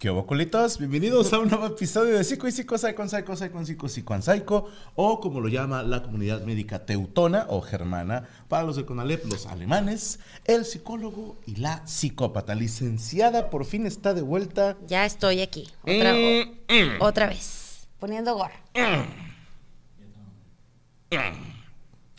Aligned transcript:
¿Qué 0.00 0.10
hubo, 0.10 0.26
culitos? 0.26 0.78
Bienvenidos 0.78 1.30
a 1.34 1.38
un 1.40 1.48
nuevo 1.48 1.66
episodio 1.66 2.16
de 2.16 2.24
Psico 2.24 2.48
y 2.48 2.52
Psico, 2.52 2.78
Psycho, 2.78 3.06
Psycho, 3.06 3.36
Psycho, 3.36 3.66
Psico, 3.66 3.86
Psico, 3.86 4.22
Psycho, 4.22 4.66
o 4.94 5.20
como 5.20 5.42
lo 5.42 5.48
llama 5.48 5.82
la 5.82 6.02
comunidad 6.02 6.40
médica 6.40 6.86
teutona 6.86 7.44
o 7.50 7.60
germana, 7.60 8.26
para 8.48 8.62
los 8.62 8.76
de 8.76 8.86
Conalep, 8.86 9.26
los 9.26 9.44
alemanes, 9.44 10.18
el 10.46 10.64
psicólogo 10.64 11.36
y 11.44 11.56
la 11.56 11.86
psicópata. 11.86 12.54
Licenciada, 12.54 13.50
por 13.50 13.66
fin 13.66 13.84
está 13.84 14.14
de 14.14 14.22
vuelta. 14.22 14.78
Ya 14.86 15.04
estoy 15.04 15.42
aquí. 15.42 15.68
Otra, 15.82 16.14
Mm, 16.14 17.02
otra 17.02 17.26
vez. 17.26 17.86
Poniendo 17.98 18.34
gorra. 18.34 18.58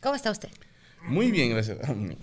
¿Cómo 0.03 0.13
está 0.13 0.29
usted? 0.29 0.49
Muy 1.07 1.31
bien, 1.31 1.49
gracias. 1.49 1.79
Madre. 1.79 2.15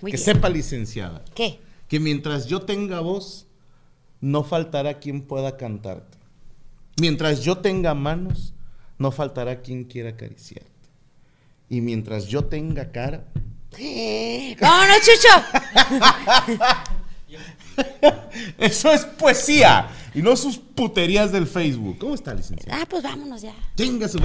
Muy 0.00 0.10
que 0.12 0.16
bien. 0.16 0.24
sepa, 0.24 0.48
licenciada, 0.48 1.24
¿Qué? 1.34 1.60
que 1.88 2.00
mientras 2.00 2.46
yo 2.46 2.62
tenga 2.62 3.00
voz, 3.00 3.46
no 4.20 4.44
faltará 4.44 4.98
quien 4.98 5.22
pueda 5.22 5.56
cantarte. 5.56 6.18
Mientras 7.00 7.42
yo 7.42 7.58
tenga 7.58 7.94
manos, 7.94 8.54
no 8.98 9.10
faltará 9.10 9.60
quien 9.62 9.84
quiera 9.84 10.10
acariciarte. 10.10 10.68
Y 11.68 11.80
mientras 11.80 12.26
yo 12.26 12.44
tenga 12.44 12.92
cara, 12.92 13.24
¡Vámonos, 14.60 14.98
Chucho! 15.00 15.28
eso 18.58 18.92
es 18.92 19.04
poesía 19.04 19.88
y 20.14 20.22
no 20.22 20.36
sus 20.36 20.58
puterías 20.58 21.30
del 21.32 21.46
Facebook. 21.46 21.98
¿Cómo 21.98 22.14
está, 22.14 22.34
licenciada? 22.34 22.82
Ah, 22.82 22.86
pues 22.88 23.02
vámonos 23.02 23.42
ya. 23.42 23.54
Chinga 23.76 24.08
su. 24.08 24.18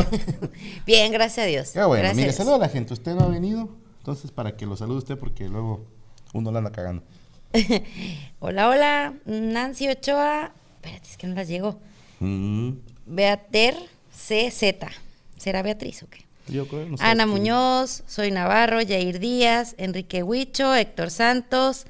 Bien, 0.85 1.11
gracias 1.11 1.45
a 1.45 1.47
Dios. 1.47 1.73
Ya 1.73 1.85
bueno, 1.85 2.01
gracias 2.03 2.17
mire, 2.17 2.33
saluda 2.33 2.55
a 2.55 2.59
la 2.59 2.69
gente. 2.69 2.93
Usted 2.93 3.13
no 3.13 3.25
ha 3.25 3.27
venido, 3.27 3.69
entonces 4.05 4.29
para 4.29 4.55
que 4.55 4.67
lo 4.67 4.75
salude 4.75 4.99
usted 4.99 5.17
porque 5.17 5.49
luego 5.49 5.83
uno 6.31 6.51
la 6.51 6.59
anda 6.59 6.71
cagando. 6.71 7.01
Hola, 8.39 8.69
hola. 8.69 9.15
Nancy 9.25 9.89
Ochoa. 9.89 10.51
Espérate, 10.75 11.09
es 11.09 11.17
que 11.17 11.25
no 11.25 11.33
las 11.33 11.47
llegó. 11.47 11.79
Mm, 12.19 12.73
Beater 13.07 13.75
CZ. 14.11 14.61
¿Será 15.37 15.63
Beatriz 15.63 16.03
o 16.03 16.07
qué? 16.07 16.23
yo 16.47 16.67
creo, 16.67 16.85
no 16.85 16.97
sé 16.97 17.03
Ana. 17.03 17.25
Muñoz, 17.25 18.03
Soy 18.05 18.29
Navarro, 18.29 18.79
Yair 18.79 19.17
Díaz, 19.17 19.73
Enrique 19.79 20.21
Huicho, 20.21 20.75
Héctor 20.75 21.09
Santos. 21.09 21.87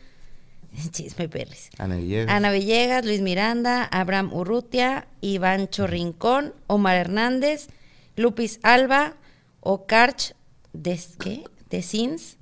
Chisme 0.91 1.27
perris. 1.27 1.69
Ana 1.77 1.97
Villegas. 1.97 2.33
Ana 2.33 2.51
Villegas, 2.51 3.03
Luis 3.03 3.19
Miranda, 3.19 3.83
Abraham 3.91 4.31
Urrutia, 4.31 5.09
Ivancho 5.19 5.85
Rincón, 5.85 6.53
Omar 6.67 6.95
Hernández, 6.95 7.67
Lupis 8.15 8.61
Alba, 8.63 9.17
Ocarch 9.59 10.33
de, 10.71 10.97
¿qué? 11.19 11.43
De 11.69 11.81
Sins. 11.81 12.37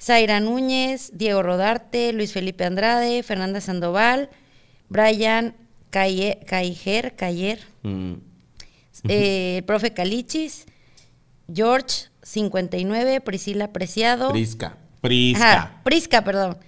Zaira 0.00 0.40
Núñez, 0.40 1.10
Diego 1.14 1.42
Rodarte, 1.42 2.12
Luis 2.12 2.32
Felipe 2.32 2.64
Andrade, 2.64 3.22
Fernanda 3.22 3.60
Sandoval, 3.60 4.28
Brian 4.88 5.54
Cayer, 5.90 6.38
Mm, 7.82 8.14
eh, 9.08 9.56
el 9.58 9.64
profe 9.64 9.92
Calichis, 9.92 10.66
George 11.52 12.08
59, 12.22 13.20
Priscila 13.20 13.72
Preciado. 13.72 14.30
Prisca. 14.30 14.76
Prisca. 15.00 15.52
Ajá, 15.52 15.80
Prisca, 15.84 16.22
perdón. 16.24 16.58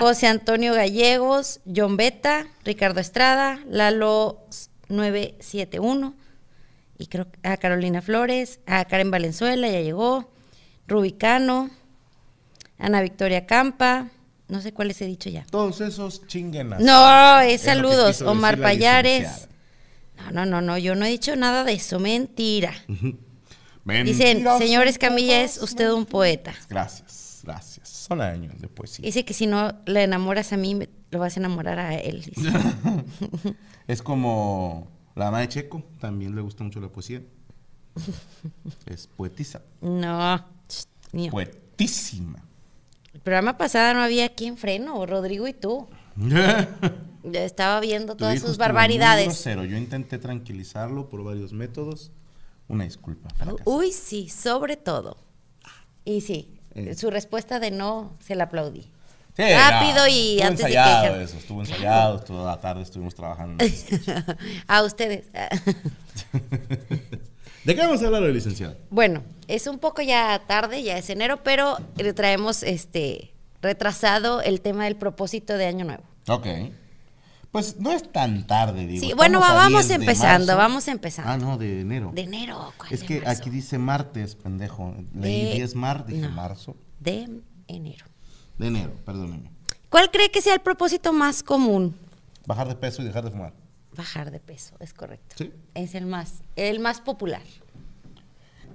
José 0.00 0.28
Antonio 0.28 0.72
Gallegos, 0.72 1.60
John 1.74 1.96
Beta, 1.96 2.46
Ricardo 2.64 3.00
Estrada, 3.00 3.58
Lalo 3.68 4.46
971, 4.88 6.14
y 6.98 7.06
creo 7.06 7.30
que 7.30 7.38
a 7.48 7.56
Carolina 7.56 8.00
Flores, 8.00 8.60
a 8.66 8.84
Karen 8.84 9.10
Valenzuela, 9.10 9.68
ya 9.68 9.80
llegó, 9.80 10.30
Rubicano, 10.86 11.70
Ana 12.78 13.00
Victoria 13.02 13.46
Campa, 13.46 14.08
no 14.48 14.60
sé 14.60 14.72
cuáles 14.72 15.00
he 15.00 15.06
dicho 15.06 15.30
ya. 15.30 15.44
Todos 15.50 15.80
esos 15.80 16.26
chinguenas. 16.26 16.80
No, 16.80 17.40
es 17.40 17.62
saludos, 17.62 18.20
Omar 18.22 18.58
Payares. 18.60 19.48
No, 20.16 20.30
no, 20.30 20.46
no, 20.46 20.60
no, 20.60 20.78
yo 20.78 20.94
no 20.94 21.04
he 21.04 21.10
dicho 21.10 21.34
nada 21.36 21.64
de 21.64 21.72
eso, 21.74 21.98
mentira. 21.98 22.72
Dicen, 24.04 24.44
señor 24.58 24.86
Escamilla, 24.86 25.42
es 25.42 25.60
usted 25.60 25.90
un 25.92 26.06
poeta. 26.06 26.54
Gracias, 26.68 27.40
gracias. 27.42 27.88
Son 27.88 28.20
años 28.20 28.58
de 28.60 28.68
poesía. 28.68 29.04
Dice 29.04 29.24
que 29.24 29.34
si 29.34 29.46
no 29.46 29.74
le 29.86 30.04
enamoras 30.04 30.52
a 30.52 30.56
mí, 30.56 30.74
me- 30.74 30.88
lo 31.10 31.18
vas 31.20 31.36
a 31.36 31.40
enamorar 31.40 31.78
a 31.78 31.94
él. 31.94 32.22
Es 33.86 34.00
como 34.02 34.88
la 35.14 35.26
mamá 35.26 35.40
de 35.40 35.48
Checo, 35.48 35.82
también 36.00 36.34
le 36.34 36.40
gusta 36.42 36.64
mucho 36.64 36.80
la 36.80 36.88
poesía. 36.88 37.22
Es 38.86 39.06
poetisa. 39.06 39.62
No, 39.82 40.44
mío. 41.14 41.30
Poetísima. 41.30 42.42
El 43.12 43.20
programa 43.20 43.56
pasado 43.56 43.94
no 43.94 44.02
había 44.02 44.34
quien 44.34 44.56
freno, 44.56 45.04
Rodrigo 45.06 45.46
y 45.48 45.52
tú. 45.54 45.88
Estaba 47.32 47.80
viendo 47.80 48.16
todas 48.16 48.40
sus 48.40 48.58
barbaridades. 48.58 49.26
grosero. 49.26 49.64
Yo 49.64 49.76
intenté 49.76 50.18
tranquilizarlo 50.18 51.08
por 51.08 51.24
varios 51.24 51.52
métodos. 51.52 52.10
Una 52.68 52.84
disculpa. 52.84 53.30
fracasé. 53.36 53.62
Uy, 53.64 53.92
sí, 53.92 54.28
sobre 54.28 54.76
todo. 54.76 55.16
Y 56.04 56.20
sí, 56.20 56.50
Eh. 56.74 56.94
su 56.94 57.10
respuesta 57.10 57.60
de 57.60 57.70
no 57.70 58.12
se 58.20 58.34
la 58.34 58.44
aplaudí. 58.44 58.90
Sí, 59.36 59.42
Rápido 59.42 60.06
y 60.06 60.38
estuvo 60.40 60.46
antes 60.48 60.66
de 60.66 60.72
que 60.72 60.78
ensayado 60.78 61.20
eso, 61.20 61.36
estuvo 61.38 61.60
ensayado, 61.60 62.20
toda 62.20 62.54
la 62.54 62.60
tarde 62.60 62.82
estuvimos 62.82 63.14
trabajando. 63.14 63.64
a 64.68 64.82
ustedes. 64.82 65.26
¿De 67.64 67.74
qué 67.74 67.80
vamos 67.80 68.02
a 68.02 68.06
hablar 68.06 68.22
hoy, 68.22 68.32
licenciado? 68.32 68.76
bueno, 68.90 69.22
es 69.48 69.66
un 69.66 69.78
poco 69.78 70.02
ya 70.02 70.42
tarde, 70.46 70.82
ya 70.82 70.98
es 70.98 71.08
enero, 71.10 71.40
pero 71.42 71.78
le 71.96 72.12
traemos 72.12 72.62
este 72.62 73.32
retrasado 73.62 74.42
el 74.42 74.60
tema 74.60 74.84
del 74.84 74.96
propósito 74.96 75.56
de 75.56 75.66
Año 75.66 75.84
Nuevo. 75.84 76.02
Ok. 76.28 76.46
Pues 77.50 77.78
no 77.78 77.92
es 77.92 78.10
tan 78.10 78.46
tarde, 78.46 78.86
digo. 78.86 79.00
Sí, 79.06 79.12
bueno, 79.14 79.38
va- 79.40 79.54
vamos 79.54 79.86
10 79.86 79.88
de 79.88 79.94
empezando, 79.94 80.56
vamos 80.56 80.88
empezando. 80.88 81.30
Ah, 81.30 81.36
no, 81.38 81.56
de 81.56 81.80
enero. 81.82 82.10
De 82.12 82.22
enero. 82.22 82.72
¿cuál 82.76 82.92
Es 82.92 83.00
de 83.00 83.06
que 83.06 83.20
marzo? 83.20 83.40
aquí 83.40 83.50
dice 83.50 83.78
martes, 83.78 84.34
pendejo. 84.34 84.94
Leí 85.14 85.44
De- 85.46 85.54
10 85.54 85.74
mar, 85.76 86.04
dije 86.04 86.22
no. 86.22 86.30
marzo. 86.30 86.76
De 87.00 87.28
enero. 87.68 88.06
De 88.58 88.66
enero, 88.66 88.92
perdóneme. 89.06 89.50
¿Cuál 89.88 90.10
cree 90.10 90.30
que 90.30 90.42
sea 90.42 90.54
el 90.54 90.60
propósito 90.60 91.12
más 91.12 91.42
común? 91.44 91.94
Bajar 92.46 92.66
de 92.68 92.74
peso 92.74 93.02
y 93.02 93.04
dejar 93.04 93.24
de 93.24 93.30
fumar. 93.30 93.52
Bajar 93.96 94.30
de 94.30 94.40
peso, 94.40 94.76
es 94.80 94.92
correcto. 94.92 95.36
Sí. 95.38 95.52
Es 95.74 95.94
el 95.94 96.06
más, 96.06 96.42
el 96.56 96.80
más 96.80 97.00
popular. 97.00 97.42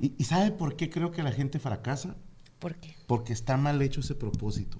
¿Y, 0.01 0.13
y 0.17 0.23
sabe 0.23 0.51
por 0.51 0.75
qué 0.75 0.89
creo 0.89 1.11
que 1.11 1.23
la 1.23 1.31
gente 1.31 1.59
fracasa? 1.59 2.15
¿Por 2.59 2.75
qué? 2.75 2.95
Porque 3.07 3.33
está 3.33 3.57
mal 3.57 3.81
hecho 3.81 4.01
ese 4.01 4.15
propósito. 4.15 4.77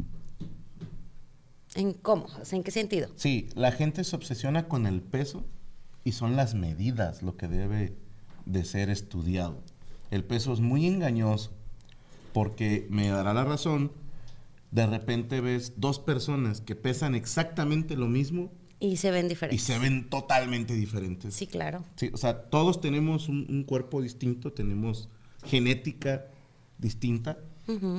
¿En 1.76 1.94
cómo? 1.94 2.26
O 2.42 2.46
sea, 2.46 2.58
¿En 2.58 2.64
qué 2.64 2.72
sentido? 2.72 3.10
Sí, 3.16 3.50
la 3.56 3.72
gente 3.72 4.04
se 4.04 4.16
obsesiona 4.16 4.68
con 4.68 4.88
el 4.88 5.02
peso 5.02 5.46
y 6.04 6.14
son 6.14 6.36
las 6.36 6.56
medidas 6.56 7.22
lo 7.22 7.38
que 7.38 7.48
debe 7.48 7.96
de 8.46 8.66
ser 8.66 8.90
estudiado. 8.90 9.62
El 10.12 10.24
peso 10.24 10.54
es 10.54 10.60
muy 10.60 10.88
engañoso 10.88 11.52
porque 12.34 12.88
me 12.90 13.10
dará 13.10 13.34
la 13.34 13.44
razón. 13.44 13.92
De 14.72 14.88
repente 14.88 15.42
ves 15.42 15.74
dos 15.78 16.00
personas 16.00 16.62
que 16.62 16.76
pesan 16.76 17.16
exactamente 17.16 17.96
lo 17.96 18.08
mismo 18.08 18.52
Y 18.80 18.98
se 18.98 19.12
ven 19.12 19.26
y 19.26 19.30
diferentes. 19.30 19.62
se 19.62 19.78
ven 19.78 20.10
totalmente 20.10 20.74
diferentes. 20.74 21.34
Sí, 21.36 21.48
claro. 21.48 21.84
Sí, 21.96 22.10
o 22.14 22.18
sea, 22.18 22.44
todos 22.50 22.80
tenemos 22.80 23.28
un, 23.28 23.46
un 23.50 23.64
cuerpo 23.64 24.02
distinto, 24.02 24.54
tenemos 24.54 25.10
genética 25.44 26.26
distinta. 26.78 27.38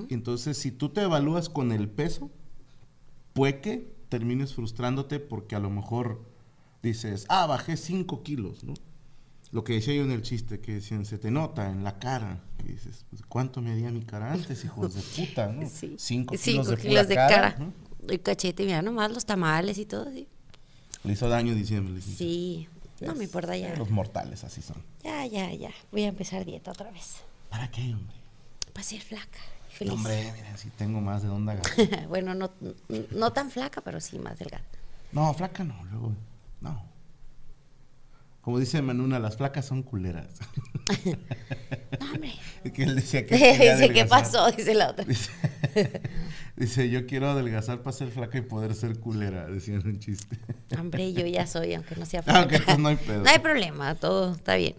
Entonces, 0.08 0.56
si 0.58 0.72
tú 0.72 0.88
te 0.88 1.02
evalúas 1.02 1.48
con 1.48 1.70
el 1.70 1.88
peso, 1.88 2.28
puede 3.34 3.60
que 3.60 3.94
termines 4.08 4.52
frustrándote 4.52 5.20
porque 5.20 5.54
a 5.54 5.60
lo 5.60 5.70
mejor 5.70 6.24
dices, 6.82 7.24
ah, 7.28 7.46
bajé 7.46 7.76
5 7.76 8.24
kilos, 8.24 8.64
¿no? 8.64 8.74
Lo 9.52 9.62
que 9.62 9.74
decía 9.74 9.94
yo 9.94 10.02
en 10.02 10.10
el 10.10 10.22
chiste, 10.22 10.58
que 10.58 10.74
decían, 10.74 11.04
se 11.04 11.18
te 11.18 11.30
nota 11.30 11.70
en 11.70 11.84
la 11.84 12.00
cara. 12.00 12.42
Que 12.58 12.72
dices, 12.72 13.04
pues, 13.10 13.22
¿cuánto 13.22 13.62
medía 13.62 13.92
mi 13.92 14.02
cara 14.02 14.32
antes, 14.32 14.64
hijos 14.64 14.92
de 14.94 15.02
puta, 15.02 15.46
no? 15.46 15.62
Sí. 15.72 15.94
5 15.96 16.32
kilos 16.32 16.42
Cinco 16.42 16.70
de, 16.70 16.76
kilos 16.76 16.88
pura 16.88 17.04
de 17.04 17.14
cara. 17.14 17.52
cara. 17.54 17.64
¿no? 17.64 17.72
El 18.08 18.20
cachete, 18.22 18.64
mira 18.64 18.82
nomás 18.82 19.12
los 19.12 19.24
tamales 19.24 19.78
y 19.78 19.86
todo. 19.86 20.10
Sí. 20.10 20.26
Le 21.04 21.12
hizo 21.12 21.28
daño 21.28 21.54
diciéndole. 21.54 22.00
Sí. 22.00 22.68
No 23.00 23.14
me 23.14 23.24
importa 23.24 23.56
ya. 23.56 23.74
Los 23.76 23.90
mortales 23.90 24.44
así 24.44 24.60
son. 24.60 24.76
Ya, 25.02 25.24
ya, 25.26 25.52
ya. 25.54 25.70
Voy 25.90 26.02
a 26.02 26.08
empezar 26.08 26.44
dieta 26.44 26.70
otra 26.70 26.90
vez. 26.90 27.22
¿Para 27.48 27.70
qué, 27.70 27.94
hombre? 27.94 28.16
Para 28.72 28.84
ser 28.84 29.00
flaca. 29.00 29.38
y 29.38 29.72
No, 29.72 29.76
Feliz. 29.78 29.92
hombre, 29.94 30.32
mira, 30.36 30.56
si 30.58 30.68
tengo 30.70 31.00
más 31.00 31.22
de 31.22 31.28
dónde 31.28 31.52
agarrar. 31.52 32.06
bueno, 32.08 32.34
no, 32.34 32.50
no 33.10 33.32
tan 33.32 33.50
flaca, 33.50 33.80
pero 33.80 34.00
sí 34.00 34.18
más 34.18 34.38
delgada. 34.38 34.64
No, 35.12 35.32
flaca 35.34 35.64
no, 35.64 35.82
luego, 35.90 36.12
no. 36.60 36.89
Como 38.50 38.58
dice 38.58 38.82
Manuna, 38.82 39.20
las 39.20 39.36
flacas 39.36 39.64
son 39.64 39.84
culeras. 39.84 40.26
No, 42.00 42.12
hombre. 42.14 42.32
que 42.74 42.82
él 42.82 42.96
decía 42.96 43.24
que 43.24 43.36
Dice, 43.36 43.92
¿qué 43.92 44.06
pasó? 44.06 44.50
Dice 44.50 44.74
la 44.74 44.90
otra. 44.90 45.04
Dice, 45.04 45.30
dice, 46.56 46.90
yo 46.90 47.06
quiero 47.06 47.30
adelgazar 47.30 47.82
para 47.82 47.96
ser 47.96 48.10
flaca 48.10 48.38
y 48.38 48.40
poder 48.40 48.74
ser 48.74 48.98
culera, 48.98 49.46
decía 49.46 49.74
en 49.74 49.86
un 49.86 50.00
chiste. 50.00 50.36
Hombre, 50.76 51.12
yo 51.12 51.24
ya 51.26 51.46
soy, 51.46 51.74
aunque 51.74 51.94
no 51.94 52.06
sea 52.06 52.24
flaca. 52.24 52.40
ok, 52.40 52.52
entonces 52.52 52.78
no 52.80 52.88
hay 52.88 52.96
pedo. 52.96 53.22
No 53.22 53.30
hay 53.30 53.38
problema, 53.38 53.94
todo 53.94 54.34
está 54.34 54.56
bien. 54.56 54.74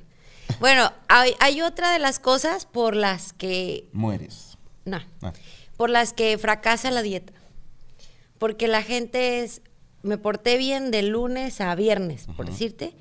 Bueno, 0.59 0.91
hay, 1.07 1.33
hay 1.39 1.61
otra 1.61 1.93
de 1.93 1.99
las 1.99 2.19
cosas 2.19 2.65
por 2.65 2.93
las 2.93 3.31
que... 3.31 3.87
Mueres. 3.93 4.57
No, 4.83 4.99
Ah, 5.21 5.31
por 5.77 5.89
las 5.89 6.11
que 6.11 6.37
fracasa 6.37 6.91
la 6.91 7.03
dieta. 7.03 7.31
Porque 8.37 8.67
la 8.67 8.83
gente 8.83 9.43
es, 9.43 9.61
me 10.01 10.17
porté 10.17 10.57
bien 10.57 10.91
de 10.91 11.03
lunes 11.03 11.61
a 11.61 11.73
viernes, 11.75 12.27
por 12.35 12.47
decirte, 12.47 12.93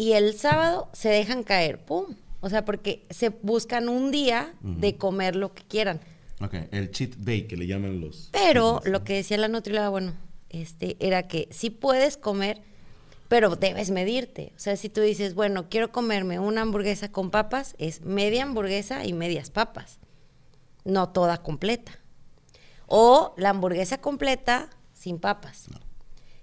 y 0.00 0.14
el 0.14 0.32
sábado 0.32 0.88
se 0.94 1.10
dejan 1.10 1.42
caer, 1.42 1.84
¡pum! 1.84 2.16
O 2.40 2.48
sea, 2.48 2.64
porque 2.64 3.04
se 3.10 3.28
buscan 3.28 3.90
un 3.90 4.10
día 4.10 4.54
de 4.62 4.96
comer 4.96 5.36
lo 5.36 5.52
que 5.52 5.62
quieran. 5.62 6.00
ok, 6.40 6.54
el 6.70 6.90
cheat 6.90 7.16
day 7.16 7.42
que 7.42 7.54
le 7.54 7.66
llaman 7.66 8.00
los... 8.00 8.30
Pero 8.32 8.76
fitness. 8.76 8.92
lo 8.92 9.04
que 9.04 9.16
decía 9.16 9.36
la 9.36 9.48
nutrióloga, 9.48 9.90
bueno, 9.90 10.14
este, 10.48 10.96
era 11.00 11.28
que 11.28 11.48
sí 11.50 11.68
puedes 11.68 12.16
comer, 12.16 12.62
pero 13.28 13.56
debes 13.56 13.90
medirte. 13.90 14.54
O 14.56 14.58
sea, 14.58 14.74
si 14.78 14.88
tú 14.88 15.02
dices, 15.02 15.34
bueno, 15.34 15.68
quiero 15.68 15.92
comerme 15.92 16.38
una 16.38 16.62
hamburguesa 16.62 17.12
con 17.12 17.30
papas, 17.30 17.74
es 17.76 18.00
media 18.00 18.44
hamburguesa 18.44 19.04
y 19.04 19.12
medias 19.12 19.50
papas, 19.50 19.98
no 20.82 21.10
toda 21.10 21.42
completa. 21.42 21.92
O 22.86 23.34
la 23.36 23.50
hamburguesa 23.50 24.00
completa 24.00 24.70
sin 24.94 25.18
papas. 25.18 25.66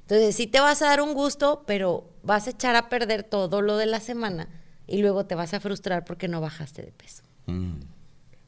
Entonces, 0.02 0.36
sí 0.36 0.46
te 0.46 0.60
vas 0.60 0.84
a 0.84 0.86
dar 0.86 1.02
un 1.02 1.16
gusto, 1.16 1.64
pero 1.66 2.08
vas 2.28 2.46
a 2.46 2.52
echar 2.52 2.76
a 2.76 2.90
perder 2.90 3.24
todo 3.24 3.62
lo 3.62 3.78
de 3.78 3.88
la 3.88 4.00
semana 4.00 4.48
y 4.86 4.98
luego 5.02 5.26
te 5.26 5.34
vas 5.34 5.54
a 5.54 5.60
frustrar 5.60 6.06
porque 6.06 6.28
no 6.28 6.42
bajaste 6.42 6.84
de 6.84 6.92
peso. 6.92 7.24
Mm. 7.48 7.80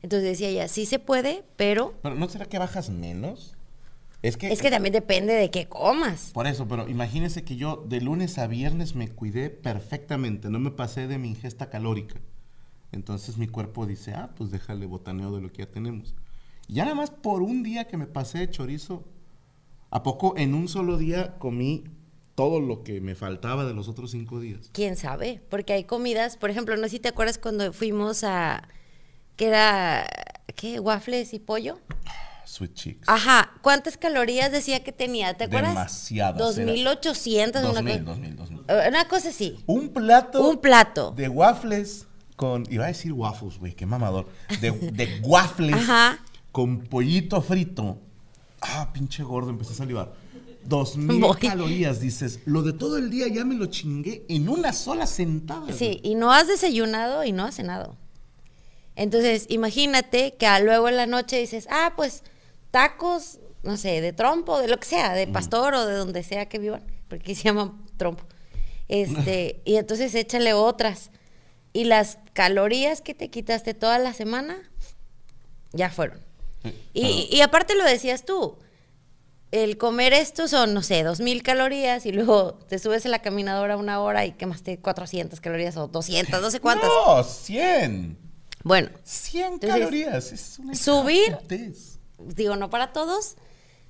Entonces 0.01 0.29
decía 0.29 0.49
ella, 0.49 0.67
sí 0.67 0.85
se 0.85 0.99
puede, 0.99 1.43
pero 1.55 1.95
Pero 2.03 2.15
¿no 2.15 2.29
será 2.29 2.45
que 2.45 2.59
bajas 2.59 2.89
menos? 2.89 3.55
Es 4.21 4.35
que... 4.35 4.51
es 4.51 4.61
que 4.61 4.69
también 4.69 4.91
depende 4.91 5.33
de 5.33 5.49
qué 5.49 5.67
comas. 5.67 6.31
Por 6.33 6.45
eso, 6.45 6.67
pero 6.67 6.89
imagínese 6.89 7.43
que 7.43 7.55
yo 7.55 7.85
de 7.87 8.01
lunes 8.01 8.37
a 8.37 8.47
viernes 8.47 8.93
me 8.95 9.07
cuidé 9.07 9.49
perfectamente, 9.49 10.49
no 10.49 10.59
me 10.59 10.71
pasé 10.71 11.07
de 11.07 11.17
mi 11.17 11.29
ingesta 11.29 11.69
calórica. 11.69 12.19
Entonces 12.91 13.37
mi 13.37 13.47
cuerpo 13.47 13.85
dice, 13.85 14.13
ah, 14.13 14.31
pues 14.35 14.51
déjale 14.51 14.85
botaneo 14.87 15.33
de 15.33 15.41
lo 15.41 15.51
que 15.51 15.63
ya 15.63 15.71
tenemos. 15.71 16.15
Y 16.67 16.75
ya 16.75 16.83
nada 16.83 16.95
más 16.95 17.11
por 17.11 17.41
un 17.41 17.63
día 17.63 17.87
que 17.87 17.95
me 17.95 18.07
pasé 18.07 18.39
de 18.39 18.49
chorizo, 18.49 19.05
¿a 19.89 20.03
poco 20.03 20.35
en 20.37 20.53
un 20.53 20.67
solo 20.67 20.97
día 20.97 21.37
comí 21.37 21.85
todo 22.39 22.61
lo 22.61 22.83
que 22.83 23.01
me 23.01 23.15
faltaba 23.15 23.65
de 23.65 23.73
los 23.73 23.89
otros 23.89 24.11
cinco 24.11 24.39
días? 24.39 24.69
quién 24.71 24.95
sabe, 24.95 25.41
porque 25.49 25.73
hay 25.73 25.83
comidas, 25.83 26.37
por 26.37 26.49
ejemplo, 26.49 26.77
no 26.77 26.83
sé 26.83 26.91
si 26.91 26.99
te 27.01 27.09
acuerdas 27.09 27.37
cuando 27.37 27.73
fuimos 27.73 28.23
a 28.23 28.65
que 29.35 29.47
era 29.47 30.07
¿qué? 30.55 30.79
waffles 30.79 31.33
y 31.33 31.39
pollo. 31.39 31.81
Sweet 32.45 32.73
chicks. 32.75 33.09
Ajá, 33.09 33.51
¿cuántas 33.61 33.97
calorías 33.97 34.53
decía 34.53 34.85
que 34.85 34.93
tenía? 34.93 35.33
¿Te 35.33 35.43
acuerdas? 35.43 35.73
Demasiadas, 35.73 36.37
2800 36.39 37.61
una 37.61 37.73
2000, 37.73 37.91
cosa. 37.99 38.05
2000, 38.05 38.35
2000. 38.37 38.59
Eh, 38.69 38.85
Una 38.87 39.07
cosa 39.09 39.29
así. 39.29 39.59
Un 39.65 39.89
plato. 39.89 40.49
Un 40.49 40.59
plato. 40.61 41.11
De 41.11 41.27
waffles 41.27 42.07
con. 42.37 42.63
Iba 42.71 42.85
a 42.85 42.87
decir 42.87 43.11
waffles, 43.11 43.59
güey, 43.59 43.75
qué 43.75 43.85
mamador. 43.85 44.27
De, 44.61 44.71
de 44.71 45.19
waffles 45.25 45.75
Ajá. 45.75 46.19
con 46.53 46.79
pollito 46.85 47.41
frito. 47.41 47.99
Ah, 48.61 48.91
pinche 48.93 49.23
gordo, 49.23 49.49
empecé 49.49 49.73
a 49.73 49.75
salivar. 49.75 50.13
Dos 50.69 50.97
mil 50.97 51.19
Voy. 51.19 51.35
calorías, 51.37 51.99
dices. 51.99 52.41
Lo 52.45 52.61
de 52.61 52.73
todo 52.73 52.97
el 52.97 53.09
día 53.09 53.27
ya 53.27 53.43
me 53.43 53.55
lo 53.55 53.65
chingué 53.65 54.23
en 54.29 54.47
una 54.47 54.71
sola 54.71 55.07
sentada. 55.07 55.73
Sí, 55.73 55.99
y 56.03 56.13
no 56.13 56.31
has 56.31 56.47
desayunado 56.47 57.23
y 57.23 57.31
no 57.31 57.45
has 57.45 57.55
cenado. 57.55 57.97
Entonces, 58.95 59.47
imagínate 59.49 60.35
que 60.35 60.47
luego 60.61 60.87
en 60.87 60.97
la 60.97 61.07
noche 61.07 61.39
dices, 61.39 61.67
ah, 61.71 61.93
pues 61.95 62.21
tacos, 62.69 63.39
no 63.63 63.77
sé, 63.77 63.99
de 63.99 64.13
trompo, 64.13 64.59
de 64.59 64.67
lo 64.67 64.77
que 64.77 64.85
sea, 64.85 65.15
de 65.15 65.25
pastor 65.25 65.73
o 65.73 65.87
de 65.87 65.95
donde 65.95 66.21
sea 66.21 66.47
que 66.47 66.59
vivan, 66.59 66.83
porque 67.07 67.33
se 67.33 67.43
llaman 67.45 67.83
trompo. 67.97 68.25
Este, 68.89 69.61
y 69.65 69.77
entonces 69.77 70.13
échale 70.13 70.53
otras. 70.53 71.09
Y 71.73 71.85
las 71.85 72.19
calorías 72.33 73.01
que 73.01 73.15
te 73.15 73.29
quitaste 73.29 73.73
toda 73.73 73.97
la 73.97 74.13
semana, 74.13 74.69
ya 75.71 75.89
fueron. 75.89 76.19
Y 76.93 77.41
aparte 77.41 77.73
lo 77.73 77.85
decías 77.85 78.23
tú, 78.23 78.57
el 79.51 79.77
comer 79.77 80.13
esto 80.13 80.47
son, 80.47 80.73
no 80.73 80.83
sé, 80.83 81.03
2000 81.03 81.41
calorías 81.43 82.05
y 82.05 82.11
luego 82.11 82.53
te 82.67 82.77
subes 82.79 83.05
a 83.05 83.09
la 83.09 83.19
caminadora 83.19 83.77
una 83.77 83.99
hora 83.99 84.25
y 84.25 84.33
quemaste 84.33 84.79
400 84.79 85.39
calorías 85.41 85.75
o 85.77 85.87
200, 85.87 86.41
no 86.41 86.51
sé 86.51 86.59
cuántas. 86.59 86.87
No, 86.89 87.23
100. 87.23 88.17
Bueno, 88.63 88.89
100 89.03 89.53
Entonces, 89.53 89.79
calorías. 89.79 90.31
Es 90.31 90.59
una 90.59 90.73
subir- 90.73 91.37
digo, 92.35 92.55
no 92.57 92.69
para 92.69 92.91
todos, 92.93 93.37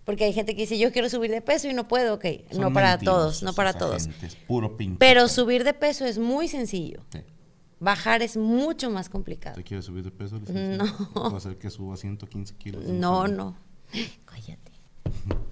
porque 0.05 0.23
hay 0.25 0.33
gente 0.33 0.55
que 0.55 0.61
dice, 0.61 0.77
yo 0.77 0.91
quiero 0.91 1.09
subir 1.09 1.31
de 1.31 1.41
peso 1.41 1.67
y 1.67 1.73
no 1.73 1.87
puedo, 1.87 2.13
ok, 2.15 2.25
Son 2.51 2.61
no 2.61 2.71
para 2.73 2.97
todos, 2.99 3.43
no 3.43 3.53
para 3.53 3.73
todos. 3.73 4.03
gente, 4.05 4.27
es 4.27 4.35
puro 4.35 4.77
pinche. 4.77 4.97
Pero 4.99 5.27
subir 5.27 5.63
de 5.63 5.73
peso 5.73 6.05
es 6.05 6.17
muy 6.19 6.47
sencillo, 6.47 7.03
Sí. 7.11 7.19
bajar 7.79 8.21
es 8.23 8.37
mucho 8.37 8.89
más 8.91 9.09
complicado. 9.09 9.55
¿Te 9.55 9.63
quieres 9.63 9.85
subir 9.85 10.03
de 10.03 10.11
peso? 10.11 10.39
No. 10.47 10.85
Puedo 11.13 11.35
hacer 11.37 11.57
que 11.57 11.69
suba 11.69 11.97
115 11.97 12.55
kilos. 12.55 12.85
No, 12.85 13.27
no, 13.27 13.57
cállate. 14.25 14.68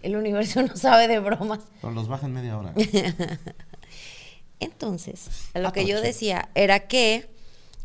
El 0.01 0.15
universo 0.15 0.61
no 0.61 0.75
sabe 0.75 1.07
de 1.07 1.19
bromas. 1.19 1.59
Pero 1.81 1.93
los 1.93 2.07
bajan 2.07 2.31
media 2.33 2.57
hora. 2.57 2.73
Entonces, 4.59 5.27
a 5.53 5.59
lo 5.59 5.67
Ah, 5.69 5.73
que 5.73 5.85
yo 5.85 6.01
decía 6.01 6.49
era 6.55 6.87
que 6.87 7.29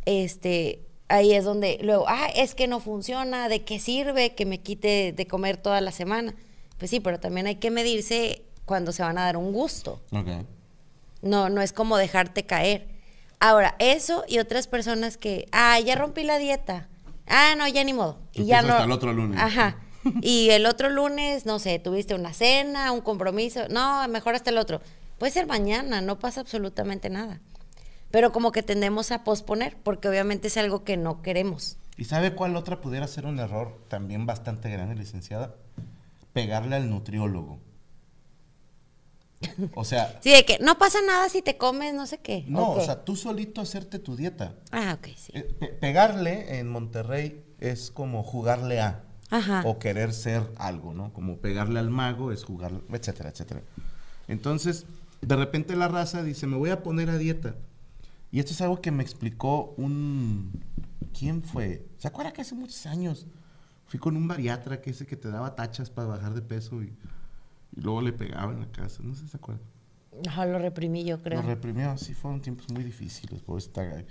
este 0.07 0.81
ahí 1.09 1.35
es 1.35 1.45
donde 1.45 1.79
luego, 1.83 2.07
ah, 2.09 2.29
es 2.35 2.55
que 2.55 2.67
no 2.67 2.81
funciona, 2.81 3.49
¿de 3.51 3.63
qué 3.65 3.79
sirve 3.79 4.35
que 4.35 4.47
me 4.47 4.61
quite 4.61 5.13
de 5.13 5.27
comer 5.27 5.59
toda 5.59 5.81
la 5.83 5.93
semana? 5.93 6.35
Pues 6.79 6.91
sí, 6.91 7.01
pero 7.01 7.21
también 7.21 7.47
hay 7.47 7.57
que 7.57 7.71
medirse 7.71 8.43
cuando 8.65 8.93
se 8.93 9.03
van 9.03 9.19
a 9.19 9.25
dar 9.25 9.37
un 9.37 9.53
gusto. 9.53 10.01
ok. 10.13 10.29
No, 11.21 11.49
no 11.51 11.61
es 11.61 11.73
como 11.73 11.99
dejarte 11.99 12.45
caer. 12.47 12.89
Ahora, 13.39 13.77
eso 13.79 14.25
y 14.27 14.39
otras 14.39 14.67
personas 14.67 15.17
que, 15.17 15.47
ah, 15.53 15.79
ya 15.79 15.95
rompí 15.95 16.25
la 16.25 16.39
dieta. 16.39 16.89
Ah, 17.29 17.55
no, 17.57 17.69
ya 17.69 17.85
ni 17.85 17.93
modo. 17.93 18.19
Y 18.33 18.47
ya 18.47 18.63
no. 18.63 18.73
hasta 18.73 18.85
el 18.85 18.91
otro 18.93 19.13
lunes. 19.13 19.39
Ajá. 19.41 19.77
Y 20.21 20.51
el 20.51 20.67
otro 20.67 20.91
lunes, 20.91 21.47
no 21.47 21.59
sé, 21.59 21.79
tuviste 21.79 22.15
una 22.15 22.33
cena, 22.33 22.91
un 22.93 23.01
compromiso. 23.01 23.69
No, 23.69 24.07
mejor 24.09 24.35
hasta 24.35 24.51
el 24.51 24.59
otro. 24.59 24.81
Puede 25.19 25.33
ser 25.33 25.47
mañana, 25.47 26.01
no 26.01 26.19
pasa 26.19 26.41
absolutamente 26.41 27.09
nada. 27.11 27.41
Pero 28.11 28.33
como 28.33 28.53
que 28.53 28.63
tendemos 28.63 29.11
a 29.13 29.25
posponer, 29.25 29.77
porque 29.83 30.09
obviamente 30.09 30.49
es 30.49 30.57
algo 30.57 30.85
que 30.85 30.97
no 30.97 31.23
queremos. 31.23 31.77
¿Y 31.97 32.05
sabe 32.05 32.35
cuál 32.35 32.57
otra 32.57 32.81
pudiera 32.81 33.07
ser 33.07 33.27
un 33.27 33.39
error 33.39 33.79
también 33.89 34.27
bastante 34.27 34.69
grande, 34.71 34.95
licenciada? 34.97 35.55
Pegarle 36.33 36.77
al 36.77 36.91
nutriólogo. 36.91 37.59
O 39.75 39.85
sea, 39.85 40.19
Sí, 40.23 40.31
de 40.31 40.45
que 40.45 40.59
no 40.61 40.79
pasa 40.79 40.99
nada 41.07 41.29
si 41.29 41.43
te 41.43 41.57
comes 41.57 41.95
no 41.95 42.07
sé 42.07 42.19
qué. 42.19 42.45
no, 42.49 42.73
¿o 42.73 42.81
sea, 42.81 43.05
tú 43.05 43.17
solito 43.17 43.61
hacerte 43.61 43.99
tu 43.99 44.17
dieta. 44.17 44.55
Ah, 44.71 44.97
ok, 44.99 45.09
sí. 45.17 45.33
Eh, 45.35 45.43
pe- 45.59 45.69
pegarle 45.69 46.59
en 46.59 46.69
Monterrey 46.69 47.43
es 47.61 47.91
como 47.91 48.23
jugarle 48.23 48.81
a. 48.81 49.05
Ajá. 49.33 49.63
O 49.65 49.79
querer 49.79 50.13
ser 50.13 50.53
algo, 50.59 50.93
¿no? 50.93 51.11
Como 51.15 51.39
pegarle 51.39 51.81
al 51.81 51.89
mago 51.89 52.33
es 52.33 52.45
jugar, 52.45 52.71
etcétera, 52.91 53.31
etcétera. 53.31 53.63
Entonces, 54.29 54.85
de 55.23 55.37
repente 55.37 55.75
la 55.75 55.89
raza 55.89 56.23
dice, 56.23 56.47
me 56.47 56.59
voy 56.59 56.69
a 56.69 56.83
poner 56.83 57.09
a 57.09 57.17
dieta. 57.17 57.57
Y 58.31 58.41
esto 58.41 58.53
es 58.53 58.61
algo 58.61 58.83
que 58.83 58.91
me 58.91 59.03
explicó 59.03 59.75
un... 59.79 60.63
¿Quién 61.19 61.43
fue? 61.43 61.89
¿Se 61.97 62.09
acuerda 62.09 62.33
que 62.33 62.43
hace 62.43 62.55
muchos 62.55 62.85
años 62.85 63.27
fui 63.87 63.99
con 63.99 64.19
un 64.19 64.29
bariatra 64.29 64.83
que 64.83 64.91
ese 64.91 65.07
que 65.07 65.17
te 65.17 65.29
daba 65.29 65.55
tachas 65.55 65.89
para 65.89 66.09
bajar 66.09 66.35
de 66.35 66.43
peso 66.43 66.83
y, 66.83 66.95
y 67.75 67.81
luego 67.81 68.03
le 68.03 68.13
pegaba 68.13 68.53
en 68.53 68.61
la 68.61 68.71
casa? 68.71 69.03
No 69.03 69.15
sé 69.15 69.23
si 69.23 69.29
se 69.29 69.39
acuerda. 69.39 69.63
No, 70.27 70.45
lo 70.45 70.59
reprimí 70.59 71.05
yo, 71.05 71.23
creo. 71.23 71.41
Lo 71.41 71.49
reprimió, 71.49 71.97
sí, 71.97 72.13
fueron 72.13 72.43
tiempos 72.43 72.71
muy 72.71 72.85
difíciles 72.85 73.41
por 73.41 73.57
esta 73.57 74.05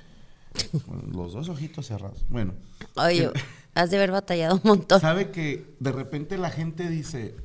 los 1.14 1.34
dos 1.34 1.50
ojitos 1.50 1.88
cerrados. 1.88 2.26
Bueno, 2.30 2.54
Oye, 2.96 3.30
has 3.76 3.90
de 3.92 3.98
haber 3.98 4.12
batallado 4.12 4.56
un 4.56 4.62
montón. 4.64 5.00
sabe 5.02 5.32
que 5.32 5.76
de 5.80 5.92
repente 5.92 6.38
la 6.38 6.50
gente 6.50 6.90
dice, 6.90 7.36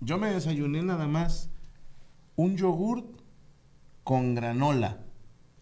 yo 0.00 0.18
me 0.18 0.32
desayuné 0.32 0.82
nada 0.82 1.06
más 1.06 1.50
un 2.36 2.56
yogur 2.56 3.04
con 4.04 4.34
granola. 4.34 4.98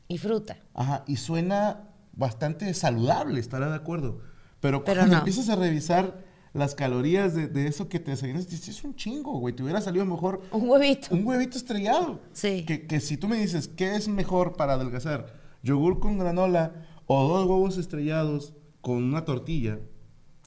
Y 0.09 0.19
fruta. 0.19 0.59
Ajá, 0.75 1.05
y 1.07 1.17
suena 1.17 1.89
bastante 2.13 2.73
saludable, 2.75 3.41
estará 3.41 3.69
de 3.69 3.75
acuerdo. 3.77 4.21
Pero, 4.61 4.85
Pero 4.85 4.99
cuando 5.01 5.15
no. 5.15 5.19
empiezas 5.19 5.49
a 5.49 5.57
revisar 5.57 6.25
las 6.55 6.75
calorías 6.75 7.35
de, 7.35 7.49
de 7.49 7.67
eso 7.67 7.89
que 7.89 7.99
te 8.01 8.13
desayunas, 8.13 8.49
dices, 8.49 8.69
es 8.69 8.85
un 8.85 8.95
chingo, 8.95 9.39
güey. 9.39 9.55
Te 9.55 9.63
hubiera 9.63 9.81
salido 9.81 10.05
mejor 10.07 10.41
Un 10.53 10.69
huevito. 10.69 11.09
un 11.15 11.27
huevito 11.27 11.59
estrellado. 11.59 12.21
Sí. 12.33 12.65
Que, 12.65 12.87
que 12.87 13.01
si 13.01 13.17
tú 13.17 13.29
me 13.29 13.37
dices, 13.37 13.69
¿qué 13.69 13.95
es 13.97 14.09
mejor 14.09 14.57
para 14.57 14.75
adelgazar? 14.75 15.35
¿Yogur 15.67 15.99
con 15.99 16.17
granola 16.17 16.87
o 17.07 17.27
dos 17.27 17.45
huevos 17.47 17.77
estrellados 17.77 18.55
con 18.81 19.03
una 19.03 19.25
tortilla? 19.25 19.81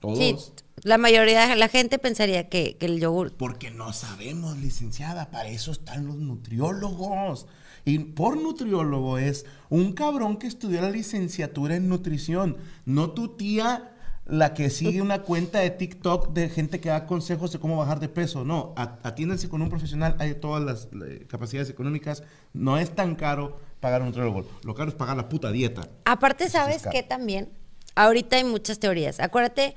O 0.01 0.15
Sí, 0.15 0.31
dos. 0.31 0.53
la 0.83 0.97
mayoría 0.97 1.45
de 1.45 1.57
la 1.57 1.67
gente 1.67 1.99
pensaría 1.99 2.47
que, 2.47 2.77
que 2.77 2.85
el 2.85 3.01
yogur. 3.01 3.33
Porque 3.33 3.69
no 3.69 3.91
sabemos, 3.91 4.57
licenciada, 4.57 5.29
para 5.29 5.49
eso 5.49 5.71
están 5.71 6.07
los 6.07 6.15
nutriólogos. 6.15 7.47
Y 7.83 7.99
por 7.99 8.41
nutriólogo 8.41 9.17
es 9.17 9.45
un 9.69 9.91
cabrón 9.91 10.37
que 10.37 10.47
estudió 10.47 10.81
la 10.81 10.89
licenciatura 10.89 11.75
en 11.75 11.89
nutrición, 11.89 12.55
no 12.85 13.11
tu 13.11 13.35
tía 13.35 13.91
la 14.25 14.53
que 14.53 14.69
sigue 14.69 15.01
una 15.01 15.23
cuenta 15.23 15.59
de 15.59 15.71
TikTok 15.71 16.33
de 16.33 16.49
gente 16.49 16.79
que 16.79 16.89
da 16.89 17.07
consejos 17.07 17.51
de 17.51 17.59
cómo 17.59 17.77
bajar 17.77 17.99
de 17.99 18.09
peso. 18.09 18.45
No, 18.45 18.73
atiéndanse 18.77 19.49
con 19.49 19.61
un 19.61 19.69
profesional, 19.69 20.15
hay 20.19 20.35
todas 20.35 20.63
las 20.63 20.87
eh, 21.03 21.25
capacidades 21.27 21.69
económicas, 21.69 22.23
no 22.53 22.77
es 22.77 22.93
tan 22.93 23.15
caro 23.15 23.57
pagar 23.79 24.01
un 24.01 24.07
nutriólogo, 24.07 24.45
lo 24.63 24.75
caro 24.75 24.89
es 24.89 24.95
pagar 24.95 25.15
la 25.17 25.29
puta 25.29 25.51
dieta. 25.51 25.87
Aparte, 26.05 26.49
¿sabes 26.49 26.83
qué 26.91 27.03
también? 27.03 27.49
Ahorita 27.95 28.35
hay 28.37 28.43
muchas 28.43 28.79
teorías. 28.79 29.19
Acuérdate 29.19 29.75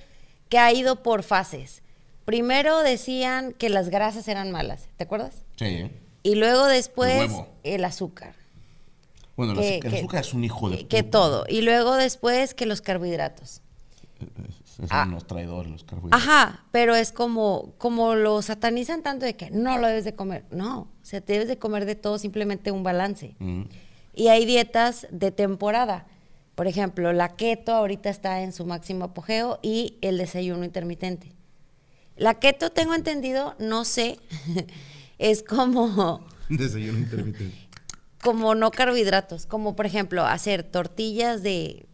que 0.48 0.58
ha 0.58 0.72
ido 0.72 1.02
por 1.02 1.22
fases. 1.22 1.82
Primero 2.24 2.80
decían 2.80 3.52
que 3.52 3.68
las 3.68 3.88
grasas 3.88 4.28
eran 4.28 4.50
malas, 4.52 4.88
¿te 4.96 5.04
acuerdas? 5.04 5.44
Sí. 5.56 5.90
Y 6.22 6.34
luego 6.36 6.66
El 6.66 6.72
después 6.74 7.30
huevo. 7.30 7.48
el 7.64 7.84
azúcar. 7.84 8.34
Bueno, 9.36 9.52
el 9.52 9.58
Que- 9.58 9.64
azúcar, 9.88 9.94
el 9.94 10.08
que- 10.08 10.18
es 10.18 10.34
un 10.34 10.44
hijo 10.44 10.70
de 10.70 10.86
Que 10.86 11.02
puta. 11.02 11.10
todo. 11.10 11.44
Y 11.48 11.62
luego 11.62 11.96
después 11.96 12.54
que 12.54 12.66
los 12.66 12.80
carbohidratos. 12.80 13.60
Son 14.64 14.86
Ah. 14.90 15.04
unos 15.06 15.26
traidores 15.26 15.70
los 15.70 15.84
carbohidratos. 15.84 16.26
Ajá, 16.28 16.64
pero 16.70 16.94
es 16.94 17.10
como, 17.12 17.74
como 17.78 18.14
lo 18.14 18.40
satanizan 18.40 19.02
tanto 19.02 19.26
de 19.26 19.34
que 19.36 19.50
no 19.50 19.78
lo 19.78 19.86
debes 19.88 20.04
de 20.04 20.14
comer. 20.14 20.44
No, 20.50 20.80
o 20.82 20.88
sea, 21.04 21.20
te 21.20 21.32
debes 21.34 21.48
de 21.48 21.58
comer 21.58 21.84
de 21.86 21.94
todo, 21.96 22.18
simplemente 22.18 22.70
un 22.70 22.82
balance. 22.84 23.34
Mm. 23.40 23.62
Y 24.14 24.28
hay 24.28 24.44
dietas 24.44 25.06
de 25.10 25.30
temporada. 25.30 26.06
Por 26.54 26.66
ejemplo, 26.66 27.12
la 27.12 27.34
keto 27.34 27.72
ahorita 27.72 28.10
está 28.10 28.42
en 28.42 28.52
su 28.52 28.66
máximo 28.66 29.06
apogeo 29.06 29.58
y 29.62 29.98
el 30.02 30.18
desayuno 30.18 30.64
intermitente. 30.64 31.32
La 32.16 32.34
keto, 32.34 32.70
tengo 32.70 32.94
entendido, 32.94 33.56
no 33.58 33.84
sé, 33.84 34.18
es 35.18 35.42
como, 35.42 36.26
Desayuno 36.48 36.98
intermitente. 36.98 37.56
como 38.22 38.54
no 38.54 38.70
carbohidratos, 38.70 39.46
como 39.46 39.74
por 39.74 39.86
ejemplo 39.86 40.24
hacer 40.26 40.62
tortillas 40.62 41.42
de 41.42 41.86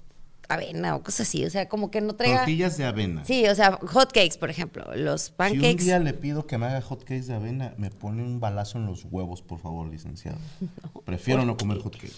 avena 0.49 0.97
o 0.97 1.03
cosas 1.03 1.29
así, 1.29 1.45
o 1.45 1.51
sea, 1.51 1.69
como 1.69 1.91
que 1.91 2.01
no 2.01 2.15
traiga... 2.15 2.39
Tortillas 2.39 2.77
de 2.79 2.85
avena. 2.85 3.25
Sí, 3.25 3.47
o 3.47 3.55
sea, 3.55 3.73
hot 3.73 4.13
cakes, 4.13 4.39
por 4.39 4.51
ejemplo, 4.51 4.85
los 4.97 5.23
Si 5.23 5.31
un 5.31 5.37
pancakes. 5.37 5.85
día 5.85 5.99
le 5.99 6.15
pido 6.15 6.47
que 6.47 6.57
me 6.57 6.67
haga 6.67 6.81
hot 6.81 7.01
cakes 7.05 7.27
de 7.27 7.35
avena, 7.35 7.75
me 7.77 7.91
pone 7.91 8.23
un 8.23 8.41
balazo 8.41 8.79
en 8.79 8.87
los 8.87 9.05
huevos, 9.05 9.43
por 9.43 9.59
favor, 9.59 9.89
licenciado. 9.89 10.39
Prefiero 11.05 11.45
no 11.45 11.57
comer 11.57 11.79
hot 11.79 11.97
cakes. 11.97 12.13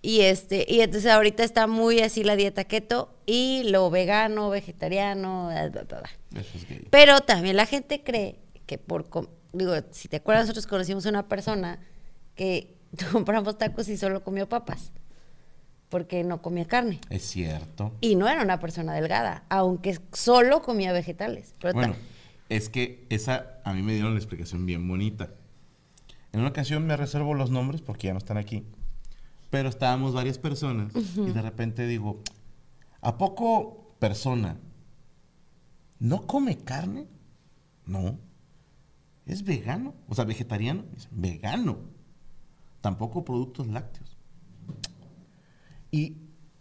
Y 0.00 0.20
este, 0.20 0.66
y 0.68 0.80
entonces 0.80 1.10
ahorita 1.10 1.44
está 1.44 1.66
muy 1.66 2.00
así 2.00 2.24
la 2.24 2.36
dieta 2.36 2.64
keto 2.64 3.14
y 3.26 3.62
lo 3.64 3.90
vegano, 3.90 4.50
vegetariano, 4.50 5.48
bla, 5.48 5.68
bla, 5.68 5.82
bla, 5.82 6.00
bla. 6.00 6.40
Eso 6.40 6.58
es 6.58 6.68
gay. 6.68 6.86
Pero 6.90 7.20
también 7.20 7.56
la 7.56 7.66
gente 7.66 8.02
cree 8.02 8.38
que 8.66 8.78
por, 8.78 9.06
digo, 9.52 9.74
si 9.92 10.08
te 10.08 10.16
acuerdas, 10.16 10.44
nosotros 10.44 10.66
conocimos 10.66 11.06
a 11.06 11.10
una 11.10 11.28
persona 11.28 11.80
que 12.34 12.74
compramos 13.12 13.56
tacos 13.58 13.88
y 13.88 13.96
solo 13.96 14.22
comió 14.24 14.48
papas, 14.48 14.92
porque 15.88 16.24
no 16.24 16.42
comía 16.42 16.66
carne. 16.66 17.00
Es 17.10 17.22
cierto. 17.22 17.92
Y 18.00 18.16
no 18.16 18.28
era 18.28 18.42
una 18.42 18.60
persona 18.60 18.94
delgada, 18.94 19.44
aunque 19.48 19.98
solo 20.12 20.62
comía 20.62 20.92
vegetales. 20.92 21.54
Pero 21.60 21.74
Bueno, 21.74 21.94
es 22.48 22.68
que 22.68 23.06
esa 23.10 23.60
a 23.64 23.72
mí 23.72 23.82
me 23.82 23.92
dieron 23.94 24.12
la 24.14 24.18
explicación 24.18 24.66
bien 24.66 24.86
bonita. 24.86 25.30
En 26.32 26.40
una 26.40 26.48
ocasión 26.50 26.86
me 26.86 26.96
reservo 26.96 27.34
los 27.34 27.50
nombres 27.50 27.80
porque 27.80 28.08
ya 28.08 28.12
no 28.12 28.18
están 28.18 28.36
aquí. 28.38 28.64
Pero 29.50 29.68
estábamos 29.68 30.14
varias 30.14 30.38
personas 30.38 30.92
y 30.94 31.30
de 31.30 31.42
repente 31.42 31.86
digo, 31.86 32.20
¿a 33.00 33.16
poco 33.18 33.94
persona 34.00 34.58
no 36.00 36.26
come 36.26 36.58
carne? 36.58 37.06
No. 37.86 38.18
¿Es 39.26 39.44
vegano? 39.44 39.94
O 40.08 40.14
sea, 40.14 40.24
vegetariano. 40.24 40.84
Dice, 40.92 41.08
vegano. 41.12 41.78
Tampoco 42.80 43.24
productos 43.24 43.68
lácteos. 43.68 44.13
Y 45.94 46.16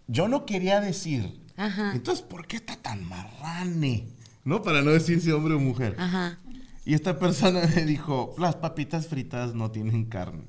yo 0.07 0.27
no 0.27 0.45
quería 0.45 0.79
decir, 0.79 1.41
Ajá. 1.57 1.91
entonces, 1.95 2.23
¿por 2.23 2.45
qué 2.45 2.57
está 2.57 2.75
tan 2.75 3.03
marrane? 3.09 4.05
¿No? 4.43 4.61
Para 4.61 4.81
no 4.83 4.91
decir 4.91 5.21
si 5.21 5.31
hombre 5.31 5.55
o 5.55 5.59
mujer. 5.59 5.95
Ajá, 5.97 6.37
Y 6.85 6.93
esta 6.93 7.17
persona 7.17 7.61
me 7.75 7.83
dijo, 7.85 8.35
las 8.37 8.55
papitas 8.57 9.07
fritas 9.07 9.55
no 9.55 9.71
tienen 9.71 10.05
carne. 10.05 10.43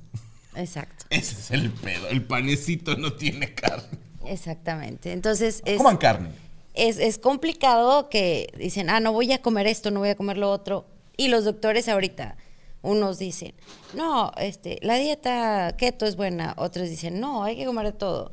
exacto, 0.55 1.05
Ese 1.09 1.33
es 1.39 1.51
el 1.51 1.71
pedo, 1.71 2.07
el 2.09 2.23
panecito 2.23 2.95
no 2.97 3.13
tiene 3.13 3.53
carne. 3.55 3.97
exactamente. 4.25 5.13
Entonces 5.13 5.63
es... 5.65 5.77
Coman 5.77 5.97
carne. 5.97 6.29
es, 6.75 6.99
es 6.99 7.17
complicado 7.17 8.09
que 8.09 8.53
dicen, 8.57 8.89
ah, 8.91 8.99
no 8.99 9.13
voy 9.13 9.31
a 9.33 9.41
comer 9.41 9.65
esto, 9.65 9.89
no 9.89 10.01
voy 10.01 10.09
a 10.09 10.15
comer 10.15 10.37
lo 10.37 10.51
otro. 10.51 10.85
Y 11.17 11.29
los 11.29 11.43
doctores 11.45 11.87
ahorita, 11.87 12.35
unos 12.81 13.17
dicen, 13.17 13.53
no, 13.95 14.31
este, 14.37 14.77
la 14.83 14.95
dieta 14.97 15.73
keto 15.77 16.05
es 16.05 16.15
buena, 16.17 16.53
otros 16.57 16.87
dicen, 16.89 17.19
no, 17.19 17.43
hay 17.43 17.55
que 17.55 17.65
comer 17.65 17.85
de 17.87 17.93
todo. 17.93 18.31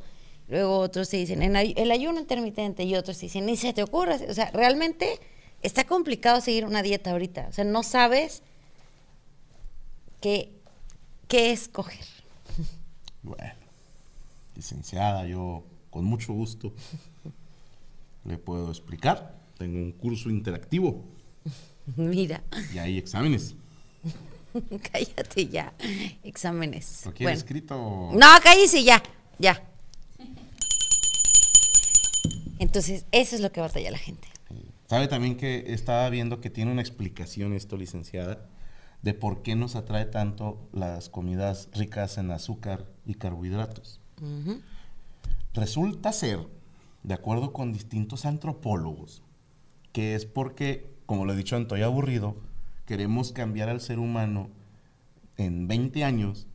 Luego 0.49 0.77
otros 0.79 1.09
te 1.09 1.17
dicen, 1.17 1.41
en 1.41 1.55
ay- 1.55 1.73
el 1.77 1.89
ayuno 1.91 2.19
intermitente, 2.19 2.83
y 2.83 2.95
otros 2.95 3.19
dicen, 3.19 3.45
ni 3.45 3.55
se 3.57 3.73
te 3.73 3.81
ocurra. 3.83 4.17
O 4.29 4.33
sea, 4.33 4.51
realmente 4.51 5.19
está 5.61 5.85
complicado 5.85 6.41
seguir 6.41 6.65
una 6.65 6.81
dieta 6.83 7.11
ahorita. 7.11 7.47
O 7.49 7.53
sea, 7.53 7.63
no 7.63 7.81
sabes 7.83 8.43
qué, 10.21 10.51
qué 11.27 11.51
escoger. 11.51 12.05
Bueno, 13.21 13.53
licenciada, 14.55 15.25
yo 15.25 15.63
con 15.89 16.03
mucho 16.05 16.33
gusto 16.33 16.73
le 18.25 18.37
puedo 18.37 18.69
explicar. 18.69 19.33
Tengo 19.57 19.77
un 19.77 19.91
curso 19.93 20.29
interactivo 20.29 21.05
Mira, 21.95 22.43
y 22.73 22.77
hay 22.79 22.97
exámenes. 22.97 23.55
cállate 24.91 25.47
ya. 25.47 25.73
Exámenes. 26.23 27.03
¿Lo 27.05 27.11
quiere 27.13 27.25
Bueno. 27.25 27.37
escrito? 27.37 27.75
No, 28.13 28.27
cállese 28.43 28.83
ya, 28.83 29.01
ya. 29.39 29.61
Entonces, 32.59 33.05
eso 33.11 33.35
es 33.35 33.41
lo 33.41 33.51
que 33.51 33.61
batalla 33.61 33.91
la 33.91 33.97
gente. 33.97 34.27
Sabe 34.87 35.07
también 35.07 35.37
que 35.37 35.73
estaba 35.73 36.09
viendo 36.09 36.41
que 36.41 36.49
tiene 36.49 36.71
una 36.71 36.81
explicación 36.81 37.53
esto, 37.53 37.77
licenciada, 37.77 38.47
de 39.01 39.13
por 39.13 39.41
qué 39.41 39.55
nos 39.55 39.75
atrae 39.75 40.05
tanto 40.05 40.69
las 40.71 41.09
comidas 41.09 41.69
ricas 41.73 42.17
en 42.17 42.31
azúcar 42.31 42.85
y 43.05 43.15
carbohidratos. 43.15 43.99
Resulta 45.53 46.11
ser, 46.13 46.39
de 47.03 47.13
acuerdo 47.13 47.53
con 47.53 47.73
distintos 47.73 48.25
antropólogos, 48.25 49.21
que 49.91 50.15
es 50.15 50.25
porque, 50.25 50.93
como 51.05 51.25
lo 51.25 51.33
he 51.33 51.37
dicho, 51.37 51.57
estoy 51.57 51.81
aburrido, 51.81 52.35
queremos 52.85 53.31
cambiar 53.31 53.69
al 53.69 53.81
ser 53.81 53.99
humano 53.99 54.49
en 55.37 55.67
20 55.67 56.03
años 56.03 56.47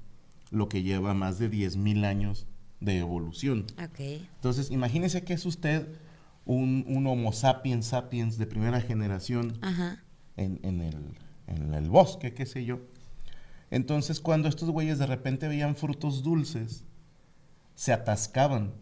lo 0.51 0.69
que 0.69 0.83
lleva 0.83 1.15
más 1.15 1.39
de 1.39 1.51
10.000 1.51 2.05
años 2.05 2.47
de 2.81 2.99
evolución. 2.99 3.67
Entonces, 3.99 4.71
imagínese 4.71 5.25
que 5.25 5.33
es 5.35 5.45
usted 5.47 5.89
un, 6.45 6.85
un 6.89 7.07
Homo 7.07 7.33
sapiens 7.33 7.87
sapiens 7.87 8.39
de 8.39 8.47
primera 8.47 8.81
generación 8.81 9.59
Ajá. 9.63 10.03
en, 10.37 10.61
en 10.63 10.81
el, 10.81 10.97
en 11.47 11.75
el 11.75 11.91
bosque, 11.91 12.35
qué 12.35 12.47
sé 12.47 12.65
yo. 12.65 12.81
Entonces, 13.71 14.21
cuando 14.21 14.49
estos 14.49 14.71
güeyes 14.71 14.99
de 14.99 15.07
repente 15.07 15.47
veían 15.49 15.77
frutos 15.77 16.23
dulces, 16.23 16.85
se 17.75 17.93
atascaban. 17.93 18.73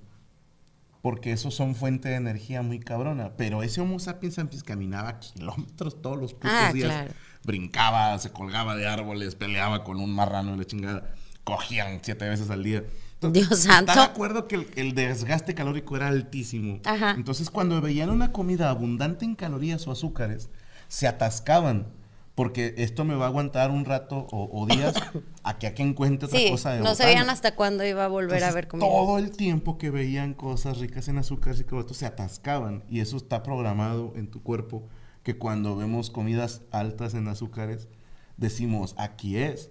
Porque 1.03 1.31
esos 1.31 1.55
son 1.55 1.75
fuente 1.77 2.09
de 2.09 2.17
energía 2.17 2.63
muy 2.63 2.81
cabrona. 2.81 3.37
Pero 3.37 3.63
ese 3.63 3.81
Homo 3.81 3.99
sapiens 4.01 4.35
sapiens 4.35 4.65
caminaba 4.65 5.21
kilómetros 5.21 6.03
todos 6.03 6.19
los 6.19 6.35
putos 6.35 6.51
Ah, 6.53 6.73
días. 6.73 6.89
claro. 6.89 7.13
Brincaba, 7.45 8.19
se 8.19 8.31
colgaba 8.31 8.75
de 8.75 8.89
árboles, 8.89 9.37
peleaba 9.37 9.85
con 9.85 9.99
un 10.01 10.13
marrano 10.13 10.55
y 10.55 10.59
la 10.59 10.65
chingada. 10.65 11.15
Cogían 11.45 12.01
siete 12.03 12.29
veces 12.29 12.51
al 12.51 12.65
día. 12.65 12.85
Dios 13.21 13.61
santo. 13.61 13.93
Está 13.93 14.07
de 14.07 14.13
acuerdo 14.13 14.47
que 14.49 14.57
el, 14.57 14.67
el 14.77 14.95
desgaste 14.95 15.55
calórico 15.55 15.97
era 15.97 16.09
altísimo. 16.09 16.81
Ajá. 16.85 17.13
Entonces, 17.13 17.51
cuando 17.51 17.81
veían 17.81 18.11
una 18.11 18.33
comida 18.33 18.71
abundante 18.71 19.25
en 19.25 19.35
calorías 19.35 19.87
o 19.87 19.93
azúcares, 19.93 20.51
se 20.89 21.07
atascaban. 21.09 21.87
Porque 22.35 22.75
esto 22.77 23.07
me 23.07 23.15
va 23.15 23.25
a 23.25 23.29
aguantar 23.29 23.71
un 23.71 23.87
rato 23.87 24.27
o, 24.31 24.51
o 24.53 24.67
días 24.67 24.95
a 25.43 25.57
que, 25.59 25.67
a 25.69 25.75
que 25.75 25.83
encuentre 25.83 26.27
otra 26.27 26.39
Sí, 26.39 26.51
cosa 26.51 26.73
de 26.73 26.81
no 26.81 26.91
botana. 26.91 26.97
sabían 26.97 27.31
hasta 27.31 27.55
cuándo 27.55 27.83
iba 27.83 28.05
a 28.05 28.09
volver 28.09 28.35
a 28.35 28.49
Entonces, 28.49 28.55
ver 28.55 28.69
comida. 28.69 28.87
Todo 28.87 29.17
el 29.19 29.31
tiempo 29.31 29.79
que 29.79 29.89
veían 29.91 30.35
cosas 30.35 30.77
ricas 30.79 31.09
en 31.09 31.17
azúcares 31.17 31.59
y 31.61 31.65
carbohidratos 31.65 31.97
se 31.97 32.05
atascaban. 32.05 32.85
Y 32.91 33.01
eso 33.01 33.17
está 33.17 33.43
programado 33.43 34.13
en 34.17 34.31
tu 34.31 34.43
cuerpo. 34.43 34.87
Que 35.23 35.39
cuando 35.39 35.77
vemos 35.77 36.11
comidas 36.11 36.61
altas 36.73 37.15
en 37.15 37.27
azúcares, 37.29 37.89
decimos, 38.37 38.95
aquí 38.99 39.39
es. 39.39 39.71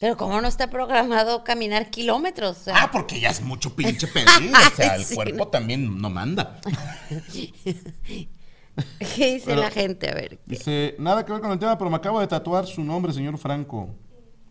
Pero 0.00 0.16
¿cómo 0.16 0.40
no 0.40 0.48
está 0.48 0.70
programado 0.70 1.44
caminar 1.44 1.90
kilómetros? 1.90 2.56
O 2.56 2.64
sea, 2.64 2.74
Ah, 2.84 2.90
porque 2.90 3.20
ya 3.20 3.28
es 3.28 3.42
mucho 3.42 3.76
pinche 3.76 4.06
pedir. 4.14 4.26
O 4.50 4.74
sea, 4.74 4.96
el 4.96 5.04
Sí, 5.04 5.14
cuerpo 5.14 5.36
no. 5.44 5.46
también 5.48 6.00
no 6.00 6.08
manda. 6.08 6.58
¿Qué 7.64 9.34
dice 9.34 9.42
Pero- 9.44 9.60
la 9.60 9.70
gente? 9.70 10.08
A 10.10 10.14
ver. 10.14 10.38
Dice, 10.46 10.96
nada 10.98 11.26
que 11.26 11.32
ver 11.32 11.42
con 11.42 11.52
el 11.52 11.58
tema, 11.58 11.76
pero 11.76 11.90
me 11.90 11.96
acabo 11.96 12.18
de 12.18 12.26
tatuar 12.26 12.66
su 12.66 12.82
nombre, 12.82 13.12
señor 13.12 13.36
Franco. 13.36 13.90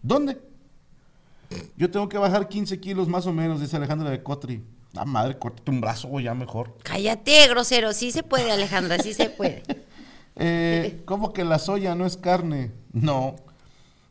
¿Dónde? 0.03 0.37
Yo 1.75 1.89
tengo 1.89 2.07
que 2.07 2.19
bajar 2.19 2.47
15 2.47 2.79
kilos 2.79 3.07
más 3.07 3.25
o 3.25 3.33
menos, 3.33 3.59
dice 3.59 3.75
Alejandra 3.75 4.11
de 4.11 4.21
Cotri. 4.21 4.63
Ah, 4.95 5.03
madre, 5.05 5.39
córtate 5.39 5.71
un 5.71 5.81
brazo, 5.81 6.09
güey, 6.09 6.25
ya 6.25 6.35
mejor. 6.35 6.77
Cállate, 6.83 7.47
grosero. 7.47 7.91
Sí 7.93 8.11
se 8.11 8.21
puede, 8.21 8.51
Alejandra, 8.51 8.99
sí 8.99 9.13
se 9.15 9.29
puede. 9.31 9.63
Eh, 10.41 11.01
¿Cómo 11.03 11.33
que 11.33 11.43
la 11.43 11.59
soya 11.59 11.95
no 11.95 12.05
es 12.05 12.15
carne? 12.15 12.71
No. 12.93 13.35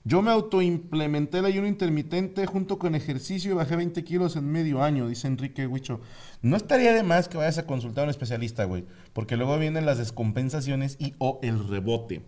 Yo 0.05 0.23
me 0.23 0.31
autoimplementé 0.31 1.39
el 1.39 1.45
ayuno 1.45 1.67
intermitente 1.67 2.47
junto 2.47 2.79
con 2.79 2.95
ejercicio 2.95 3.51
y 3.51 3.55
bajé 3.55 3.77
20 3.77 4.05
kilos 4.05 4.37
en 4.37 4.51
medio 4.51 4.83
año, 4.83 5.07
dice 5.09 5.27
Enrique 5.27 5.67
Huicho. 5.67 6.01
No 6.41 6.57
estaría 6.57 6.93
de 6.95 7.03
más 7.03 7.29
que 7.29 7.37
vayas 7.37 7.59
a 7.59 7.67
consultar 7.67 8.03
a 8.03 8.05
un 8.05 8.11
especialista, 8.11 8.65
güey, 8.65 8.87
porque 9.13 9.37
luego 9.37 9.59
vienen 9.59 9.85
las 9.85 9.99
descompensaciones 9.99 10.97
y 10.99 11.15
o 11.19 11.41
el 11.43 11.69
rebote. 11.69 12.23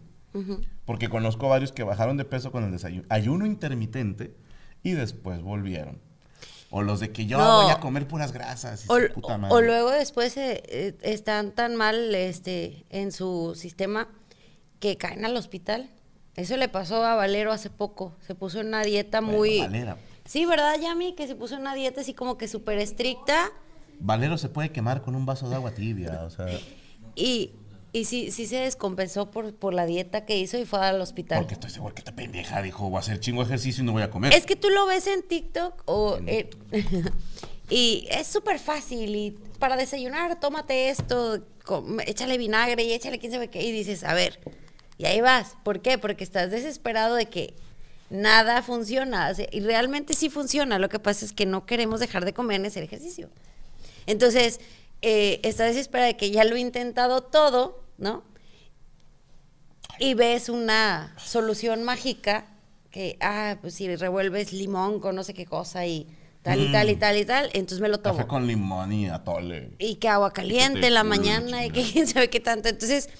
Porque 0.84 1.08
conozco 1.08 1.48
varios 1.48 1.72
que 1.72 1.82
bajaron 1.82 2.16
de 2.16 2.24
peso 2.24 2.52
con 2.52 2.64
el 2.64 2.70
desayuno, 2.70 3.04
ayuno 3.08 3.46
intermitente 3.46 4.34
y 4.82 4.92
después 4.92 5.40
volvieron. 5.42 5.98
O 6.72 6.82
los 6.82 7.00
de 7.00 7.10
que 7.10 7.26
yo 7.26 7.36
No. 7.38 7.62
voy 7.62 7.72
a 7.72 7.80
comer 7.80 8.06
puras 8.06 8.30
grasas. 8.32 8.84
y 8.84 8.88
O, 8.88 9.12
puta 9.12 9.38
madre. 9.38 9.54
o 9.56 9.60
luego 9.60 9.90
después 9.90 10.36
eh, 10.36 10.62
eh, 10.68 10.96
están 11.02 11.50
tan 11.52 11.74
mal 11.74 12.14
este, 12.14 12.84
en 12.90 13.10
su 13.10 13.54
sistema 13.56 14.08
que 14.78 14.96
caen 14.96 15.24
al 15.24 15.36
hospital. 15.36 15.90
Eso 16.40 16.56
le 16.56 16.68
pasó 16.68 17.04
a 17.04 17.14
Valero 17.14 17.52
hace 17.52 17.68
poco. 17.70 18.14
Se 18.26 18.34
puso 18.34 18.60
en 18.60 18.68
una 18.68 18.82
dieta 18.82 19.20
Bueno, 19.20 19.36
muy... 19.36 19.60
Valera. 19.60 19.98
Sí, 20.24 20.46
¿verdad, 20.46 20.76
Yami? 20.80 21.14
Que 21.14 21.26
se 21.26 21.34
puso 21.34 21.54
en 21.54 21.62
una 21.62 21.74
dieta 21.74 22.00
así 22.00 22.14
como 22.14 22.38
que 22.38 22.48
súper 22.48 22.78
estricta. 22.78 23.50
Valero 23.98 24.38
se 24.38 24.48
puede 24.48 24.70
quemar 24.70 25.02
con 25.02 25.14
un 25.14 25.26
vaso 25.26 25.48
de 25.48 25.56
agua 25.56 25.72
tibia, 25.72 26.22
o 26.22 26.30
sea... 26.30 26.46
Y, 27.14 27.52
y 27.92 28.06
sí, 28.06 28.30
sí 28.30 28.46
se 28.46 28.56
descompensó 28.56 29.30
por, 29.30 29.54
por 29.54 29.74
la 29.74 29.84
dieta 29.84 30.24
que 30.24 30.38
hizo 30.38 30.56
y 30.56 30.64
fue 30.64 30.78
al 30.78 31.00
hospital. 31.00 31.40
Porque 31.40 31.54
estoy 31.54 31.70
seguro 31.70 31.94
que 31.94 32.00
esta 32.00 32.14
pendeja 32.14 32.62
dijo, 32.62 32.88
voy 32.88 32.96
a 32.96 33.00
hacer 33.00 33.20
chingo 33.20 33.42
ejercicio 33.42 33.82
y 33.82 33.86
no 33.86 33.92
voy 33.92 34.02
a 34.02 34.10
comer. 34.10 34.32
Es 34.32 34.46
que 34.46 34.56
tú 34.56 34.70
lo 34.70 34.86
ves 34.86 35.06
en 35.08 35.22
TikTok 35.22 35.82
o 35.84 36.18
eh, 36.26 36.48
y 37.68 38.06
es 38.10 38.26
súper 38.26 38.58
fácil 38.58 39.14
y 39.14 39.30
para 39.58 39.76
desayunar 39.76 40.40
tómate 40.40 40.88
esto, 40.88 41.40
échale 42.06 42.38
vinagre 42.38 42.82
y 42.84 42.92
échale 42.92 43.18
quién 43.18 43.32
sabe 43.32 43.48
qué 43.48 43.62
y 43.62 43.72
dices, 43.72 44.04
a 44.04 44.14
ver, 44.14 44.40
y 45.00 45.06
ahí 45.06 45.20
vas. 45.20 45.56
¿Por 45.64 45.80
qué? 45.80 45.98
Porque 45.98 46.24
estás 46.24 46.50
desesperado 46.50 47.14
de 47.14 47.26
que 47.26 47.54
nada 48.10 48.62
funciona 48.62 49.32
y 49.50 49.60
realmente 49.60 50.12
sí 50.14 50.28
funciona. 50.28 50.78
Lo 50.78 50.88
que 50.88 50.98
pasa 50.98 51.24
es 51.24 51.32
que 51.32 51.46
no 51.46 51.64
queremos 51.64 52.00
dejar 52.00 52.24
de 52.24 52.34
comer 52.34 52.60
ni 52.60 52.68
hacer 52.68 52.82
ejercicio. 52.82 53.30
Entonces, 54.06 54.60
eh, 55.02 55.40
estás 55.42 55.68
desesperada 55.68 56.08
de 56.08 56.16
que 56.16 56.30
ya 56.30 56.44
lo 56.44 56.56
he 56.56 56.60
intentado 56.60 57.22
todo, 57.22 57.82
¿no? 57.96 58.24
y 60.00 60.14
ves 60.14 60.48
una 60.48 61.14
solución 61.18 61.84
mágica 61.84 62.46
que, 62.90 63.16
ah, 63.20 63.56
pues 63.60 63.74
si 63.74 63.94
revuelves 63.94 64.52
limón 64.52 64.98
con 64.98 65.14
no 65.14 65.22
sé 65.22 65.34
qué 65.34 65.44
cosa 65.44 65.86
y 65.86 66.06
tal 66.42 66.60
y 66.60 66.72
tal 66.72 66.88
y 66.88 66.96
tal 66.96 67.16
y 67.18 67.24
tal, 67.26 67.50
entonces 67.52 67.80
me 67.80 67.88
lo 67.88 68.00
tomo. 68.00 68.16
Café 68.16 68.26
con 68.26 68.46
limón 68.46 68.92
y 68.92 69.08
atole. 69.08 69.70
Y 69.78 69.96
que 69.96 70.08
agua 70.08 70.32
caliente 70.32 70.86
en 70.86 70.94
la 70.94 71.04
mañana 71.04 71.66
y 71.66 71.70
que 71.70 71.82
quién 71.82 72.06
sabe 72.06 72.30
qué 72.30 72.40
tanto. 72.40 72.70
Entonces, 72.70 73.10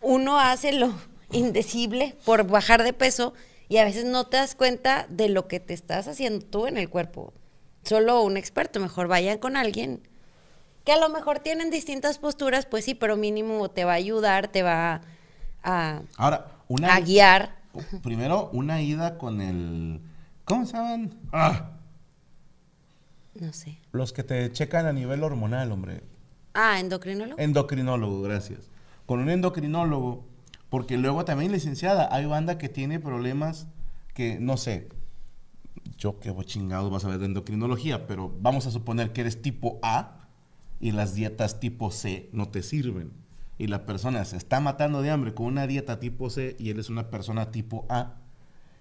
uno 0.00 0.38
hace 0.38 0.72
lo 0.72 0.94
indecible 1.32 2.16
por 2.24 2.46
bajar 2.46 2.82
de 2.82 2.92
peso 2.92 3.34
y 3.68 3.78
a 3.78 3.84
veces 3.84 4.04
no 4.04 4.26
te 4.26 4.36
das 4.36 4.54
cuenta 4.54 5.06
de 5.08 5.28
lo 5.28 5.48
que 5.48 5.60
te 5.60 5.74
estás 5.74 6.08
haciendo 6.08 6.44
tú 6.44 6.66
en 6.66 6.76
el 6.76 6.88
cuerpo. 6.90 7.32
Solo 7.84 8.22
un 8.22 8.36
experto, 8.36 8.78
mejor 8.80 9.08
vayan 9.08 9.38
con 9.38 9.56
alguien 9.56 10.00
que 10.84 10.92
a 10.92 10.98
lo 10.98 11.08
mejor 11.08 11.38
tienen 11.38 11.70
distintas 11.70 12.18
posturas, 12.18 12.66
pues 12.66 12.84
sí, 12.84 12.94
pero 12.94 13.16
mínimo 13.16 13.70
te 13.70 13.84
va 13.84 13.92
a 13.92 13.96
ayudar, 13.96 14.48
te 14.48 14.62
va 14.62 15.00
a, 15.62 16.02
Ahora, 16.16 16.48
una... 16.68 16.94
a 16.94 17.00
guiar. 17.00 17.56
Primero, 18.02 18.50
una 18.52 18.82
ida 18.82 19.16
con 19.16 19.40
el... 19.40 20.00
¿Cómo 20.44 20.66
se 20.66 20.72
llaman? 20.74 21.14
Ah, 21.32 21.70
No 23.34 23.52
sé. 23.52 23.78
los 23.92 24.12
que 24.12 24.22
te 24.24 24.50
checan 24.52 24.86
a 24.86 24.92
nivel 24.92 25.22
hormonal, 25.22 25.70
hombre. 25.72 26.02
Ah, 26.54 26.78
endocrinólogo. 26.80 27.40
Endocrinólogo, 27.40 28.20
gracias. 28.22 28.60
Con 29.06 29.20
un 29.20 29.30
endocrinólogo, 29.30 30.24
porque 30.72 30.96
luego 30.96 31.26
también, 31.26 31.52
licenciada, 31.52 32.08
hay 32.10 32.24
banda 32.24 32.56
que 32.56 32.70
tiene 32.70 32.98
problemas 32.98 33.66
que, 34.14 34.40
no 34.40 34.56
sé, 34.56 34.88
yo 35.98 36.18
qué 36.18 36.34
chingado 36.46 36.88
vas 36.88 37.04
a 37.04 37.08
ver 37.08 37.18
de 37.18 37.26
endocrinología, 37.26 38.06
pero 38.06 38.34
vamos 38.40 38.66
a 38.66 38.70
suponer 38.70 39.12
que 39.12 39.20
eres 39.20 39.42
tipo 39.42 39.78
A 39.82 40.30
y 40.80 40.92
las 40.92 41.14
dietas 41.14 41.60
tipo 41.60 41.90
C 41.90 42.30
no 42.32 42.48
te 42.48 42.62
sirven. 42.62 43.12
Y 43.58 43.66
la 43.66 43.84
persona 43.84 44.24
se 44.24 44.38
está 44.38 44.60
matando 44.60 45.02
de 45.02 45.10
hambre 45.10 45.34
con 45.34 45.44
una 45.44 45.66
dieta 45.66 46.00
tipo 46.00 46.30
C 46.30 46.56
y 46.58 46.70
él 46.70 46.78
es 46.78 46.88
una 46.88 47.10
persona 47.10 47.50
tipo 47.50 47.84
A 47.90 48.14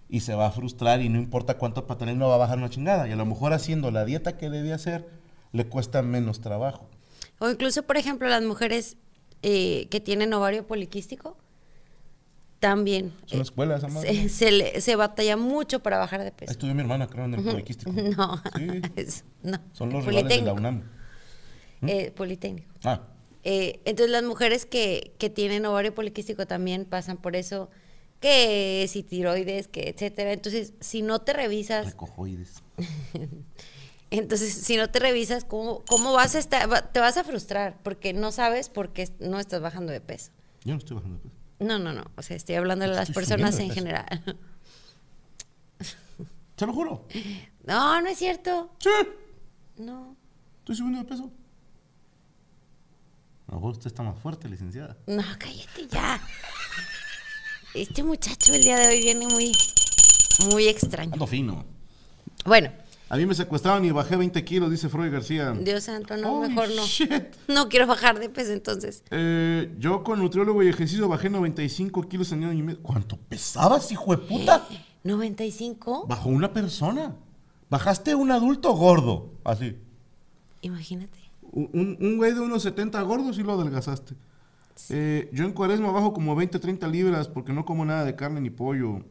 y 0.08 0.22
se 0.22 0.34
va 0.34 0.46
a 0.46 0.52
frustrar 0.52 1.02
y 1.02 1.10
no 1.10 1.20
importa 1.20 1.58
cuánto 1.58 1.88
patalén 1.88 2.18
no 2.18 2.30
va 2.30 2.36
a 2.36 2.38
bajar 2.38 2.58
una 2.58 2.70
chingada. 2.70 3.06
Y 3.10 3.12
a 3.12 3.18
lo 3.18 3.26
mejor 3.26 3.52
haciendo 3.52 3.92
la 3.92 4.06
dieta 4.06 4.38
que 4.38 4.50
debe 4.50 4.72
hacer 4.72 5.10
le 5.52 5.68
cuesta 5.68 6.02
menos 6.02 6.40
trabajo. 6.40 6.88
O 7.40 7.50
incluso, 7.50 7.84
por 7.84 7.98
ejemplo, 7.98 8.30
las 8.30 8.44
mujeres 8.44 8.96
eh, 9.42 9.90
que 9.90 10.00
tienen 10.00 10.34
ovario 10.34 10.66
poliquístico, 10.66 11.36
también. 12.62 13.12
Es 13.26 13.34
una 13.34 13.40
eh, 13.42 13.44
escuela 13.44 13.76
esa 13.76 13.90
madre. 13.90 14.14
se, 14.14 14.30
se 14.30 14.52
le- 14.52 14.80
se 14.80 14.96
batalla 14.96 15.36
mucho 15.36 15.82
para 15.82 15.98
bajar 15.98 16.24
de 16.24 16.32
peso. 16.32 16.52
Estudió 16.54 16.74
mi 16.74 16.80
hermana, 16.82 17.08
creo, 17.08 17.26
en 17.26 17.34
el 17.34 17.44
poliquístico. 17.44 17.92
No, 18.18 18.42
Sí. 18.56 18.82
es- 18.96 19.26
no. 19.44 19.60
Son 19.74 19.90
los 19.92 20.06
rivales 20.06 20.30
de 20.30 20.42
la. 20.46 20.54
UNAM. 20.54 20.84
Eh, 21.82 22.12
Politécnico. 22.16 22.72
Ah, 22.86 23.02
Eh, 23.44 23.82
entonces 23.86 24.12
las 24.12 24.24
mujeres 24.24 24.66
que, 24.66 25.14
que 25.18 25.30
tienen 25.32 25.66
ovario 25.66 25.94
poliquístico 25.96 26.46
también 26.46 26.86
pasan 26.86 27.18
por 27.18 27.36
eso, 27.36 27.70
que 28.20 28.86
si 28.88 29.02
tiroides, 29.02 29.68
que 29.68 29.90
etcétera. 29.90 30.32
Entonces, 30.32 30.74
si 30.80 31.02
no 31.02 31.20
te 31.22 31.34
revisas, 31.34 31.88
recojoides. 31.88 32.62
entonces 34.12 34.54
si 34.54 34.78
no 34.78 34.90
te 34.92 35.00
revisas, 35.00 35.46
¿cómo, 35.46 35.84
cómo 35.88 36.14
vas 36.14 36.36
a 36.36 36.40
estar? 36.40 36.92
Te 36.92 37.00
vas 37.00 37.18
a 37.18 37.24
frustrar 37.24 37.78
porque 37.84 38.14
no 38.14 38.32
sabes 38.32 38.70
por 38.70 38.94
qué 38.94 39.10
no 39.20 39.40
estás 39.40 39.62
bajando 39.62 39.92
de 39.92 40.02
peso. 40.02 40.32
Yo 40.64 40.74
no 40.74 40.78
estoy 40.80 40.96
bajando 40.98 41.18
de 41.18 41.24
peso. 41.24 41.36
No, 41.62 41.78
no, 41.80 41.94
no. 41.94 42.04
O 42.16 42.22
sea, 42.22 42.36
estoy 42.36 42.56
hablando 42.56 42.86
de 42.86 42.92
Te 42.92 42.98
las 42.98 43.12
personas 43.12 43.58
en 43.60 43.70
general. 43.72 44.24
Te 46.56 46.66
lo 46.66 46.74
juro. 46.74 47.08
No, 47.66 48.02
no 48.02 48.08
es 48.08 48.18
cierto. 48.18 48.72
Sí, 48.80 48.90
No, 49.78 50.16
estoy 50.60 50.76
subiendo 50.76 51.00
de 51.00 51.06
peso. 51.06 51.32
A 53.48 53.52
lo 53.52 53.56
mejor 53.58 53.72
usted 53.74 53.88
está 53.88 54.04
más 54.04 54.18
fuerte, 54.20 54.48
licenciada. 54.50 54.98
no, 55.08 55.24
cállate 55.38 55.88
ya. 55.90 56.22
Este 57.74 58.04
muchacho 58.04 58.54
el 58.54 58.64
día 58.64 58.78
de 58.78 58.88
hoy 58.88 59.00
viene 59.02 59.28
muy... 59.28 59.52
muy 60.52 60.68
extraño. 60.68 61.14
Ando 61.14 61.28
fino. 61.28 61.66
Bueno, 62.46 62.72
A 63.14 63.18
mí 63.18 63.26
me 63.26 63.36
secuestraron 63.36 63.84
y 63.84 63.92
bajé 63.92 64.16
20 64.16 64.42
kilos, 64.46 64.72
dice 64.72 64.88
Freud 64.88 65.12
García. 65.12 65.52
Dios 65.52 65.84
santo, 65.84 66.16
no, 66.16 66.40
Holy 66.40 66.48
mejor 66.54 66.70
no. 66.74 66.86
shit. 66.86 67.12
No 67.50 67.68
quiero 67.68 67.86
bajar 67.86 68.18
de 68.20 68.30
peso 68.30 68.54
entonces. 68.54 69.04
Eh, 69.12 69.76
yo 69.80 70.02
con 70.02 70.20
nutriólogo 70.20 70.64
y 70.64 70.70
ejercicio 70.70 71.10
bajé 71.10 71.30
95 71.30 72.04
kilos 72.04 72.32
en 72.32 72.46
año 72.46 72.54
y 72.54 72.64
medio. 72.64 72.82
¿Cuánto 72.82 73.18
pesabas, 73.18 73.92
hijo 73.92 74.12
de 74.16 74.18
puta? 74.20 74.66
95, 75.04 76.06
Bajó 76.08 76.30
una 76.30 76.54
persona. 76.54 77.16
Bajaste 77.70 78.16
un 78.16 78.32
adulto 78.32 78.72
gordo, 78.74 79.34
así. 79.44 79.78
imagínate. 80.62 81.18
Un, 81.52 81.70
un- 81.74 81.98
un 82.00 82.18
güey 82.18 82.34
de 82.34 82.40
unos 82.40 82.64
70 82.64 83.02
gordos 83.02 83.38
y 83.38 83.44
lo 83.44 83.54
adelgazaste. 83.54 84.16
Eh, 84.90 85.30
yo 85.34 85.44
en 85.44 85.52
cuaresma 85.52 85.92
bajo 85.92 86.14
como 86.14 86.34
20, 86.34 86.60
30 86.60 86.88
libras 86.88 87.28
porque 87.28 87.52
no 87.52 87.66
como 87.66 87.84
nada 87.84 88.06
de 88.06 88.16
carne 88.16 88.40
ni 88.40 88.50
pollo. 88.50 89.04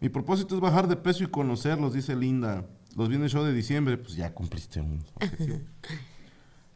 Mi 0.00 0.08
propósito 0.08 0.54
es 0.54 0.60
bajar 0.60 0.86
de 0.86 0.94
peso 0.94 1.24
y 1.24 1.26
conocerlos, 1.26 1.94
dice 1.94 2.14
Linda. 2.14 2.64
Los 2.98 3.08
viene 3.08 3.26
el 3.26 3.30
show 3.30 3.44
de 3.44 3.52
diciembre, 3.52 3.96
pues 3.96 4.16
ya 4.16 4.34
cumpliste 4.34 4.80
un 4.80 5.02
objetivo. 5.14 5.60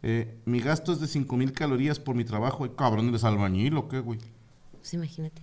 Eh, 0.04 0.40
mi 0.46 0.58
gasto 0.58 0.92
es 0.92 0.98
de 0.98 1.06
5 1.06 1.36
mil 1.36 1.52
calorías 1.52 2.00
por 2.00 2.16
mi 2.16 2.24
trabajo. 2.24 2.64
Ay, 2.64 2.72
cabrón, 2.76 3.08
¿eres 3.10 3.22
albañil 3.22 3.76
o 3.76 3.86
qué, 3.86 4.00
güey? 4.00 4.18
Pues 4.72 4.92
imagínate. 4.94 5.40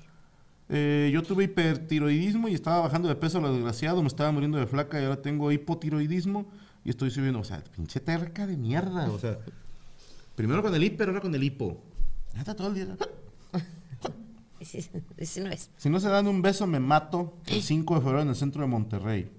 Eh, 0.67 1.09
yo 1.13 1.23
tuve 1.23 1.45
hipertiroidismo 1.45 2.49
y 2.49 2.55
estaba 2.55 2.81
bajando 2.81 3.07
de 3.07 3.15
peso, 3.15 3.39
lo 3.39 3.53
desgraciado, 3.53 4.01
me 4.01 4.09
estaba 4.09 4.33
muriendo 4.33 4.57
de 4.57 4.67
flaca 4.67 4.99
y 4.99 5.05
ahora 5.05 5.21
tengo 5.21 5.49
hipotiroidismo 5.53 6.45
y 6.83 6.89
estoy 6.89 7.09
subiendo, 7.09 7.39
o 7.39 7.45
sea, 7.45 7.63
pinche 7.73 8.01
terca 8.01 8.45
de 8.45 8.57
mierda, 8.57 9.09
o 9.09 9.17
sea, 9.17 9.39
primero 10.35 10.61
con 10.61 10.75
el 10.75 10.83
hiper, 10.83 11.07
ahora 11.07 11.21
con 11.21 11.33
el 11.33 11.41
hipo. 11.41 11.81
Ya 12.33 12.39
está 12.39 12.53
todo 12.53 12.67
el 12.67 12.73
día. 12.73 12.97
Ese 14.59 15.39
no 15.39 15.51
es. 15.51 15.69
Si 15.77 15.89
no 15.89 16.01
se 16.01 16.09
dan 16.09 16.27
un 16.27 16.41
beso, 16.41 16.67
me 16.67 16.81
mato 16.81 17.37
el 17.45 17.61
5 17.61 17.95
de 17.95 18.01
febrero 18.01 18.23
en 18.23 18.27
el 18.27 18.35
centro 18.35 18.61
de 18.61 18.67
Monterrey. 18.67 19.38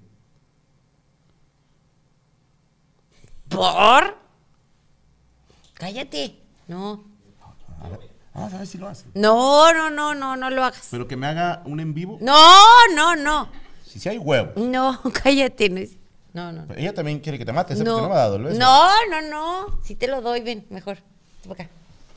¿Por? 3.50 4.16
Cállate. 5.74 6.38
No. 6.68 7.04
A 7.82 7.88
ver, 7.88 8.00
vamos 8.34 8.54
a 8.54 8.58
ver 8.58 8.66
si 8.66 8.78
lo 8.78 8.88
hace. 8.88 9.06
No, 9.14 9.72
no, 9.72 9.90
no, 9.90 10.14
no, 10.14 10.36
no 10.36 10.50
lo 10.50 10.64
hagas. 10.64 10.88
Pero 10.90 11.06
que 11.08 11.16
me 11.16 11.26
haga 11.26 11.62
un 11.66 11.80
en 11.80 11.92
vivo, 11.94 12.18
No, 12.20 12.36
no, 12.94 13.16
no. 13.16 13.48
si 13.84 13.98
sí 13.98 14.08
hay 14.08 14.18
huevo. 14.18 14.52
No, 14.56 15.00
cállate. 15.22 15.68
No, 15.70 15.80
es- 15.80 15.96
no, 16.32 16.52
no. 16.52 16.66
Ella 16.76 16.94
también 16.94 17.18
quiere 17.18 17.38
que 17.38 17.44
te 17.44 17.52
mate, 17.52 17.74
¿sí? 17.74 17.82
No, 17.82 17.92
porque 17.92 18.02
no 18.02 18.08
me 18.08 18.14
ha 18.14 18.18
dado 18.18 18.36
el 18.36 18.44
beso. 18.44 18.58
no, 18.60 18.88
no, 19.10 19.20
no. 19.28 19.80
Si 19.82 19.96
te 19.96 20.06
lo 20.06 20.20
doy, 20.22 20.40
ven, 20.42 20.66
mejor. 20.70 20.98
Acá. 21.50 21.68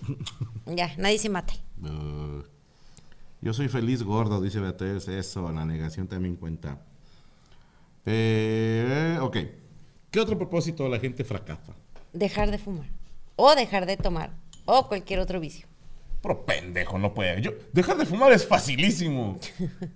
Ya, 0.65 0.93
nadie 0.98 1.19
se 1.19 1.28
mata. 1.28 1.54
Uh, 1.82 2.41
yo 3.41 3.54
soy 3.54 3.67
feliz 3.67 4.02
gordo, 4.02 4.39
dice 4.41 4.62
Beatriz. 4.62 5.08
Eso, 5.10 5.52
la 5.52 5.65
negación 5.65 6.08
también 6.08 6.38
cuenta. 6.38 6.78
Eh, 8.06 9.17
ok. 9.22 9.38
¿Qué 10.13 10.19
otro 10.19 10.38
propósito 10.38 10.88
la 10.88 10.99
gente 10.99 11.23
fracasa? 11.23 11.73
Dejar 12.13 12.52
de 12.52 12.60
fumar. 12.60 12.86
O 13.36 13.56
dejar 13.56 13.88
de 13.88 13.97
tomar. 13.97 14.30
O 14.65 14.88
cualquier 14.88 15.19
otro 15.19 15.39
vicio. 15.39 15.65
Pero 16.21 16.45
pendejo, 16.45 16.99
no 16.99 17.15
puede. 17.15 17.41
Yo, 17.41 17.54
dejar 17.71 17.97
de 17.97 18.06
fumar 18.06 18.32
es 18.32 18.45
facilísimo. 18.45 19.39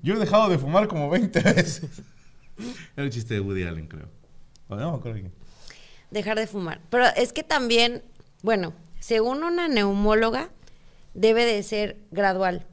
Yo 0.01 0.15
he 0.15 0.17
dejado 0.17 0.49
de 0.49 0.57
fumar 0.57 0.87
como 0.87 1.07
20 1.07 1.39
veces. 1.39 2.01
Era 2.95 3.05
el 3.05 3.11
chiste 3.11 3.35
de 3.35 3.41
Woody 3.41 3.61
Allen, 3.61 3.85
creo. 3.85 4.09
O 4.67 4.75
no, 4.75 4.95
acuerdo 4.95 5.19
quién. 5.19 5.31
Dejar 6.09 6.39
de 6.39 6.47
fumar. 6.47 6.81
Pero 6.89 7.05
es 7.15 7.31
que 7.31 7.43
también, 7.43 8.01
bueno, 8.41 8.73
según 8.99 9.43
una 9.43 9.67
neumóloga, 9.67 10.49
debe 11.13 11.45
de 11.45 11.61
ser 11.61 11.95
gradual. 12.09 12.65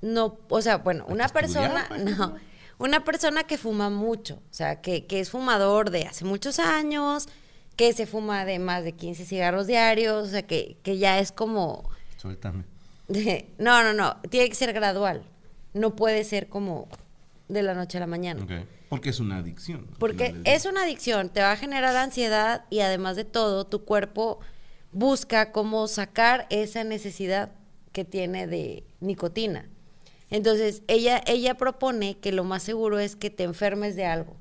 No, 0.00 0.38
o 0.48 0.62
sea, 0.62 0.78
bueno, 0.78 1.04
una 1.10 1.26
que 1.26 1.34
persona, 1.34 1.90
no, 1.98 2.36
una 2.78 3.04
persona 3.04 3.44
que 3.44 3.58
fuma 3.58 3.90
mucho, 3.90 4.36
o 4.36 4.54
sea, 4.54 4.80
que, 4.80 5.06
que 5.06 5.20
es 5.20 5.30
fumador 5.30 5.90
de 5.90 6.02
hace 6.02 6.24
muchos 6.24 6.58
años, 6.58 7.28
que 7.76 7.92
se 7.92 8.06
fuma 8.06 8.44
de 8.44 8.58
más 8.58 8.84
de 8.84 8.92
15 8.92 9.24
cigarros 9.24 9.66
diarios, 9.66 10.28
o 10.28 10.30
sea, 10.30 10.42
que, 10.42 10.76
que 10.82 10.98
ya 10.98 11.18
es 11.18 11.32
como, 11.32 11.88
Suéltame. 12.16 12.64
no, 13.58 13.82
no, 13.82 13.92
no, 13.92 14.16
tiene 14.30 14.48
que 14.48 14.54
ser 14.54 14.72
gradual. 14.72 15.22
No 15.74 15.94
puede 15.94 16.24
ser 16.24 16.48
como 16.48 16.88
de 17.48 17.62
la 17.62 17.74
noche 17.74 17.98
a 17.98 18.00
la 18.00 18.06
mañana. 18.06 18.46
Porque 18.88 19.10
es 19.10 19.20
una 19.20 19.38
adicción. 19.38 19.86
Porque 19.98 20.34
es 20.44 20.64
una 20.64 20.84
adicción, 20.84 21.28
te 21.28 21.40
va 21.40 21.52
a 21.52 21.56
generar 21.56 21.94
ansiedad 21.96 22.64
y 22.70 22.80
además 22.80 23.16
de 23.16 23.24
todo, 23.24 23.66
tu 23.66 23.84
cuerpo 23.84 24.40
busca 24.92 25.52
cómo 25.52 25.86
sacar 25.88 26.46
esa 26.50 26.84
necesidad 26.84 27.52
que 27.92 28.04
tiene 28.04 28.46
de 28.46 28.84
nicotina. 29.00 29.68
Entonces, 30.30 30.82
ella, 30.88 31.22
ella 31.26 31.54
propone 31.54 32.18
que 32.18 32.32
lo 32.32 32.44
más 32.44 32.62
seguro 32.62 32.98
es 32.98 33.14
que 33.16 33.30
te 33.30 33.44
enfermes 33.44 33.94
de 33.96 34.06
algo 34.06 34.34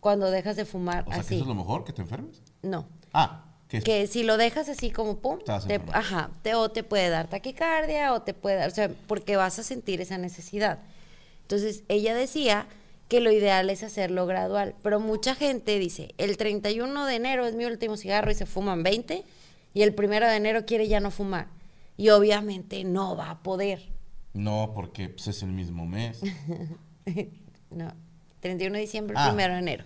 cuando 0.00 0.30
dejas 0.30 0.56
de 0.56 0.64
fumar 0.64 1.04
O 1.06 1.12
sea, 1.12 1.22
que 1.22 1.34
eso 1.36 1.44
es 1.44 1.48
lo 1.48 1.54
mejor, 1.54 1.84
que 1.84 1.92
te 1.92 2.02
enfermes. 2.02 2.42
No. 2.62 2.86
Ah, 3.12 3.44
que 3.68 3.76
es- 3.78 3.84
Que 3.84 4.06
si 4.08 4.24
lo 4.24 4.36
dejas 4.36 4.68
así 4.68 4.90
como 4.90 5.18
pum, 5.18 5.38
Te 5.44 5.80
ajá, 5.92 6.30
te, 6.42 6.54
o 6.56 6.70
te 6.70 6.82
puede 6.82 7.08
dar 7.08 7.28
taquicardia 7.28 8.12
o 8.12 8.22
te 8.22 8.34
puede 8.34 8.56
dar, 8.56 8.68
o 8.70 8.74
sea, 8.74 8.90
porque 9.06 9.36
vas 9.36 9.58
a 9.58 9.62
sentir 9.62 10.00
esa 10.00 10.18
necesidad. 10.18 10.80
Entonces, 11.42 11.84
ella 11.88 12.14
decía 12.14 12.66
que 13.08 13.20
lo 13.20 13.30
ideal 13.30 13.70
es 13.70 13.82
hacerlo 13.82 14.26
gradual, 14.26 14.74
pero 14.82 14.98
mucha 14.98 15.34
gente 15.34 15.78
dice, 15.78 16.14
el 16.18 16.36
31 16.36 17.06
de 17.06 17.14
enero 17.14 17.46
es 17.46 17.54
mi 17.54 17.64
último 17.66 17.96
cigarro 17.96 18.30
y 18.30 18.34
se 18.34 18.46
fuman 18.46 18.82
20 18.82 19.22
y 19.74 19.82
el 19.82 19.94
primero 19.94 20.26
de 20.26 20.34
enero 20.36 20.64
quiere 20.66 20.88
ya 20.88 20.98
no 20.98 21.10
fumar. 21.10 21.46
Y 21.96 22.08
obviamente 22.08 22.84
no 22.84 23.16
va 23.16 23.30
a 23.30 23.42
poder. 23.42 23.91
No, 24.34 24.72
porque 24.74 25.08
pues, 25.10 25.28
es 25.28 25.42
el 25.42 25.50
mismo 25.52 25.84
mes. 25.86 26.20
no, 27.70 27.92
31 28.40 28.74
de 28.74 28.80
diciembre, 28.80 29.16
Ah. 29.18 29.28
primero 29.28 29.52
de 29.54 29.58
enero. 29.60 29.84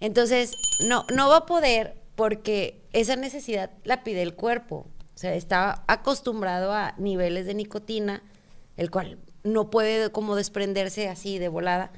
Entonces, 0.00 0.52
no, 0.86 1.04
no 1.14 1.28
va 1.28 1.38
a 1.38 1.46
poder 1.46 1.96
porque 2.16 2.82
esa 2.92 3.16
necesidad 3.16 3.70
la 3.84 4.02
pide 4.04 4.22
el 4.22 4.34
cuerpo. 4.34 4.86
O 5.14 5.18
sea, 5.18 5.34
está 5.34 5.84
acostumbrado 5.86 6.72
a 6.72 6.94
niveles 6.98 7.46
de 7.46 7.54
nicotina, 7.54 8.22
el 8.76 8.90
cual 8.90 9.18
no 9.44 9.70
puede 9.70 10.10
como 10.10 10.34
desprenderse 10.34 11.08
así 11.08 11.38
de 11.38 11.48
volada. 11.48 11.92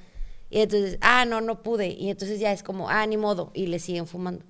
Y 0.51 0.61
entonces, 0.61 0.99
ah, 1.01 1.25
no, 1.25 1.41
no 1.41 1.63
pude. 1.63 1.89
Y 1.89 2.11
entonces 2.11 2.41
ya 2.41 2.53
es 2.53 2.63
como, 2.63 2.89
ah, 2.91 3.07
ni 3.07 3.17
modo. 3.17 3.51
Y 3.55 3.67
le 3.67 3.79
siguen 3.79 4.07
fumando. 4.07 4.45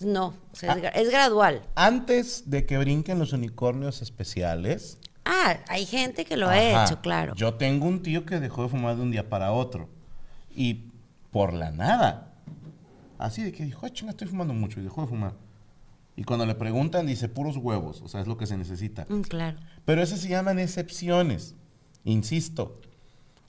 No, 0.00 0.34
o 0.52 0.56
sea, 0.56 0.72
es, 0.74 0.84
Ah. 0.84 0.88
es 0.88 1.10
gradual. 1.10 1.62
Antes 1.74 2.48
de 2.48 2.64
que 2.64 2.78
brinquen 2.78 3.18
los 3.18 3.32
unicornios 3.34 4.00
especiales. 4.00 4.96
Ah, 5.24 5.58
hay 5.68 5.86
gente 5.86 6.24
que 6.24 6.36
lo 6.36 6.48
ha 6.48 6.84
hecho, 6.84 7.00
claro. 7.00 7.34
Yo 7.34 7.54
tengo 7.54 7.86
un 7.86 8.02
tío 8.02 8.24
que 8.24 8.40
dejó 8.40 8.62
de 8.64 8.68
fumar 8.68 8.96
de 8.96 9.02
un 9.02 9.10
día 9.10 9.28
para 9.28 9.52
otro. 9.52 9.88
Y 10.54 10.86
por 11.30 11.52
la 11.52 11.70
nada. 11.70 12.32
Así 13.18 13.42
de 13.42 13.52
que 13.52 13.64
dijo, 13.64 13.84
"Ay, 13.84 13.92
chinga, 13.92 14.10
estoy 14.10 14.28
fumando 14.28 14.54
mucho. 14.54 14.80
Y 14.80 14.82
dejó 14.82 15.02
de 15.02 15.08
fumar. 15.08 15.34
Y 16.16 16.24
cuando 16.24 16.44
le 16.46 16.54
preguntan, 16.54 17.06
dice 17.06 17.28
puros 17.28 17.56
huevos. 17.56 18.02
O 18.02 18.08
sea, 18.08 18.20
es 18.20 18.26
lo 18.26 18.36
que 18.36 18.46
se 18.46 18.56
necesita. 18.56 19.06
Mm, 19.08 19.20
claro. 19.22 19.58
Pero 19.84 20.02
esas 20.02 20.20
se 20.20 20.28
llaman 20.28 20.58
excepciones. 20.58 21.54
Insisto. 22.04 22.80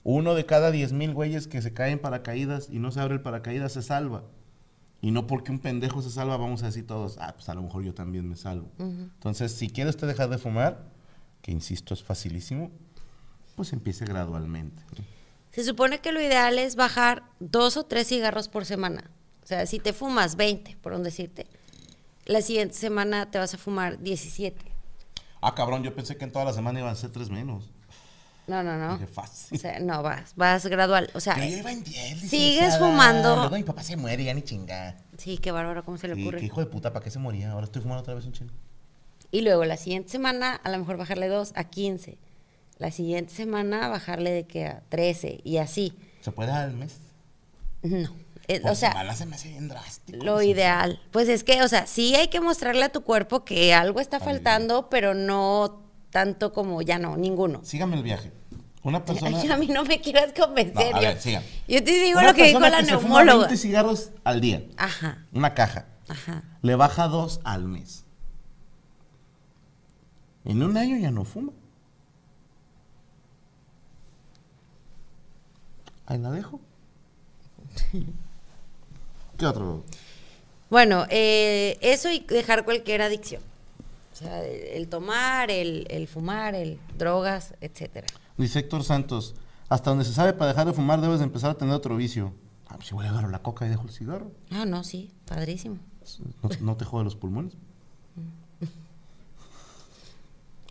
Uno 0.03 0.33
de 0.35 0.45
cada 0.45 0.71
diez 0.71 0.93
mil 0.93 1.13
güeyes 1.13 1.47
que 1.47 1.61
se 1.61 1.73
caen 1.73 1.99
paracaídas 1.99 2.69
y 2.69 2.79
no 2.79 2.91
se 2.91 2.99
abre 2.99 3.15
el 3.15 3.21
paracaídas 3.21 3.73
se 3.73 3.81
salva. 3.81 4.23
Y 5.01 5.11
no 5.11 5.25
porque 5.25 5.51
un 5.51 5.59
pendejo 5.59 6.01
se 6.01 6.11
salva, 6.11 6.37
vamos 6.37 6.63
a 6.63 6.67
decir 6.67 6.85
todos, 6.85 7.17
ah, 7.19 7.33
pues 7.35 7.49
a 7.49 7.55
lo 7.55 7.63
mejor 7.63 7.83
yo 7.83 7.93
también 7.93 8.27
me 8.29 8.35
salvo. 8.35 8.69
Entonces, 8.77 9.51
si 9.51 9.69
quiere 9.69 9.89
usted 9.89 10.07
dejar 10.07 10.29
de 10.29 10.37
fumar, 10.37 10.83
que 11.41 11.51
insisto 11.51 11.93
es 11.93 12.03
facilísimo, 12.03 12.71
pues 13.55 13.73
empiece 13.73 14.05
gradualmente. 14.05 14.83
Se 15.51 15.63
supone 15.63 15.99
que 15.99 16.11
lo 16.11 16.21
ideal 16.21 16.57
es 16.59 16.75
bajar 16.75 17.23
dos 17.39 17.77
o 17.77 17.85
tres 17.85 18.07
cigarros 18.07 18.47
por 18.47 18.65
semana. 18.65 19.11
O 19.43 19.47
sea, 19.47 19.65
si 19.65 19.79
te 19.79 19.91
fumas 19.93 20.35
20, 20.35 20.77
por 20.81 20.93
un 20.93 21.03
decirte, 21.03 21.47
la 22.25 22.41
siguiente 22.41 22.75
semana 22.75 23.29
te 23.31 23.37
vas 23.39 23.53
a 23.53 23.57
fumar 23.57 23.99
17. 23.99 24.55
Ah, 25.41 25.53
cabrón, 25.55 25.83
yo 25.83 25.93
pensé 25.95 26.15
que 26.17 26.23
en 26.23 26.31
toda 26.31 26.45
la 26.45 26.53
semana 26.53 26.79
iban 26.79 26.91
a 26.91 26.95
ser 26.95 27.09
tres 27.09 27.29
menos. 27.29 27.69
No, 28.47 28.63
no, 28.63 28.77
no. 28.77 28.93
Dije, 28.97 29.07
fácil. 29.07 29.57
O 29.57 29.61
sea, 29.61 29.79
no, 29.79 30.01
vas, 30.03 30.33
vas 30.35 30.65
gradual. 30.67 31.09
O 31.13 31.19
sea, 31.19 31.37
Yo 31.37 31.43
iba 31.57 31.71
en 31.71 31.83
10, 31.83 32.19
sigues 32.29 32.77
fumando. 32.77 33.35
Luego 33.35 33.55
mi 33.55 33.63
papá 33.63 33.83
se 33.83 33.95
muere, 33.97 34.23
ya 34.23 34.33
ni 34.33 34.41
chinga. 34.43 34.97
sí, 35.17 35.37
qué 35.37 35.51
bárbaro, 35.51 35.83
¿cómo 35.83 35.97
se 35.97 36.07
le 36.07 36.15
Sí, 36.15 36.21
ocurre? 36.21 36.39
qué 36.39 36.45
hijo 36.45 36.59
de 36.59 36.65
puta, 36.67 36.93
¿para 36.93 37.03
qué 37.03 37.11
se 37.11 37.19
moría? 37.19 37.51
Ahora 37.51 37.65
estoy 37.65 37.81
fumando 37.81 38.01
otra 38.01 38.13
vez 38.13 38.25
un 38.25 38.33
chingo. 38.33 38.53
Y 39.31 39.41
luego 39.41 39.63
la 39.65 39.77
siguiente 39.77 40.09
semana, 40.09 40.55
a 40.55 40.69
lo 40.69 40.77
mejor 40.77 40.97
bajarle 40.97 41.27
dos 41.27 41.53
a 41.55 41.63
15. 41.63 42.17
La 42.77 42.91
siguiente 42.91 43.33
semana, 43.33 43.87
bajarle 43.87 44.31
de 44.31 44.43
que 44.45 44.65
a 44.67 44.81
13 44.89 45.39
y 45.43 45.57
así. 45.57 45.93
¿Se 46.21 46.31
puede 46.31 46.51
al 46.51 46.73
mes? 46.73 46.97
No. 47.81 48.09
Eh, 48.47 48.61
o 48.65 48.75
sea, 48.75 48.89
semana 48.91 49.15
se 49.15 49.25
me 49.25 49.35
hace 49.35 49.49
bien 49.49 49.67
drástico. 49.69 50.23
Lo 50.25 50.41
ideal. 50.41 50.99
Pues 51.11 51.29
es 51.29 51.43
que, 51.43 51.61
o 51.63 51.67
sea, 51.67 51.87
sí 51.87 52.15
hay 52.15 52.27
que 52.27 52.41
mostrarle 52.41 52.83
a 52.83 52.89
tu 52.89 53.01
cuerpo 53.03 53.45
que 53.45 53.73
algo 53.73 53.99
está 54.01 54.19
faltando, 54.19 54.89
pero 54.89 55.13
no 55.13 55.81
tanto 56.09 56.51
como 56.51 56.81
ya 56.81 56.99
no, 56.99 57.15
ninguno. 57.17 57.61
Sígame 57.63 57.95
el 57.95 58.03
viaje. 58.03 58.31
Una 58.83 59.05
persona... 59.05 59.39
Ay, 59.39 59.49
a 59.49 59.57
mí 59.57 59.67
no 59.67 59.83
me 59.85 60.01
quieras 60.01 60.33
convencer. 60.37 60.91
No, 60.91 60.97
a 60.97 61.01
ver, 61.01 61.21
siga. 61.21 61.43
Yo 61.67 61.83
te 61.83 61.91
digo 61.91 62.19
Una 62.19 62.29
lo 62.29 62.33
que 62.33 62.47
dijo 62.47 62.59
la 62.59 62.79
que 62.79 62.85
se 62.85 62.97
fuma 62.97 63.23
neumóloga. 63.23 63.47
20 63.47 63.57
cigarros 63.57 64.09
al 64.23 64.41
día. 64.41 64.63
Ajá, 64.77 65.25
Una 65.31 65.53
caja. 65.53 65.85
ajá. 66.09 66.43
Le 66.61 66.75
baja 66.75 67.07
dos 67.07 67.39
al 67.43 67.65
mes. 67.65 68.00
En 70.45 70.63
un 70.63 70.77
año 70.77 70.97
ya 70.97 71.11
no 71.11 71.23
fuma. 71.23 71.51
Ahí 76.05 76.17
la 76.17 76.31
dejo. 76.31 76.59
¿Qué 79.37 79.45
otro? 79.45 79.83
Bueno, 80.69 81.05
eh, 81.09 81.77
eso 81.81 82.09
y 82.09 82.19
dejar 82.21 82.65
cualquier 82.65 83.01
adicción. 83.01 83.41
O 84.13 84.15
sea, 84.15 84.43
el, 84.45 84.87
tomar, 84.87 85.51
el, 85.51 85.87
el 85.89 86.07
fumar, 86.07 86.55
el 86.55 86.79
drogas, 86.97 87.53
etcétera. 87.61 88.07
Dice 88.37 88.59
Héctor 88.59 88.83
Santos, 88.83 89.35
hasta 89.69 89.89
donde 89.89 90.05
se 90.05 90.13
sabe, 90.13 90.33
para 90.33 90.51
dejar 90.51 90.67
de 90.67 90.73
fumar 90.73 91.01
debes 91.01 91.19
de 91.19 91.25
empezar 91.25 91.51
a 91.51 91.53
tener 91.55 91.73
otro 91.73 91.95
vicio. 91.95 92.33
Ah, 92.67 92.75
pues 92.75 92.87
si 92.87 92.93
voy 92.93 93.05
a 93.05 93.09
agarrar 93.09 93.31
la 93.31 93.39
coca 93.39 93.65
y 93.65 93.69
dejo 93.69 93.83
el 93.83 93.91
cigarro. 93.91 94.31
Ah, 94.51 94.65
no, 94.65 94.83
sí, 94.83 95.11
padrísimo. 95.25 95.77
No, 96.41 96.49
no 96.61 96.77
te 96.77 96.85
jode 96.85 97.03
los 97.03 97.15
pulmones. 97.15 97.53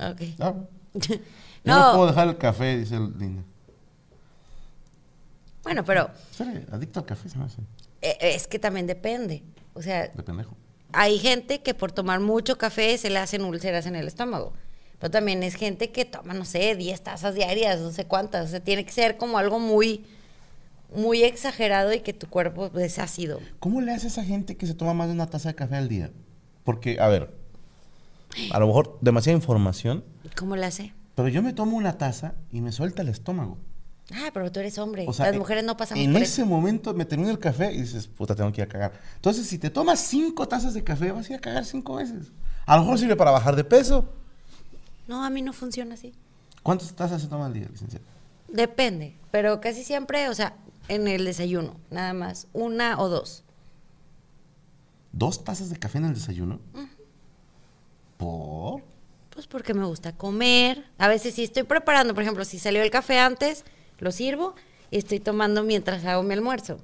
Ok. 0.01 0.21
Ah, 0.41 0.55
yo 0.95 1.17
no. 1.65 1.79
No. 1.91 1.93
puedo 1.97 2.07
dejar 2.09 2.29
el 2.29 2.39
café, 2.39 2.79
dice 2.79 2.97
el 2.97 3.17
niño. 3.19 3.45
Bueno, 5.63 5.85
pero 5.85 6.11
adicto 6.73 7.01
al 7.01 7.07
café 7.07 7.29
se 7.29 7.39
me 7.39 7.45
hace. 7.45 7.61
eh, 8.01 8.17
es 8.21 8.47
que 8.47 8.59
también 8.59 8.87
depende. 8.87 9.43
O 9.75 9.83
sea, 9.83 10.09
De 10.09 10.23
pendejo. 10.23 10.57
hay 10.93 11.19
gente 11.19 11.61
que 11.61 11.75
por 11.75 11.93
tomar 11.93 12.21
mucho 12.21 12.57
café 12.59 12.97
se 12.99 13.11
le 13.11 13.19
hacen 13.19 13.45
úlceras 13.45 13.87
en 13.87 13.95
el 13.97 14.09
estómago. 14.09 14.53
Pero 14.99 15.11
también 15.11 15.43
es 15.43 15.55
gente 15.55 15.91
que 15.93 16.05
toma, 16.05 16.35
no 16.35 16.45
sé, 16.45 16.77
10 16.77 17.01
tazas 17.03 17.35
diarias, 17.35 17.81
no 17.81 17.91
sé 17.91 18.07
cuántas. 18.07 18.47
O 18.47 18.49
sea, 18.51 18.61
tiene 18.61 18.85
que 18.85 18.93
ser 18.93 19.17
como 19.17 19.39
algo 19.39 19.59
muy, 19.59 20.05
muy 20.95 21.23
exagerado 21.23 21.93
y 21.93 22.01
que 22.01 22.13
tu 22.13 22.27
cuerpo 22.29 22.71
es 22.79 22.99
ácido. 22.99 23.41
¿Cómo 23.61 23.81
le 23.81 23.93
hace 23.93 24.07
a 24.07 24.11
esa 24.11 24.25
gente 24.25 24.57
que 24.57 24.67
se 24.67 24.75
toma 24.75 24.93
más 24.93 25.09
de 25.09 25.15
una 25.15 25.27
taza 25.27 25.51
de 25.51 25.55
café 25.55 25.77
al 25.77 25.89
día? 25.89 26.11
Porque, 26.65 27.01
a 27.01 27.09
ver, 27.09 27.31
a 28.53 28.59
lo 28.59 28.67
mejor 28.67 28.99
demasiada 29.01 29.37
información, 29.37 30.05
¿Cómo 30.37 30.57
le 30.57 30.67
hace? 30.67 30.93
pero 31.15 31.29
yo 31.29 31.43
me 31.43 31.53
tomo 31.53 31.77
una 31.77 31.99
taza 31.99 32.35
y 32.53 32.61
me 32.61 32.73
suelta 32.73 33.03
el 33.03 33.09
estómago. 33.09 33.59
Ah, 34.13 34.31
pero 34.35 34.51
tú 34.51 34.59
eres 34.61 34.77
hombre. 34.79 35.05
O 35.07 35.13
sea, 35.13 35.27
Las 35.27 35.35
en- 35.35 35.39
mujeres 35.41 35.63
no 35.65 35.77
pasamos 35.77 36.03
En 36.05 36.13
por 36.13 36.23
ese 36.23 36.43
eso. 36.43 36.51
momento 36.51 36.95
me 36.95 37.05
termino 37.05 37.31
el 37.31 37.39
café 37.39 37.73
y 37.73 37.83
dices, 37.83 38.09
puta, 38.09 38.35
tengo 38.35 38.51
que 38.53 38.61
ir 38.61 38.67
a 38.67 38.69
cagar. 38.69 38.93
Entonces, 39.17 39.47
si 39.47 39.57
te 39.59 39.71
tomas 39.71 40.01
cinco 40.01 40.49
tazas 40.49 40.75
de 40.75 40.83
café, 40.83 41.13
vas 41.13 41.29
a 41.31 41.33
ir 41.33 41.39
a 41.39 41.41
cagar 41.41 41.65
cinco 41.65 41.95
veces. 41.97 42.33
A 42.67 42.75
lo 42.77 42.83
mejor 42.83 42.99
sirve 42.99 43.15
para 43.17 43.31
bajar 43.31 43.55
de 43.55 43.63
peso. 43.65 44.13
No, 45.07 45.25
a 45.25 45.31
mí 45.31 45.43
no 45.43 45.53
funciona 45.53 45.95
así. 45.95 46.13
¿Cuántas 46.65 46.93
tazas 46.95 47.23
se 47.23 47.29
toma 47.29 47.47
al 47.47 47.53
día, 47.53 47.69
licenciado? 47.71 48.05
Depende, 48.49 49.17
pero 49.31 49.61
casi 49.61 49.85
siempre, 49.85 50.29
o 50.29 50.35
sea, 50.35 50.57
en 50.89 51.07
el 51.07 51.25
desayuno, 51.25 51.77
nada 51.91 52.13
más, 52.13 52.49
una 52.53 52.99
o 53.01 53.09
dos. 53.09 53.45
¿Dos 55.13 55.45
tazas 55.45 55.71
de 55.71 55.77
café 55.77 55.99
en 55.99 56.07
el 56.07 56.15
desayuno? 56.15 56.59
¿Por? 58.21 58.83
Pues 59.31 59.47
porque 59.47 59.73
me 59.75 59.87
gusta 59.87 60.13
comer. 60.13 60.85
A 60.99 61.09
veces 61.09 61.35
si 61.35 61.45
estoy 61.45 61.63
preparando, 61.63 62.13
por 62.15 62.23
ejemplo, 62.23 62.45
si 62.45 62.59
salió 62.59 62.83
el 62.83 62.91
café 62.91 63.19
antes, 63.19 63.65
lo 63.99 64.13
sirvo 64.13 64.55
y 64.91 64.99
estoy 64.99 65.21
tomando 65.21 65.63
mientras 65.65 66.05
hago 66.05 66.23
mi 66.23 66.35
almuerzo. 66.35 66.79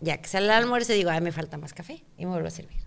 Ya 0.00 0.18
que 0.18 0.28
sale 0.28 0.46
el 0.46 0.52
almuerzo, 0.52 0.92
digo, 0.92 1.10
ay, 1.10 1.20
me 1.20 1.32
falta 1.32 1.56
más 1.56 1.72
café 1.74 2.04
y 2.16 2.24
me 2.26 2.30
vuelvo 2.32 2.46
a 2.48 2.50
servir. 2.52 2.78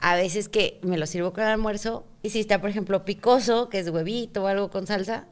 A 0.00 0.14
veces 0.16 0.48
que 0.48 0.78
me 0.82 0.98
lo 0.98 1.06
sirvo 1.06 1.32
con 1.32 1.44
el 1.44 1.50
almuerzo 1.50 2.04
y 2.22 2.30
si 2.30 2.40
está, 2.40 2.60
por 2.60 2.70
ejemplo, 2.70 3.04
picoso, 3.04 3.68
que 3.68 3.78
es 3.78 3.88
huevito 3.88 4.42
o 4.44 4.46
algo 4.46 4.70
con 4.70 4.86
salsa, 4.86 5.24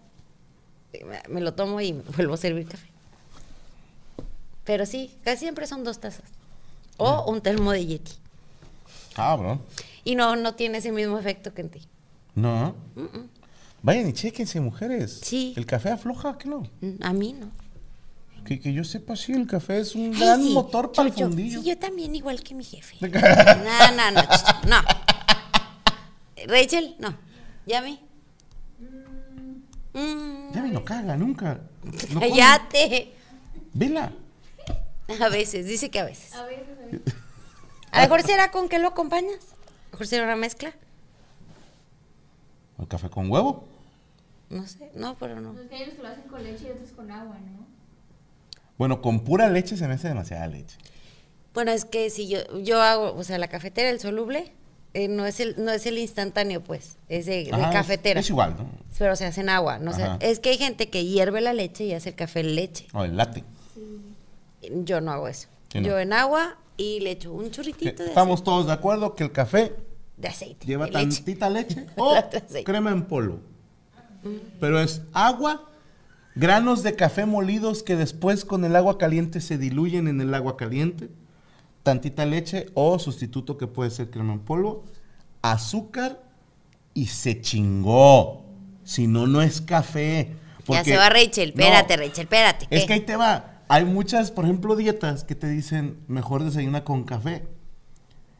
me- 0.92 1.22
me 1.28 1.40
lo 1.40 1.54
tomo 1.54 1.80
y 1.80 1.94
me 1.94 2.02
vuelvo 2.16 2.34
a 2.34 2.36
servir 2.36 2.68
café. 2.68 2.86
Pero 4.64 4.86
sí, 4.86 5.12
casi 5.24 5.38
siempre 5.40 5.66
son 5.66 5.82
dos 5.84 5.98
tazas. 6.00 6.24
O 6.96 7.30
un 7.30 7.40
termo 7.40 7.72
de 7.72 7.84
Yeti. 7.86 8.12
Cabrón. 9.14 9.60
Y 10.04 10.14
no, 10.16 10.36
no 10.36 10.54
tiene 10.54 10.78
ese 10.78 10.92
mismo 10.92 11.18
efecto 11.18 11.54
que 11.54 11.62
en 11.62 11.70
ti. 11.70 11.82
No. 12.34 12.74
Vayan 13.82 14.08
y 14.08 14.12
chéquense, 14.12 14.60
mujeres. 14.60 15.20
Sí. 15.22 15.54
¿El 15.56 15.66
café 15.66 15.90
afloja? 15.90 16.36
¿Qué 16.38 16.48
no? 16.48 16.62
Mm, 16.80 17.02
A 17.02 17.12
mí 17.12 17.32
no. 17.32 17.50
Que, 18.44 18.60
que 18.60 18.72
yo 18.74 18.84
sepa, 18.84 19.16
sí, 19.16 19.32
el 19.32 19.46
café 19.46 19.78
es 19.80 19.94
un 19.94 20.12
Ay, 20.14 20.20
gran 20.20 20.42
sí, 20.42 20.50
motor 20.52 20.92
para 20.92 21.08
el 21.08 21.14
fundillo. 21.14 21.60
Sí, 21.62 21.68
yo 21.70 21.78
también, 21.78 22.14
igual 22.14 22.42
que 22.42 22.54
mi 22.54 22.64
jefe. 22.64 22.96
No, 23.08 23.10
no, 23.96 24.10
no, 24.10 24.22
no. 24.68 24.82
Rachel, 26.46 26.96
no. 26.98 27.16
¿Yami? 27.66 28.00
Mm, 29.94 30.52
Ya 30.54 30.62
no 30.62 30.84
caga 30.84 31.16
nunca. 31.16 31.60
No 32.12 32.20
cállate. 32.20 33.12
Vela. 33.72 34.12
A 35.20 35.28
veces, 35.28 35.66
dice 35.66 35.90
que 35.90 36.00
a 36.00 36.04
veces. 36.04 36.34
A 36.34 36.44
veces, 36.44 36.64
a 37.92 37.98
lo 38.02 38.08
mejor 38.08 38.22
será 38.26 38.50
con 38.50 38.68
qué 38.68 38.78
lo 38.78 38.88
acompañas. 38.88 39.38
Mejor 39.94 40.08
será 40.08 40.24
una 40.24 40.34
mezcla. 40.34 40.72
¿El 42.80 42.88
café 42.88 43.08
con 43.08 43.30
huevo? 43.30 43.62
No 44.50 44.66
sé, 44.66 44.90
no, 44.96 45.16
pero 45.20 45.40
no. 45.40 45.52
Los 45.52 45.68
que 45.68 45.76
hay 45.76 45.88
que 45.88 46.02
lo 46.02 46.08
hacen 46.08 46.24
con 46.24 46.42
leche 46.42 46.66
y 46.66 46.70
otros 46.72 46.90
con 46.90 47.12
agua, 47.12 47.36
¿no? 47.36 47.64
Bueno, 48.76 49.00
con 49.00 49.20
pura 49.20 49.48
leche 49.48 49.76
se 49.76 49.86
me 49.86 49.94
hace 49.94 50.08
demasiada 50.08 50.48
leche. 50.48 50.76
Bueno, 51.52 51.70
es 51.70 51.84
que 51.84 52.10
si 52.10 52.26
yo, 52.26 52.40
yo 52.58 52.82
hago, 52.82 53.14
o 53.14 53.22
sea, 53.22 53.38
la 53.38 53.46
cafetera, 53.46 53.88
el 53.88 54.00
soluble, 54.00 54.50
eh, 54.94 55.06
no, 55.06 55.26
es 55.26 55.38
el, 55.38 55.64
no 55.64 55.70
es 55.70 55.86
el 55.86 55.96
instantáneo, 55.98 56.60
pues, 56.60 56.96
es 57.08 57.26
de, 57.26 57.48
Ajá, 57.52 57.70
cafetera. 57.70 58.18
Es, 58.18 58.28
igual, 58.28 58.56
¿no? 58.58 58.68
Pero 58.98 59.14
se 59.14 59.26
hace 59.26 59.42
en 59.42 59.48
agua, 59.48 59.78
no 59.78 59.92
sé. 59.92 60.08
Es 60.18 60.40
que 60.40 60.48
hay 60.48 60.58
gente 60.58 60.90
que 60.90 61.04
hierve 61.04 61.40
la 61.40 61.52
leche 61.52 61.84
y 61.84 61.94
hace 61.94 62.08
el 62.08 62.14
café 62.16 62.40
en 62.40 62.56
leche. 62.56 62.88
O 62.94 63.04
el 63.04 63.16
latte. 63.16 63.44
Yo 64.72 65.00
no 65.00 65.12
hago 65.12 65.28
eso. 65.28 65.46
Sí, 65.68 65.78
no. 65.78 65.86
Yo 65.86 66.00
en 66.00 66.12
agua 66.12 66.58
y 66.76 67.00
le 67.00 67.12
echo 67.12 67.32
un 67.32 67.50
chorritito 67.50 68.02
de, 68.02 68.08
Estamos 68.08 68.42
todos 68.42 68.66
de 68.66 68.72
acuerdo 68.72 69.14
que 69.14 69.24
el 69.24 69.32
café 69.32 69.74
de 70.16 70.28
aceite. 70.28 70.66
lleva 70.66 70.86
de 70.86 70.92
tantita 70.92 71.50
leche 71.50 71.86
o 71.96 72.14
crema 72.64 72.90
en 72.90 73.04
polvo. 73.04 73.40
Pero 74.58 74.80
es 74.80 75.02
agua, 75.12 75.68
granos 76.34 76.82
de 76.82 76.96
café 76.96 77.26
molidos 77.26 77.82
que 77.82 77.94
después 77.94 78.44
con 78.44 78.64
el 78.64 78.74
agua 78.74 78.96
caliente 78.96 79.40
se 79.40 79.58
diluyen 79.58 80.08
en 80.08 80.20
el 80.20 80.32
agua 80.32 80.56
caliente, 80.56 81.10
tantita 81.82 82.24
leche 82.24 82.66
o 82.74 82.98
sustituto 82.98 83.58
que 83.58 83.66
puede 83.66 83.90
ser 83.90 84.10
crema 84.10 84.32
en 84.32 84.40
polvo, 84.40 84.84
azúcar 85.42 86.22
y 86.94 87.06
se 87.06 87.40
chingó. 87.40 88.44
Si 88.84 89.06
no, 89.06 89.26
no 89.26 89.42
es 89.42 89.60
café. 89.60 90.36
Ya 90.68 90.84
se 90.84 90.96
va 90.96 91.10
Rachel. 91.10 91.52
No, 91.54 91.62
Espérate, 91.62 91.96
Rachel, 91.96 92.22
espérate. 92.22 92.66
es 92.70 92.84
que 92.84 92.92
ahí 92.94 93.00
te 93.00 93.16
va. 93.16 93.53
Hay 93.68 93.84
muchas, 93.84 94.30
por 94.30 94.44
ejemplo, 94.44 94.76
dietas 94.76 95.24
que 95.24 95.34
te 95.34 95.48
dicen 95.48 95.98
mejor 96.08 96.44
desayuna 96.44 96.84
con 96.84 97.04
café. 97.04 97.46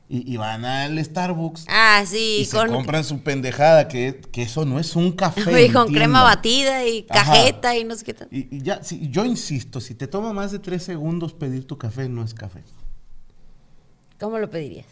Y, 0.06 0.30
y 0.30 0.36
van 0.36 0.66
al 0.66 1.02
Starbucks 1.02 1.64
Ah, 1.66 2.02
sí, 2.06 2.40
y 2.40 2.44
se 2.44 2.58
compran 2.66 3.04
su 3.04 3.22
pendejada, 3.22 3.88
que, 3.88 4.20
que 4.30 4.42
eso 4.42 4.66
no 4.66 4.78
es 4.78 4.94
un 4.96 5.12
café. 5.12 5.40
y 5.66 5.72
con 5.72 5.90
crema 5.90 6.22
batida 6.22 6.86
y 6.86 7.06
Ajá. 7.08 7.32
cajeta 7.32 7.74
y 7.74 7.84
no 7.84 7.96
sé 7.96 8.04
qué 8.04 8.12
tal. 8.12 8.28
Y, 8.30 8.54
y 8.54 8.60
ya, 8.62 8.82
si, 8.82 9.08
yo 9.08 9.24
insisto, 9.24 9.80
si 9.80 9.94
te 9.94 10.06
toma 10.06 10.34
más 10.34 10.52
de 10.52 10.58
tres 10.58 10.82
segundos 10.82 11.32
pedir 11.32 11.66
tu 11.66 11.78
café, 11.78 12.08
no 12.08 12.22
es 12.22 12.34
café. 12.34 12.62
¿Cómo 14.20 14.38
lo 14.38 14.50
pedirías? 14.50 14.86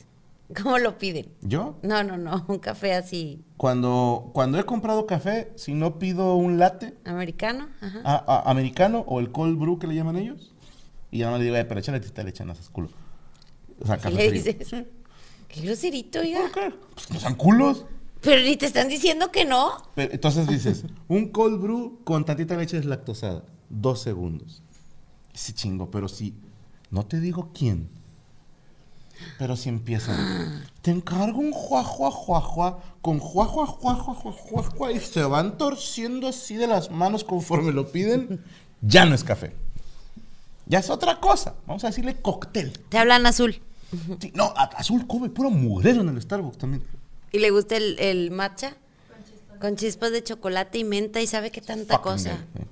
¿Cómo 0.62 0.78
lo 0.78 0.98
piden? 0.98 1.28
Yo, 1.42 1.76
No, 1.82 2.02
no, 2.04 2.16
no, 2.18 2.44
un 2.48 2.58
café 2.58 2.94
así 2.94 3.44
cuando, 3.56 4.30
cuando 4.34 4.58
he 4.58 4.64
comprado 4.64 5.06
café, 5.06 5.52
si 5.56 5.72
no 5.74 5.98
pido 5.98 6.34
un 6.36 6.58
latte 6.58 6.94
americano, 7.04 7.68
ajá. 7.80 8.00
a- 8.04 8.24
a- 8.38 8.50
americano 8.50 9.04
o 9.06 9.20
el 9.20 9.30
cold 9.30 9.58
brew 9.58 9.78
que 9.78 9.86
le 9.86 9.94
llaman 9.94 10.16
ellos, 10.16 10.52
y 11.10 11.18
ya 11.18 11.30
no 11.30 11.38
le 11.38 11.44
digo, 11.44 11.56
"Eh, 11.56 11.64
pero 11.64 11.78
échale 11.80 12.00
tita 12.00 12.22
leche, 12.24 12.44
no 12.44 12.54
seas 12.54 12.68
culo. 12.70 12.88
O 13.80 13.86
sea, 13.86 13.96
¿Qué 13.98 14.02
café 14.04 14.14
le 14.16 14.28
frío. 14.40 14.42
dices? 14.54 14.68
Sí. 14.68 14.86
Qué 15.48 15.60
groserito, 15.60 16.20
oiga. 16.20 16.40
¿Por 16.40 16.50
qué? 16.52 16.74
Pues 16.94 17.10
no 17.10 17.20
sean 17.20 17.34
culos. 17.34 17.84
Pero 18.20 18.40
ni 18.42 18.56
te 18.56 18.66
están 18.66 18.88
diciendo 18.88 19.30
que 19.30 19.44
no. 19.44 19.72
Pero, 19.94 20.12
entonces 20.14 20.46
dices, 20.48 20.84
un 21.08 21.28
cold 21.30 21.60
brew 21.60 22.00
con 22.04 22.24
tantita 22.24 22.56
leche 22.56 22.76
deslactosada, 22.76 23.44
dos 23.68 24.00
segundos. 24.00 24.62
Sí, 25.34 25.52
chingo, 25.52 25.90
pero 25.90 26.08
si, 26.08 26.34
no 26.90 27.04
te 27.06 27.20
digo 27.20 27.50
quién, 27.52 27.88
pero 29.38 29.56
si 29.56 29.68
empiezan, 29.68 30.64
te 30.82 30.90
encargo 30.90 31.38
un 31.38 31.52
juajua 31.52 32.10
juajua 32.10 32.82
con 33.00 33.18
juajua 33.18 33.66
juajua 33.66 33.94
juajua 34.14 34.32
juajua", 34.32 34.92
y 34.92 35.00
se 35.00 35.22
van 35.24 35.58
torciendo 35.58 36.28
así 36.28 36.54
de 36.56 36.66
las 36.66 36.90
manos 36.90 37.24
conforme 37.24 37.72
lo 37.72 37.90
piden, 37.92 38.42
ya 38.80 39.04
no 39.04 39.14
es 39.14 39.24
café. 39.24 39.54
Ya 40.66 40.78
es 40.78 40.90
otra 40.90 41.18
cosa. 41.20 41.54
Vamos 41.66 41.82
a 41.84 41.88
decirle 41.88 42.16
cóctel. 42.20 42.72
Te 42.88 42.98
hablan 42.98 43.26
azul. 43.26 43.60
Sí, 44.20 44.32
no, 44.34 44.44
a- 44.56 44.70
azul 44.76 45.06
come 45.06 45.28
puro 45.28 45.50
mugrero 45.50 46.00
en 46.00 46.08
el 46.08 46.22
Starbucks 46.22 46.56
también. 46.58 46.82
¿Y 47.32 47.38
le 47.40 47.50
gusta 47.50 47.76
el, 47.76 47.98
el 47.98 48.30
matcha? 48.30 48.74
Con 49.60 49.76
chispas 49.76 50.12
de 50.12 50.22
chocolate 50.24 50.78
y 50.78 50.84
menta 50.84 51.20
y 51.20 51.26
sabe 51.26 51.50
qué 51.50 51.60
tanta 51.60 51.98
Fucking 51.98 52.12
cosa. 52.12 52.30
gay, 52.30 52.62
eh. 52.62 52.66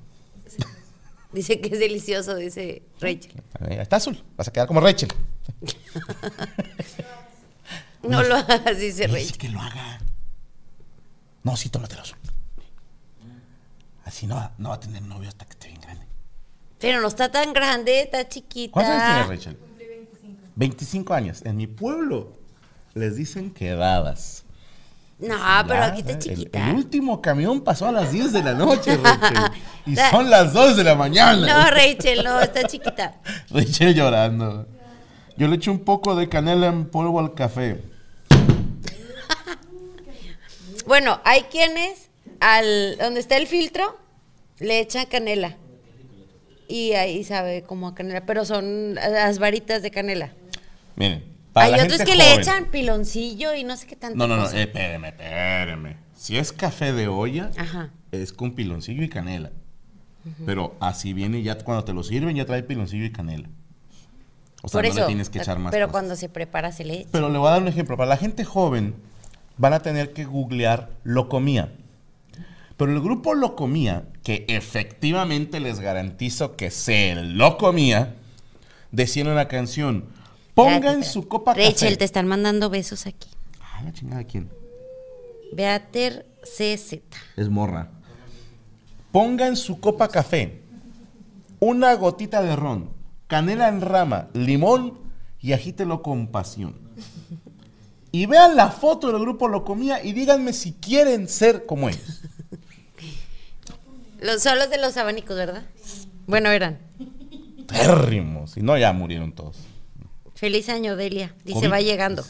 Dice 1.32 1.60
que 1.60 1.68
es 1.72 1.78
delicioso, 1.78 2.34
dice 2.36 2.82
Rachel. 3.00 3.32
Ahí 3.60 3.76
Está 3.78 3.96
azul, 3.96 4.22
vas 4.36 4.48
a 4.48 4.52
quedar 4.52 4.66
como 4.66 4.80
Rachel. 4.80 5.08
No 8.02 8.22
lo 8.22 8.34
hagas, 8.36 8.78
dice 8.78 9.06
Dice 9.06 9.06
Rachel. 9.08 9.38
que 9.38 9.48
lo 9.50 9.60
haga. 9.60 9.98
No, 11.42 11.56
sí, 11.56 11.68
tómatelo 11.68 12.02
azul. 12.02 12.18
Así 14.04 14.26
no, 14.26 14.34
va- 14.36 14.52
no 14.58 14.70
va 14.70 14.74
a 14.76 14.80
tener 14.80 15.02
novio 15.02 15.28
hasta 15.28 15.44
que 15.44 15.52
esté 15.52 15.68
bien 15.68 15.80
grande. 15.80 16.06
Pero 16.78 17.00
no 17.00 17.08
está 17.08 17.30
tan 17.30 17.52
grande, 17.52 18.00
está 18.00 18.28
chiquita. 18.28 18.72
¿Cuántos 18.72 18.94
años 18.94 19.26
tiene 19.28 19.36
Rachel? 19.36 19.58
25 20.56 21.14
años. 21.14 21.42
En 21.44 21.56
mi 21.56 21.66
pueblo 21.66 22.32
les 22.94 23.16
dicen 23.16 23.50
quedadas. 23.50 24.44
No, 25.18 25.36
pero 25.68 25.84
aquí 25.84 26.00
está 26.00 26.12
el- 26.12 26.18
chiquita. 26.18 26.70
El, 26.70 26.76
último 26.76 27.20
camión 27.20 27.60
pasó 27.60 27.86
a 27.86 27.92
las 27.92 28.10
10 28.10 28.32
de 28.32 28.42
la 28.42 28.54
noche, 28.54 28.96
Rachel. 28.96 29.36
Y 29.86 29.96
son 29.96 30.30
las 30.30 30.52
2 30.52 30.76
de 30.76 30.84
la 30.84 30.94
mañana. 30.94 31.46
No, 31.46 31.70
Rachel, 31.70 32.22
no, 32.24 32.40
está 32.40 32.66
chiquita. 32.66 33.14
Rachel 33.50 33.94
llorando. 33.94 34.66
Yo 35.36 35.48
le 35.48 35.56
echo 35.56 35.70
un 35.70 35.80
poco 35.80 36.14
de 36.14 36.28
canela 36.28 36.66
en 36.66 36.86
polvo 36.86 37.18
al 37.20 37.34
café. 37.34 37.82
Bueno, 40.86 41.20
hay 41.24 41.42
quienes 41.42 42.08
al 42.40 42.96
donde 42.98 43.20
está 43.20 43.36
el 43.36 43.46
filtro 43.46 43.96
le 44.58 44.80
echan 44.80 45.06
canela. 45.06 45.56
Y 46.68 46.92
ahí 46.92 47.24
sabe 47.24 47.62
como 47.62 47.88
a 47.88 47.94
canela, 47.94 48.24
pero 48.26 48.44
son 48.44 48.94
las 48.94 49.38
varitas 49.38 49.82
de 49.82 49.90
canela. 49.90 50.32
Miren, 50.96 51.24
para 51.52 51.66
hay 51.66 51.72
la 51.72 51.84
otros 51.84 51.98
gente 51.98 52.12
que 52.12 52.18
le 52.18 52.34
echan 52.34 52.70
piloncillo 52.70 53.54
y 53.54 53.64
no 53.64 53.76
sé 53.76 53.86
qué 53.86 53.96
tanto. 53.96 54.16
No, 54.16 54.26
no, 54.26 54.36
no, 54.36 54.50
eh, 54.50 54.62
espéreme, 54.62 55.08
espéreme. 55.08 55.96
Si 56.16 56.36
es 56.38 56.52
café 56.52 56.92
de 56.92 57.08
olla, 57.08 57.50
Ajá. 57.56 57.90
es 58.12 58.32
con 58.32 58.54
piloncillo 58.54 59.02
y 59.02 59.08
canela. 59.08 59.50
Pero 60.44 60.76
así 60.80 61.12
viene 61.12 61.42
ya 61.42 61.56
cuando 61.58 61.84
te 61.84 61.92
lo 61.92 62.02
sirven, 62.02 62.36
ya 62.36 62.44
trae 62.44 62.62
piloncillo 62.62 63.04
y 63.04 63.12
canela. 63.12 63.48
O 64.62 64.68
sea, 64.68 64.82
Por 64.82 64.88
no 64.88 64.94
le 64.94 65.06
tienes 65.06 65.30
que 65.30 65.38
echar 65.38 65.58
más 65.58 65.70
pero 65.70 65.86
cosas. 65.86 65.92
cuando 65.92 66.16
se 66.16 66.28
prepara 66.28 66.70
se 66.72 66.84
le 66.84 67.00
echa. 67.00 67.08
Pero 67.12 67.30
le 67.30 67.38
voy 67.38 67.48
a 67.48 67.52
dar 67.52 67.62
un 67.62 67.68
ejemplo. 67.68 67.96
Para 67.96 68.10
la 68.10 68.16
gente 68.18 68.44
joven, 68.44 68.94
van 69.56 69.72
a 69.72 69.80
tener 69.80 70.12
que 70.12 70.24
googlear 70.26 70.90
Locomía. 71.02 71.72
Pero 72.76 72.92
el 72.92 73.00
grupo 73.00 73.34
Locomía, 73.34 74.04
que 74.22 74.44
efectivamente 74.48 75.60
les 75.60 75.80
garantizo 75.80 76.56
que 76.56 76.70
se 76.70 77.14
Locomía, 77.14 78.16
decía 78.90 79.22
en 79.22 79.28
una 79.28 79.48
canción, 79.48 80.06
pongan 80.54 80.74
Espérate, 80.76 81.04
su 81.04 81.28
copa 81.28 81.54
Rachel, 81.54 81.74
café. 81.74 81.96
te 81.96 82.04
están 82.04 82.26
mandando 82.26 82.68
besos 82.70 83.06
aquí. 83.06 83.28
Ah, 83.60 83.82
la 83.84 83.92
chingada, 83.92 84.24
¿quién? 84.24 84.50
Beater 85.52 86.26
CZ. 86.42 87.00
Es 87.36 87.48
morra. 87.48 87.90
Pongan 89.12 89.56
su 89.56 89.80
copa 89.80 90.08
café, 90.08 90.62
una 91.58 91.94
gotita 91.94 92.42
de 92.42 92.54
ron, 92.56 92.90
canela 93.26 93.68
en 93.68 93.80
rama, 93.80 94.28
limón 94.34 94.98
y 95.40 95.52
agítelo 95.52 96.02
con 96.02 96.28
pasión. 96.28 96.76
Y 98.12 98.26
vean 98.26 98.56
la 98.56 98.70
foto 98.70 99.10
del 99.12 99.20
grupo 99.20 99.48
Locomía 99.48 100.02
y 100.04 100.12
díganme 100.12 100.52
si 100.52 100.72
quieren 100.72 101.28
ser 101.28 101.66
como 101.66 101.88
ellos. 101.88 102.22
Los, 104.20 104.42
son 104.42 104.58
los 104.58 104.68
de 104.68 104.78
los 104.78 104.96
abanicos, 104.96 105.36
¿verdad? 105.36 105.62
Bueno, 106.26 106.50
eran. 106.50 106.78
Térrimos. 107.66 108.56
Y 108.56 108.62
no, 108.62 108.76
ya 108.76 108.92
murieron 108.92 109.32
todos. 109.32 109.56
Feliz 110.34 110.68
año, 110.68 110.96
Delia. 110.96 111.34
Dice, 111.44 111.60
COVID, 111.60 111.72
va 111.72 111.80
llegando. 111.80 112.24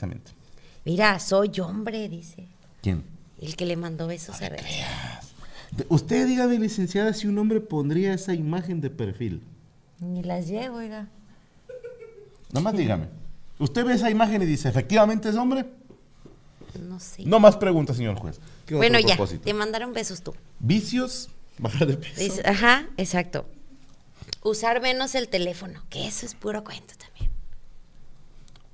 Mira, 0.84 1.18
soy 1.18 1.60
hombre, 1.60 2.08
dice. 2.08 2.48
¿Quién? 2.82 3.04
El 3.40 3.56
que 3.56 3.66
le 3.66 3.76
mandó 3.76 4.06
besos 4.06 4.40
a 4.42 4.48
Rachel. 4.48 4.66
De- 4.66 5.29
Usted 5.88 6.26
dígame, 6.26 6.58
licenciada, 6.58 7.12
si 7.14 7.26
un 7.26 7.38
hombre 7.38 7.60
pondría 7.60 8.12
esa 8.14 8.34
imagen 8.34 8.80
de 8.80 8.90
perfil. 8.90 9.42
Ni 10.00 10.22
las 10.22 10.46
llevo, 10.48 10.76
oiga. 10.78 11.08
Nada 12.52 12.60
más 12.62 12.76
dígame. 12.76 13.08
Usted 13.58 13.84
ve 13.84 13.94
esa 13.94 14.10
imagen 14.10 14.42
y 14.42 14.46
dice, 14.46 14.68
¿efectivamente 14.68 15.28
es 15.28 15.36
hombre? 15.36 15.66
No 16.80 16.98
sé. 16.98 17.24
No 17.24 17.38
más 17.40 17.56
preguntas, 17.56 17.96
señor 17.96 18.16
juez. 18.16 18.38
¿Qué 18.66 18.74
otro 18.74 18.78
bueno, 18.78 18.98
ya. 19.00 19.14
propósito? 19.16 19.44
Te 19.44 19.54
mandaron 19.54 19.92
besos 19.92 20.22
tú. 20.22 20.34
Vicios, 20.58 21.28
bajar 21.58 21.86
de 21.86 21.96
peso. 21.96 22.20
Dice- 22.20 22.42
ajá, 22.48 22.86
exacto. 22.96 23.46
Usar 24.42 24.80
menos 24.80 25.14
el 25.14 25.28
teléfono, 25.28 25.82
que 25.90 26.06
eso 26.06 26.24
es 26.26 26.34
puro 26.34 26.64
cuento 26.64 26.94
también. 26.96 27.30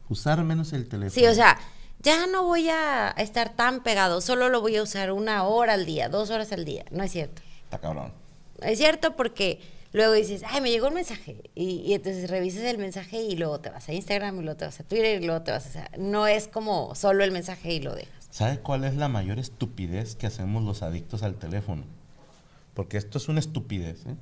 Usar 0.09 0.43
menos 0.45 0.73
el 0.73 0.87
teléfono. 0.89 1.11
Sí, 1.21 1.27
o 1.27 1.35
sea, 1.35 1.59
ya 2.01 2.27
no 2.27 2.45
voy 2.45 2.69
a 2.69 3.11
estar 3.19 3.55
tan 3.57 3.83
pegado, 3.83 4.21
solo 4.21 4.49
lo 4.49 4.61
voy 4.61 4.77
a 4.77 4.83
usar 4.83 5.13
una 5.13 5.45
hora 5.45 5.75
al 5.75 5.87
día, 5.87 6.09
dos 6.09 6.31
horas 6.31 6.53
al 6.53 6.65
día. 6.65 6.85
No 6.91 7.03
es 7.03 7.13
cierto. 7.13 7.43
Está 7.65 7.79
cabrón. 7.79 8.13
Es 8.63 8.79
cierto 8.79 9.17
porque 9.17 9.61
luego 9.93 10.13
dices, 10.13 10.43
ay, 10.47 10.61
me 10.61 10.71
llegó 10.71 10.89
un 10.89 10.95
mensaje. 10.95 11.37
Y, 11.55 11.81
y 11.81 11.95
entonces 11.95 12.31
revisas 12.31 12.63
el 12.65 12.79
mensaje 12.79 13.21
y 13.21 13.37
luego 13.37 13.61
te 13.61 13.71
vas 13.71 13.89
a 13.89 13.93
Instagram 13.93 14.39
y 14.39 14.43
luego 14.43 14.57
te 14.57 14.65
vas 14.67 14.81
a 14.81 14.85
Twitter 14.85 15.23
y 15.23 15.27
luego 15.27 15.43
te 15.43 15.51
vas 15.51 15.67
a... 15.67 15.69
o 15.69 15.73
sea, 15.73 15.91
no 15.99 16.27
es 16.27 16.49
como 16.49 16.95
solo 16.95 17.25
el 17.25 17.33
mensaje 17.33 17.73
y 17.73 17.81
lo 17.81 17.95
dejas. 17.95 18.29
¿Sabe 18.31 18.59
cuál 18.61 18.85
es 18.85 18.95
la 18.95 19.09
mayor 19.09 19.39
estupidez 19.39 20.15
que 20.15 20.27
hacemos 20.27 20.63
los 20.63 20.83
adictos 20.83 21.23
al 21.23 21.37
teléfono? 21.37 21.85
Porque 22.75 22.99
esto 22.99 23.17
es 23.17 23.29
una 23.29 23.41
estupidez, 23.41 24.05
¿eh? 24.07 24.15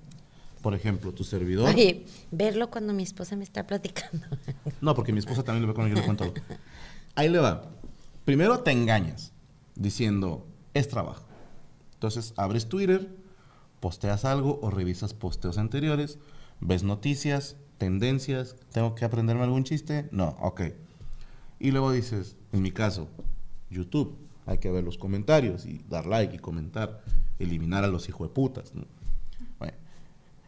Por 0.62 0.74
ejemplo, 0.74 1.12
tu 1.12 1.24
servidor. 1.24 1.68
Oye, 1.68 2.06
verlo 2.30 2.70
cuando 2.70 2.94
mi 2.94 3.02
esposa 3.02 3.36
me 3.36 3.44
está 3.44 3.66
platicando. 3.66 4.26
No, 4.80 4.94
porque 4.94 5.12
mi 5.12 5.18
esposa 5.18 5.42
también 5.42 5.62
lo 5.62 5.68
ve 5.68 5.74
cuando 5.74 5.94
yo 5.94 6.00
le 6.00 6.06
cuento 6.06 6.24
algo. 6.24 6.36
Ahí 7.16 7.28
le 7.28 7.38
va. 7.38 7.70
Primero 8.24 8.60
te 8.60 8.72
engañas 8.72 9.32
diciendo, 9.76 10.46
es 10.72 10.88
trabajo. 10.88 11.24
Entonces 11.94 12.34
abres 12.36 12.68
Twitter, 12.68 13.14
posteas 13.80 14.24
algo 14.24 14.58
o 14.62 14.70
revisas 14.70 15.14
posteos 15.14 15.58
anteriores, 15.58 16.18
ves 16.60 16.82
noticias, 16.82 17.56
tendencias, 17.78 18.56
tengo 18.72 18.94
que 18.94 19.04
aprenderme 19.04 19.44
algún 19.44 19.64
chiste. 19.64 20.08
No, 20.10 20.36
ok. 20.40 20.62
Y 21.60 21.70
luego 21.70 21.92
dices, 21.92 22.36
en 22.52 22.62
mi 22.62 22.72
caso, 22.72 23.08
YouTube, 23.70 24.16
hay 24.46 24.58
que 24.58 24.70
ver 24.70 24.84
los 24.84 24.98
comentarios 24.98 25.66
y 25.66 25.84
dar 25.88 26.06
like 26.06 26.34
y 26.34 26.38
comentar, 26.38 27.02
eliminar 27.38 27.84
a 27.84 27.88
los 27.88 28.08
hijueputas. 28.08 28.74
¿no? 28.74 28.84
Bueno, 29.58 29.74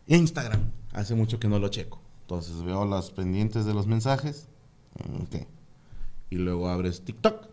Instagram, 0.09 0.72
hace 0.92 1.14
mucho 1.14 1.38
que 1.38 1.48
no 1.48 1.59
lo 1.59 1.68
checo. 1.68 2.00
Entonces 2.22 2.61
veo 2.62 2.85
las 2.85 3.12
pendientes 3.12 3.64
de 3.66 3.74
los 3.74 3.87
mensajes. 3.87 4.48
Ok. 5.22 5.46
Y 6.37 6.38
luego 6.38 6.68
abres 6.68 7.01
TikTok. 7.01 7.49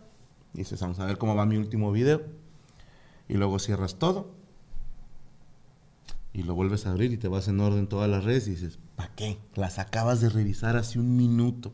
Y 0.53 0.57
dices, 0.57 0.81
vamos 0.81 0.99
a 0.99 1.05
ver 1.05 1.17
cómo 1.17 1.35
va 1.35 1.45
mi 1.45 1.55
último 1.55 1.93
video. 1.93 2.21
Y 3.29 3.35
luego 3.35 3.57
cierras 3.57 3.95
todo. 3.95 4.29
Y 6.33 6.43
lo 6.43 6.53
vuelves 6.53 6.85
a 6.85 6.91
abrir 6.91 7.13
y 7.13 7.17
te 7.17 7.29
vas 7.29 7.47
en 7.47 7.61
orden 7.61 7.87
todas 7.87 8.09
las 8.09 8.25
redes 8.25 8.45
y 8.47 8.51
dices, 8.51 8.79
¿para 8.97 9.15
qué? 9.15 9.37
Las 9.55 9.79
acabas 9.79 10.19
de 10.19 10.27
revisar 10.27 10.75
hace 10.75 10.99
un 10.99 11.15
minuto. 11.15 11.71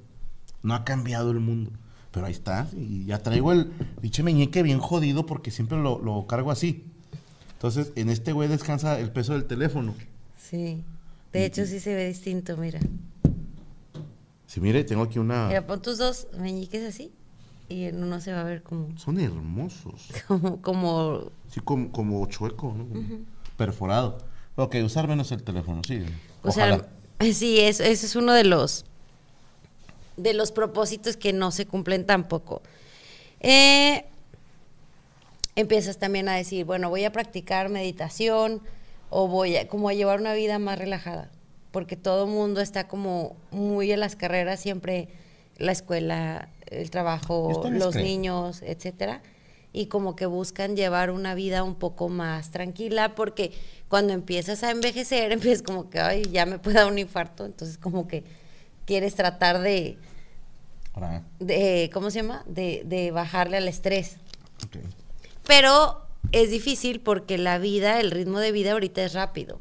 No 0.61 0.75
ha 0.75 0.85
cambiado 0.85 1.31
el 1.31 1.39
mundo. 1.39 1.71
Pero 2.11 2.27
ahí 2.27 2.31
está. 2.31 2.67
Y 2.77 3.05
ya 3.05 3.23
traigo 3.23 3.53
el 3.53 3.71
pinche 4.01 4.21
meñique 4.21 4.61
bien 4.61 4.79
jodido 4.79 5.25
porque 5.25 5.49
siempre 5.49 5.79
lo, 5.79 5.97
lo 5.97 6.27
cargo 6.27 6.51
así. 6.51 6.85
Entonces, 7.53 7.91
en 7.95 8.09
este 8.09 8.33
güey 8.33 8.47
descansa 8.47 8.99
el 8.99 9.11
peso 9.11 9.33
del 9.33 9.45
teléfono. 9.45 9.95
Sí. 10.37 10.83
De 11.33 11.43
hecho, 11.43 11.65
sí 11.65 11.79
se 11.79 11.95
ve 11.95 12.07
distinto, 12.07 12.55
mira. 12.55 12.79
Si 14.49 14.59
mire, 14.59 14.83
tengo 14.83 15.03
aquí 15.03 15.19
una... 15.19 15.47
Mira, 15.47 15.67
pon 15.67 15.79
tus 15.79 15.99
dos 15.99 16.25
meñiques 16.35 16.83
así 16.83 17.13
y 17.67 17.83
en 17.83 18.03
uno 18.03 18.19
se 18.19 18.33
va 18.33 18.41
a 18.41 18.43
ver 18.43 18.63
como, 18.63 18.97
Son 18.97 19.19
hermosos. 19.19 20.07
como, 20.27 20.59
como 20.59 21.31
Sí, 21.51 21.59
como, 21.59 21.91
como 21.91 22.25
chueco, 22.25 22.73
¿no? 22.75 22.87
Perforado. 23.57 24.17
Ok, 24.55 24.77
usar 24.83 25.07
menos 25.07 25.31
el 25.31 25.43
teléfono, 25.43 25.83
sí. 25.87 26.03
O 26.41 26.51
sea, 26.51 26.89
sí, 27.31 27.59
eso, 27.59 27.83
ese 27.83 28.07
es 28.07 28.15
uno 28.15 28.33
de 28.33 28.43
los 28.43 28.85
de 30.17 30.33
los 30.33 30.51
propósitos 30.51 31.15
que 31.15 31.31
no 31.31 31.51
se 31.51 31.67
cumplen 31.67 32.07
tampoco. 32.07 32.63
Eh, 33.41 34.03
empiezas 35.55 35.99
también 35.99 36.27
a 36.27 36.33
decir, 36.33 36.65
bueno, 36.65 36.89
voy 36.89 37.03
a 37.03 37.11
practicar 37.11 37.69
meditación 37.69 38.63
o 39.11 39.27
voy 39.27 39.57
a 39.57 39.67
como 39.67 39.89
a 39.89 39.93
llevar 39.93 40.19
una 40.19 40.33
vida 40.33 40.57
más 40.57 40.79
relajada, 40.79 41.29
porque 41.71 41.95
todo 41.95 42.25
el 42.25 42.31
mundo 42.31 42.61
está 42.61 42.87
como 42.87 43.35
muy 43.51 43.91
en 43.91 43.99
las 43.99 44.15
carreras, 44.15 44.59
siempre 44.59 45.09
la 45.57 45.71
escuela, 45.71 46.49
el 46.67 46.89
trabajo, 46.89 47.69
los 47.71 47.95
niños, 47.95 48.61
etcétera, 48.61 49.21
y 49.71 49.85
como 49.85 50.15
que 50.15 50.25
buscan 50.25 50.75
llevar 50.75 51.11
una 51.11 51.35
vida 51.35 51.63
un 51.63 51.75
poco 51.75 52.09
más 52.09 52.51
tranquila, 52.51 53.13
porque 53.13 53.51
cuando 53.87 54.13
empiezas 54.13 54.63
a 54.63 54.71
envejecer, 54.71 55.31
empiezas 55.33 55.61
como 55.61 55.89
que, 55.89 55.99
ay, 55.99 56.23
ya 56.31 56.45
me 56.45 56.59
puede 56.59 56.77
dar 56.77 56.91
un 56.91 56.97
infarto, 56.97 57.45
entonces 57.45 57.77
como 57.77 58.07
que 58.07 58.23
quieres 58.85 59.15
tratar 59.15 59.59
de, 59.59 59.97
Ahora, 60.93 61.23
de 61.39 61.89
¿cómo 61.93 62.09
se 62.09 62.21
llama? 62.21 62.43
De, 62.47 62.81
de 62.85 63.11
bajarle 63.11 63.57
al 63.57 63.67
estrés. 63.67 64.17
Pero 65.45 66.01
es 66.31 66.49
difícil 66.49 66.99
porque 66.99 67.37
la 67.37 67.59
vida, 67.59 67.99
el 67.99 68.11
ritmo 68.11 68.39
de 68.39 68.51
vida 68.51 68.71
ahorita 68.71 69.03
es 69.03 69.13
rápido. 69.13 69.59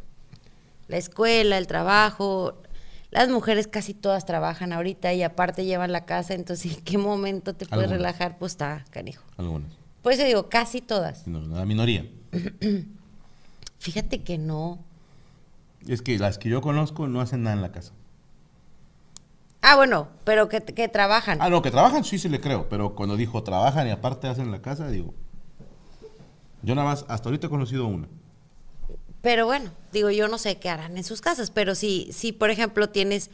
La 0.88 0.96
escuela, 0.96 1.58
el 1.58 1.66
trabajo, 1.66 2.62
las 3.10 3.28
mujeres 3.28 3.68
casi 3.68 3.94
todas 3.94 4.26
trabajan 4.26 4.72
ahorita 4.72 5.12
y 5.14 5.22
aparte 5.22 5.64
llevan 5.64 5.92
la 5.92 6.04
casa, 6.04 6.34
entonces 6.34 6.76
¿en 6.78 6.84
qué 6.84 6.98
momento 6.98 7.54
te 7.54 7.66
puedes 7.66 7.84
Algunas. 7.84 7.98
relajar? 8.12 8.38
Pues 8.38 8.52
está, 8.52 8.84
canijo. 8.90 9.24
Algunas. 9.36 9.72
Por 10.02 10.12
eso 10.12 10.24
digo, 10.24 10.48
casi 10.48 10.80
todas. 10.80 11.26
No, 11.26 11.40
la 11.40 11.64
minoría. 11.64 12.06
Fíjate 13.78 14.22
que 14.22 14.38
no. 14.38 14.78
Es 15.86 16.02
que 16.02 16.18
las 16.18 16.38
que 16.38 16.48
yo 16.48 16.60
conozco 16.60 17.06
no 17.08 17.20
hacen 17.20 17.42
nada 17.42 17.56
en 17.56 17.62
la 17.62 17.72
casa. 17.72 17.92
Ah, 19.60 19.76
bueno, 19.76 20.08
pero 20.24 20.48
que, 20.48 20.60
que 20.62 20.88
trabajan. 20.88 21.38
Ah, 21.40 21.50
no, 21.50 21.62
que 21.62 21.70
trabajan, 21.70 22.04
sí, 22.04 22.18
sí 22.18 22.28
le 22.28 22.40
creo. 22.40 22.68
Pero 22.68 22.94
cuando 22.94 23.16
dijo 23.16 23.42
trabajan 23.42 23.86
y 23.86 23.90
aparte 23.90 24.28
hacen 24.28 24.50
la 24.50 24.62
casa, 24.62 24.88
digo. 24.88 25.14
Yo 26.62 26.74
nada 26.74 26.88
más, 26.88 27.04
hasta 27.08 27.28
ahorita 27.28 27.46
he 27.46 27.50
conocido 27.50 27.86
una. 27.86 28.08
Pero 29.22 29.46
bueno, 29.46 29.72
digo, 29.92 30.10
yo 30.10 30.28
no 30.28 30.38
sé 30.38 30.56
qué 30.58 30.68
harán 30.68 30.96
en 30.96 31.04
sus 31.04 31.20
casas, 31.20 31.50
pero 31.50 31.74
si, 31.74 32.10
si 32.12 32.32
por 32.32 32.50
ejemplo 32.50 32.88
tienes 32.88 33.30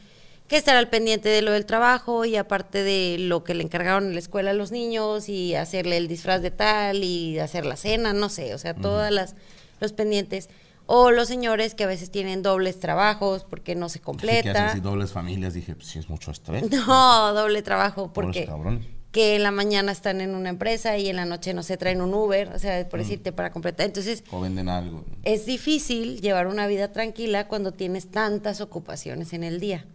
que 0.47 0.57
estar 0.57 0.75
al 0.75 0.89
pendiente 0.89 1.29
de 1.29 1.41
lo 1.41 1.51
del 1.51 1.65
trabajo 1.65 2.25
y 2.25 2.35
aparte 2.35 2.83
de 2.83 3.17
lo 3.19 3.43
que 3.43 3.55
le 3.55 3.63
encargaron 3.63 4.05
en 4.05 4.13
la 4.13 4.19
escuela 4.19 4.51
a 4.51 4.53
los 4.53 4.71
niños 4.71 5.27
y 5.29 5.55
hacerle 5.55 5.97
el 5.97 6.07
disfraz 6.07 6.41
de 6.41 6.51
tal 6.51 7.03
y 7.03 7.39
hacer 7.39 7.65
la 7.65 7.75
cena, 7.75 8.13
no 8.13 8.29
sé, 8.29 8.53
o 8.53 8.57
sea, 8.57 8.73
todas 8.75 9.11
las 9.11 9.35
los 9.79 9.91
pendientes 9.91 10.49
O 10.87 11.09
los 11.11 11.27
señores 11.27 11.73
que 11.73 11.83
a 11.83 11.87
veces 11.87 12.11
tienen 12.11 12.43
dobles 12.43 12.79
trabajos 12.79 13.43
porque 13.43 13.73
no 13.73 13.89
se 13.89 13.99
¿Qué 13.99 14.05
completa. 14.05 14.51
hacen 14.67 14.77
si 14.77 14.83
dobles 14.83 15.11
familias? 15.11 15.55
Dije, 15.55 15.75
pues 15.75 15.87
sí 15.87 15.97
es 15.97 16.09
mucho 16.09 16.29
estrés. 16.31 16.63
No, 16.87 17.33
doble 17.33 17.63
trabajo 17.63 18.13
Pobres 18.13 18.27
porque 18.27 18.45
cabrones. 18.45 18.85
Que 19.15 19.37
en 19.37 19.43
la 19.43 19.51
mañana 19.51 19.93
están 19.93 20.19
en 20.19 20.35
una 20.35 20.49
empresa 20.49 20.97
y 20.97 21.07
en 21.07 21.15
la 21.15 21.23
noche 21.23 21.53
no 21.53 21.63
se 21.63 21.77
traen 21.77 22.01
un 22.01 22.13
Uber, 22.13 22.49
o 22.53 22.59
sea, 22.59 22.83
Mm. 22.83 22.89
por 22.89 22.99
decirte 22.99 23.31
para 23.31 23.49
completar. 23.49 23.85
Entonces, 23.85 24.25
O 24.29 24.41
venden 24.41 24.67
algo. 24.67 25.05
es 25.23 25.45
difícil 25.45 26.19
llevar 26.19 26.47
una 26.47 26.67
vida 26.67 26.91
tranquila 26.91 27.47
cuando 27.47 27.71
tienes 27.71 28.11
tantas 28.11 28.59
ocupaciones 28.59 29.31
en 29.31 29.45
el 29.45 29.61
día. 29.61 29.85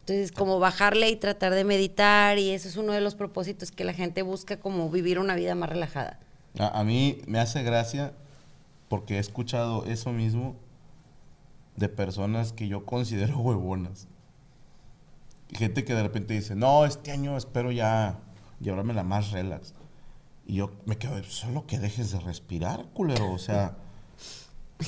Entonces, 0.00 0.32
como 0.32 0.58
bajarle 0.58 1.10
y 1.10 1.14
tratar 1.16 1.54
de 1.54 1.62
meditar 1.62 2.38
y 2.40 2.50
eso 2.50 2.66
es 2.68 2.76
uno 2.76 2.92
de 2.92 3.00
los 3.00 3.14
propósitos 3.14 3.70
que 3.70 3.84
la 3.84 3.92
gente 3.92 4.22
busca 4.22 4.56
como 4.58 4.90
vivir 4.90 5.20
una 5.20 5.36
vida 5.36 5.54
más 5.54 5.68
relajada. 5.68 6.18
A, 6.58 6.80
a 6.80 6.82
mí 6.82 7.22
me 7.28 7.38
hace 7.38 7.62
gracia 7.62 8.14
porque 8.88 9.14
he 9.14 9.18
escuchado 9.20 9.84
eso 9.84 10.10
mismo 10.12 10.56
de 11.76 11.88
personas 11.88 12.52
que 12.52 12.66
yo 12.66 12.84
considero 12.84 13.38
huevonas. 13.38 14.08
Gente 15.52 15.84
que 15.84 15.94
de 15.94 16.02
repente 16.02 16.34
dice, 16.34 16.56
no, 16.56 16.84
este 16.84 17.12
año 17.12 17.36
espero 17.36 17.70
ya 17.70 18.18
llevármela 18.64 19.04
más 19.04 19.30
relax. 19.30 19.74
Y 20.46 20.56
yo 20.56 20.72
me 20.84 20.98
quedo, 20.98 21.22
solo 21.24 21.66
que 21.66 21.78
dejes 21.78 22.10
de 22.10 22.20
respirar, 22.20 22.86
culero. 22.92 23.30
O 23.30 23.38
sea, 23.38 23.76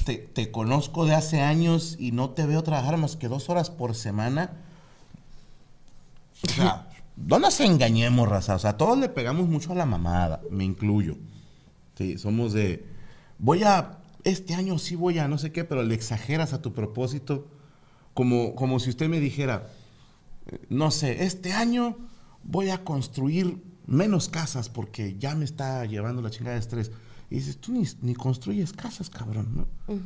te, 0.05 0.17
te 0.17 0.51
conozco 0.51 1.07
de 1.07 1.15
hace 1.15 1.41
años 1.41 1.97
y 1.99 2.13
no 2.13 2.31
te 2.31 2.47
veo 2.47 2.63
trabajar 2.63 2.97
más 2.97 3.17
que 3.17 3.29
dos 3.29 3.49
horas 3.49 3.71
por 3.71 3.95
semana. 3.95 4.51
O 6.45 6.49
sea, 6.49 6.89
no 7.17 7.39
nos 7.39 7.61
engañemos, 7.61 8.29
raza. 8.29 8.57
O 8.57 8.59
sea, 8.59 8.77
todos 8.77 8.99
le 8.99 9.09
pegamos 9.09 9.49
mucho 9.49 9.73
a 9.73 9.77
la 9.77 9.87
mamada, 9.87 10.41
me 10.51 10.65
incluyo. 10.65 11.17
Sí, 11.97 12.19
somos 12.19 12.53
de, 12.53 12.87
voy 13.39 13.63
a, 13.63 13.99
este 14.25 14.55
año 14.55 14.79
sí 14.79 14.97
voy 14.97 15.19
a 15.19 15.29
no 15.29 15.39
sé 15.39 15.53
qué, 15.53 15.65
pero 15.65 15.83
le 15.83 15.95
exageras 15.95 16.53
a 16.53 16.61
tu 16.61 16.75
propósito. 16.75 17.47
Como, 18.13 18.55
como 18.55 18.81
si 18.81 18.91
usted 18.91 19.09
me 19.09 19.21
dijera, 19.21 19.69
eh, 20.47 20.59
no 20.71 20.91
sé, 20.91 21.25
este 21.25 21.53
año 21.53 21.97
voy 22.47 22.71
a 22.71 22.85
construir 22.85 23.63
menos 23.87 24.29
casas 24.29 24.69
porque 24.69 25.17
ya 25.19 25.35
me 25.35 25.45
está 25.45 25.85
llevando 25.85 26.23
la 26.23 26.31
chingada 26.31 26.55
de 26.55 26.61
estrés. 26.61 26.91
Y 27.31 27.37
dices, 27.37 27.59
tú 27.59 27.73
ni, 27.73 27.85
ni 28.03 28.15
construyes 28.15 28.73
casas, 28.73 29.11
cabrón, 29.11 29.49
¿no? 29.55 29.97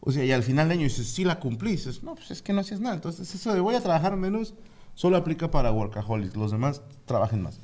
O 0.00 0.12
sea, 0.12 0.24
y 0.24 0.32
al 0.32 0.42
final 0.42 0.68
del 0.68 0.78
año 0.78 0.88
dices, 0.88 1.06
sí 1.06 1.24
la 1.24 1.38
cumplí. 1.38 1.72
dices, 1.72 2.02
no, 2.02 2.14
pues 2.14 2.30
es 2.30 2.42
que 2.42 2.52
no 2.52 2.60
haces 2.60 2.80
nada. 2.80 2.96
Entonces, 2.96 3.32
eso 3.34 3.54
de 3.54 3.60
voy 3.60 3.74
a 3.74 3.80
trabajar 3.80 4.16
menos 4.16 4.54
solo 4.94 5.16
aplica 5.16 5.50
para 5.50 5.72
workaholics. 5.72 6.36
Los 6.36 6.50
demás 6.50 6.82
trabajen 7.06 7.42
más. 7.42 7.58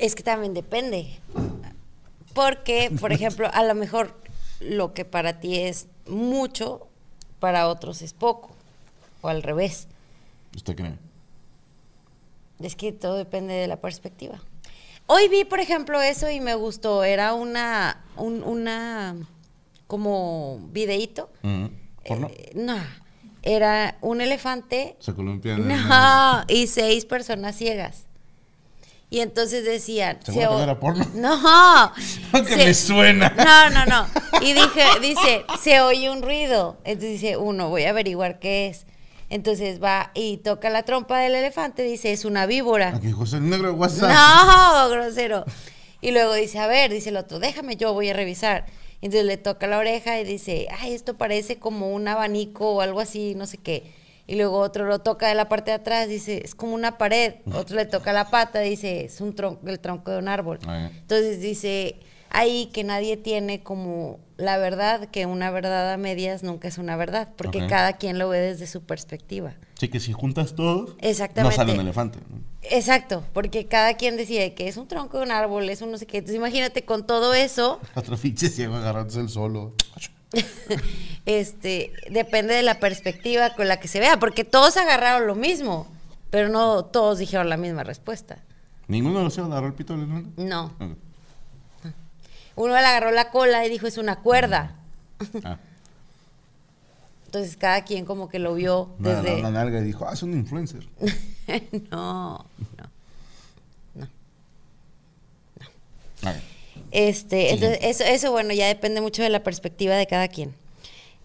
Es 0.00 0.14
que 0.14 0.22
también 0.22 0.54
depende. 0.54 1.18
Porque, 2.34 2.90
por 3.00 3.12
ejemplo, 3.12 3.48
a 3.52 3.64
lo 3.64 3.74
mejor 3.74 4.14
lo 4.60 4.92
que 4.92 5.04
para 5.04 5.40
ti 5.40 5.56
es 5.58 5.88
mucho, 6.08 6.88
para 7.38 7.68
otros 7.68 8.02
es 8.02 8.12
poco. 8.12 8.50
O 9.22 9.28
al 9.28 9.42
revés. 9.42 9.88
¿Usted 10.54 10.74
cree? 10.74 11.05
Es 12.60 12.74
que 12.76 12.92
todo 12.92 13.16
depende 13.16 13.54
de 13.54 13.66
la 13.66 13.76
perspectiva. 13.80 14.42
Hoy 15.06 15.28
vi, 15.28 15.44
por 15.44 15.60
ejemplo, 15.60 16.00
eso 16.02 16.30
y 16.30 16.40
me 16.40 16.54
gustó. 16.54 17.04
Era 17.04 17.34
una, 17.34 18.02
un- 18.16 18.42
una, 18.42 19.14
como 19.86 20.58
videíto. 20.72 21.30
¿Porno? 22.04 22.28
Eh, 22.32 22.52
no, 22.54 22.76
era 23.42 23.98
un 24.00 24.20
elefante. 24.20 24.96
Se 25.00 25.14
columpian 25.14 25.60
el- 25.70 25.88
No, 25.88 26.44
y 26.48 26.66
seis 26.66 27.04
personas 27.04 27.56
ciegas. 27.56 28.04
Y 29.08 29.20
entonces 29.20 29.64
decían... 29.64 30.18
¿Segura 30.24 30.46
se 30.46 30.48
que 30.48 30.54
o- 30.56 30.62
era 30.62 30.80
porno? 30.80 31.06
No. 31.14 31.92
Se- 32.44 32.56
me 32.56 32.74
suena. 32.74 33.28
No, 33.36 33.70
no, 33.70 33.86
no. 33.86 34.06
Y 34.40 34.52
dije, 34.52 34.82
dice, 35.00 35.44
se 35.62 35.80
oye 35.80 36.10
un 36.10 36.22
ruido. 36.22 36.76
Entonces 36.84 37.20
dice, 37.20 37.36
uno, 37.36 37.68
voy 37.68 37.84
a 37.84 37.90
averiguar 37.90 38.40
qué 38.40 38.66
es. 38.66 38.86
Entonces 39.28 39.82
va 39.82 40.12
y 40.14 40.38
toca 40.38 40.70
la 40.70 40.84
trompa 40.84 41.18
del 41.18 41.34
elefante, 41.34 41.82
dice, 41.82 42.12
es 42.12 42.24
una 42.24 42.46
víbora. 42.46 42.94
Aquí 42.94 43.10
José 43.10 43.40
Negro 43.40 43.74
WhatsApp. 43.74 44.12
No, 44.12 44.88
grosero. 44.90 45.44
Y 46.00 46.12
luego 46.12 46.34
dice, 46.34 46.58
a 46.58 46.66
ver, 46.66 46.92
dice 46.92 47.08
el 47.08 47.16
otro, 47.16 47.38
déjame, 47.40 47.76
yo 47.76 47.92
voy 47.92 48.08
a 48.10 48.12
revisar. 48.12 48.66
Entonces 49.00 49.26
le 49.26 49.36
toca 49.36 49.66
la 49.66 49.78
oreja 49.78 50.20
y 50.20 50.24
dice, 50.24 50.68
ay, 50.78 50.94
esto 50.94 51.16
parece 51.16 51.58
como 51.58 51.92
un 51.92 52.06
abanico 52.08 52.74
o 52.74 52.80
algo 52.80 53.00
así, 53.00 53.34
no 53.34 53.46
sé 53.46 53.58
qué. 53.58 53.92
Y 54.28 54.36
luego 54.36 54.58
otro 54.58 54.86
lo 54.86 55.00
toca 55.00 55.28
de 55.28 55.34
la 55.34 55.48
parte 55.48 55.70
de 55.70 55.76
atrás, 55.76 56.08
dice, 56.08 56.42
es 56.44 56.54
como 56.54 56.74
una 56.74 56.98
pared. 56.98 57.34
Otro 57.52 57.76
le 57.76 57.86
toca 57.86 58.12
la 58.12 58.30
pata, 58.30 58.60
dice, 58.60 59.04
es 59.04 59.20
un 59.20 59.34
tronco, 59.34 59.68
el 59.68 59.78
tronco 59.80 60.10
de 60.10 60.18
un 60.18 60.28
árbol. 60.28 60.58
Entonces 60.66 61.40
dice, 61.40 61.96
ahí 62.30 62.70
que 62.72 62.84
nadie 62.84 63.16
tiene 63.16 63.62
como 63.62 64.18
la 64.38 64.58
verdad, 64.58 65.08
que 65.08 65.24
una 65.24 65.50
verdad 65.50 65.92
a 65.92 65.96
medias 65.96 66.42
nunca 66.42 66.68
es 66.68 66.78
una 66.78 66.96
verdad, 66.96 67.28
porque 67.36 67.66
cada 67.66 67.94
quien 67.94 68.18
lo 68.18 68.28
ve 68.28 68.38
desde 68.38 68.66
su 68.66 68.82
perspectiva. 68.82 69.54
Sí, 69.78 69.88
que 69.88 69.98
si 69.98 70.12
juntas 70.12 70.54
todo, 70.54 70.94
Exactamente. 71.00 71.56
no 71.56 71.62
sale 71.62 71.72
un 71.74 71.80
elefante. 71.80 72.18
¿no? 72.28 72.40
Exacto, 72.62 73.24
porque 73.32 73.66
cada 73.66 73.94
quien 73.94 74.16
decide 74.16 74.54
que 74.54 74.68
es 74.68 74.76
un 74.76 74.88
tronco 74.88 75.18
de 75.18 75.24
un 75.24 75.30
árbol, 75.30 75.68
es 75.70 75.80
un 75.80 75.90
no 75.90 75.98
sé 75.98 76.06
qué. 76.06 76.18
Entonces 76.18 76.36
imagínate 76.36 76.84
con 76.84 77.06
todo 77.06 77.32
eso, 77.34 77.80
Otro 77.94 78.16
pinche 78.16 78.48
ciego 78.48 78.76
agarrándose 78.76 79.20
el 79.20 79.28
solo. 79.30 79.74
este, 81.26 81.92
depende 82.10 82.54
de 82.54 82.62
la 82.62 82.78
perspectiva 82.78 83.54
con 83.54 83.68
la 83.68 83.80
que 83.80 83.88
se 83.88 84.00
vea, 84.00 84.18
porque 84.18 84.44
todos 84.44 84.76
agarraron 84.76 85.26
lo 85.26 85.34
mismo, 85.34 85.86
pero 86.30 86.48
no 86.48 86.84
todos 86.84 87.18
dijeron 87.18 87.48
la 87.48 87.56
misma 87.56 87.84
respuesta. 87.84 88.44
¿Ninguno 88.88 89.18
de 89.18 89.24
los 89.24 89.34
ciegos 89.34 89.50
agarró 89.50 89.68
el 89.68 89.74
pito 89.74 89.94
del 89.94 90.04
elefante? 90.04 90.42
No. 90.44 90.72
Uno 92.56 92.72
le 92.74 92.80
agarró 92.80 93.10
la 93.12 93.30
cola 93.30 93.64
y 93.64 93.68
dijo 93.70 93.86
es 93.86 93.98
una 93.98 94.16
cuerda. 94.16 94.74
Ah, 95.44 95.58
Entonces 97.26 97.56
cada 97.56 97.84
quien 97.84 98.04
como 98.06 98.28
que 98.28 98.38
lo 98.38 98.54
vio 98.54 98.90
no, 98.98 99.10
agarró 99.10 99.22
desde... 99.28 99.42
la 99.42 99.50
nalga 99.50 99.80
y 99.80 99.84
dijo, 99.84 100.06
ah, 100.08 100.14
es 100.14 100.22
un 100.22 100.32
influencer. 100.32 100.86
no, 101.90 102.46
no. 103.94 104.08
A 106.22 106.32
ver. 106.32 106.42
Este, 106.92 107.52
entonces, 107.52 107.78
eso, 107.82 108.04
eso, 108.04 108.30
bueno, 108.32 108.52
ya 108.54 108.66
depende 108.68 109.00
mucho 109.00 109.22
de 109.22 109.28
la 109.28 109.42
perspectiva 109.42 109.94
de 109.96 110.06
cada 110.06 110.28
quien. 110.28 110.54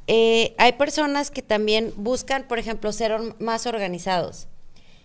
Eh, 0.07 0.53
hay 0.57 0.73
personas 0.73 1.31
que 1.31 1.41
también 1.41 1.93
buscan, 1.95 2.43
por 2.47 2.59
ejemplo, 2.59 2.91
ser 2.91 3.11
or- 3.13 3.39
más 3.39 3.65
organizados. 3.65 4.47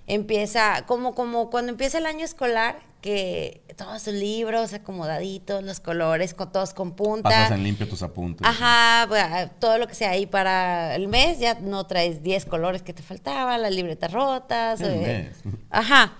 Empieza, 0.06 0.84
como, 0.86 1.14
como 1.14 1.50
cuando 1.50 1.70
empieza 1.72 1.98
el 1.98 2.06
año 2.06 2.24
escolar, 2.24 2.78
que 3.00 3.62
todos 3.76 4.02
sus 4.02 4.14
libros 4.14 4.72
acomodaditos, 4.72 5.62
los 5.62 5.80
colores, 5.80 6.34
con, 6.34 6.50
todos 6.50 6.74
con 6.74 6.92
punta. 6.96 7.28
Pasas 7.28 7.52
en 7.52 7.62
limpio 7.62 7.88
tus 7.88 8.02
apuntes. 8.02 8.46
Ajá, 8.46 9.06
bueno, 9.06 9.50
todo 9.60 9.78
lo 9.78 9.86
que 9.86 9.94
sea 9.94 10.10
ahí 10.10 10.26
para 10.26 10.94
el 10.96 11.08
mes, 11.08 11.38
ya 11.38 11.54
no 11.60 11.86
traes 11.86 12.22
10 12.22 12.46
colores 12.46 12.82
que 12.82 12.92
te 12.92 13.02
faltaban, 13.02 13.62
las 13.62 13.74
libretas 13.74 14.12
rotas. 14.12 14.80
El 14.80 14.94
eh, 14.94 15.32
mes. 15.44 15.54
Ajá. 15.70 16.14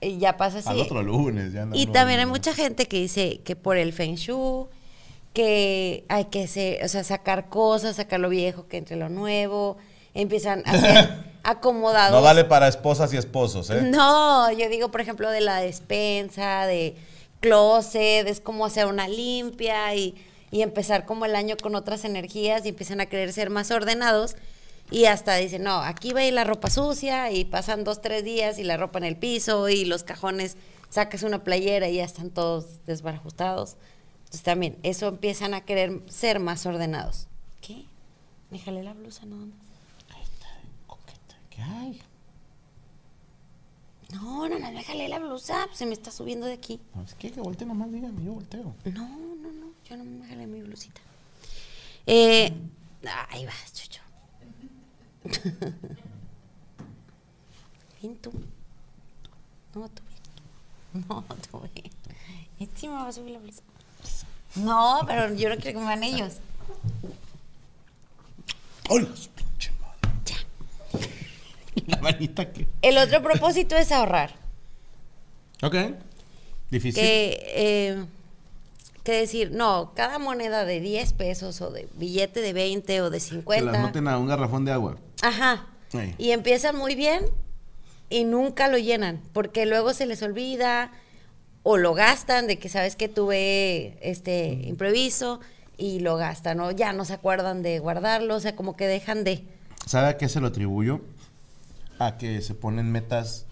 Y 0.00 0.18
ya 0.18 0.36
pasa 0.36 0.58
así. 0.58 0.68
Al 0.68 0.80
otro 0.80 1.02
lunes. 1.02 1.52
Ya 1.52 1.66
no- 1.66 1.74
Y 1.74 1.86
también 1.86 2.20
hay 2.20 2.26
mucha 2.26 2.54
gente 2.54 2.86
que 2.86 2.96
dice 2.98 3.40
que 3.44 3.54
por 3.56 3.76
el 3.76 3.92
feng 3.92 4.14
shui, 4.16 4.66
que 5.32 6.04
hay 6.08 6.26
que 6.26 6.48
se- 6.48 6.80
o 6.84 6.88
sea, 6.88 7.04
sacar 7.04 7.48
cosas, 7.48 7.96
sacar 7.96 8.20
lo 8.20 8.28
viejo, 8.28 8.66
que 8.66 8.78
entre 8.78 8.96
lo 8.96 9.08
nuevo, 9.08 9.78
empiezan 10.14 10.62
a 10.66 10.78
ser 10.78 11.24
acomodados. 11.42 12.12
No 12.12 12.22
vale 12.22 12.44
para 12.44 12.68
esposas 12.68 13.12
y 13.12 13.16
esposos, 13.16 13.70
¿eh? 13.70 13.82
No, 13.82 14.50
yo 14.52 14.68
digo, 14.68 14.90
por 14.90 15.00
ejemplo, 15.00 15.30
de 15.30 15.40
la 15.40 15.60
despensa, 15.60 16.66
de 16.66 16.96
closet, 17.40 18.26
es 18.26 18.40
como 18.40 18.66
hacer 18.66 18.86
una 18.86 19.08
limpia 19.08 19.94
y, 19.94 20.14
y 20.50 20.62
empezar 20.62 21.06
como 21.06 21.24
el 21.24 21.34
año 21.34 21.56
con 21.60 21.74
otras 21.74 22.04
energías 22.04 22.66
y 22.66 22.70
empiezan 22.70 23.00
a 23.00 23.06
querer 23.06 23.32
ser 23.32 23.50
más 23.50 23.70
ordenados 23.70 24.36
y 24.90 25.04
hasta 25.04 25.36
dicen, 25.36 25.62
no, 25.62 25.80
aquí 25.80 26.12
va 26.12 26.20
a 26.20 26.24
ir 26.24 26.34
la 26.34 26.44
ropa 26.44 26.68
sucia 26.68 27.30
y 27.30 27.44
pasan 27.44 27.84
dos, 27.84 28.02
tres 28.02 28.24
días 28.24 28.58
y 28.58 28.64
la 28.64 28.76
ropa 28.76 28.98
en 28.98 29.04
el 29.04 29.16
piso 29.16 29.68
y 29.68 29.84
los 29.84 30.02
cajones, 30.02 30.56
sacas 30.88 31.22
una 31.22 31.44
playera 31.44 31.88
y 31.88 31.96
ya 31.96 32.04
están 32.04 32.30
todos 32.30 32.84
desbarajustados. 32.86 33.76
Entonces 34.18 34.42
también, 34.42 34.78
eso 34.82 35.06
empiezan 35.08 35.54
a 35.54 35.60
querer 35.60 36.00
ser 36.08 36.40
más 36.40 36.66
ordenados. 36.66 37.28
¿Qué? 37.60 37.84
Me 38.50 38.58
jalé 38.58 38.82
la 38.82 38.94
blusa, 38.94 39.26
no. 39.26 39.48
Coqueta, 41.60 41.64
¿Qué 41.64 41.64
hay? 41.64 42.02
No, 44.12 44.48
no, 44.48 44.58
no, 44.58 44.72
me 44.72 44.82
jalé 44.82 45.08
la 45.08 45.18
blusa, 45.18 45.68
se 45.72 45.86
me 45.86 45.92
está 45.92 46.10
subiendo 46.10 46.46
de 46.46 46.54
aquí. 46.54 46.80
No, 46.94 47.02
es 47.04 47.14
que 47.14 47.30
que 47.30 47.40
voltee 47.40 47.66
nomás, 47.66 47.92
dígame, 47.92 48.24
yo 48.24 48.32
volteo. 48.32 48.74
No, 48.84 49.08
no, 49.36 49.52
no, 49.52 49.72
yo 49.88 49.96
no 49.96 50.04
me 50.04 50.26
jalé 50.26 50.46
mi 50.46 50.62
blusita. 50.62 51.00
Eh, 52.06 52.52
ahí 53.28 53.46
vas, 53.46 53.72
chucho. 53.72 54.02
Bien 58.00 58.16
tú. 58.16 58.32
No, 59.74 59.88
tú 59.88 60.02
bien. 60.08 61.04
No, 61.08 61.24
tú 61.50 61.60
bien. 61.74 61.90
Encima 62.58 63.02
va 63.04 63.08
a 63.08 63.12
subir 63.12 63.32
la 63.32 63.38
blusa. 63.38 63.62
No, 64.56 65.02
pero 65.06 65.32
yo 65.34 65.48
no 65.48 65.56
quiero 65.56 65.78
que 65.78 65.84
me 65.84 65.86
vean 65.86 66.02
ellos. 66.02 66.38
¡Hola, 68.88 69.14
su 69.14 69.30
pinche 69.30 69.70
madre! 69.78 70.46
La 71.86 71.98
manita 71.98 72.52
que... 72.52 72.66
El 72.82 72.98
otro 72.98 73.22
propósito 73.22 73.76
es 73.76 73.92
ahorrar. 73.92 74.32
Ok. 75.62 75.74
Difícil. 76.70 77.02
Que, 77.02 77.42
eh, 77.54 78.04
que 79.04 79.12
decir, 79.12 79.50
no, 79.52 79.92
cada 79.94 80.18
moneda 80.18 80.64
de 80.64 80.80
10 80.80 81.12
pesos 81.14 81.60
o 81.60 81.70
de 81.70 81.88
billete 81.94 82.40
de 82.40 82.52
20 82.52 83.02
o 83.02 83.10
de 83.10 83.18
Que 83.18 83.24
50. 83.24 83.72
las 83.72 83.82
meten 83.82 84.08
a 84.08 84.18
un 84.18 84.26
garrafón 84.26 84.64
de 84.64 84.72
agua. 84.72 84.96
Ajá. 85.22 85.66
Y 86.18 86.30
empiezan 86.30 86.76
muy 86.76 86.94
bien 86.94 87.24
y 88.08 88.24
nunca 88.24 88.68
lo 88.68 88.78
llenan, 88.78 89.20
porque 89.32 89.66
luego 89.66 89.92
se 89.92 90.06
les 90.06 90.22
olvida 90.22 90.92
o 91.62 91.76
lo 91.76 91.94
gastan 91.94 92.46
de 92.46 92.58
que 92.58 92.68
sabes 92.68 92.94
que 92.94 93.08
tuve 93.08 93.98
este 94.00 94.52
impreviso 94.64 95.40
y 95.76 96.00
lo 96.00 96.16
gastan 96.16 96.60
o 96.60 96.70
ya 96.70 96.92
no 96.92 97.04
se 97.04 97.14
acuerdan 97.14 97.62
de 97.62 97.80
guardarlo, 97.80 98.36
o 98.36 98.40
sea, 98.40 98.54
como 98.54 98.76
que 98.76 98.86
dejan 98.86 99.24
de. 99.24 99.42
¿Sabe 99.86 100.08
a 100.08 100.16
qué 100.16 100.28
se 100.28 100.40
lo 100.40 100.48
atribuyo? 100.48 101.00
A 102.00 102.16
que 102.16 102.40
se 102.40 102.54
ponen 102.54 102.90
metas 102.90 103.46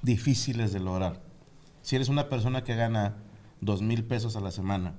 difíciles 0.00 0.72
de 0.72 0.80
lograr. 0.80 1.20
Si 1.82 1.96
eres 1.96 2.08
una 2.08 2.28
persona 2.28 2.64
que 2.64 2.74
gana 2.74 3.16
dos 3.60 3.82
mil 3.82 4.04
pesos 4.04 4.36
a 4.36 4.40
la 4.40 4.50
semana 4.50 4.94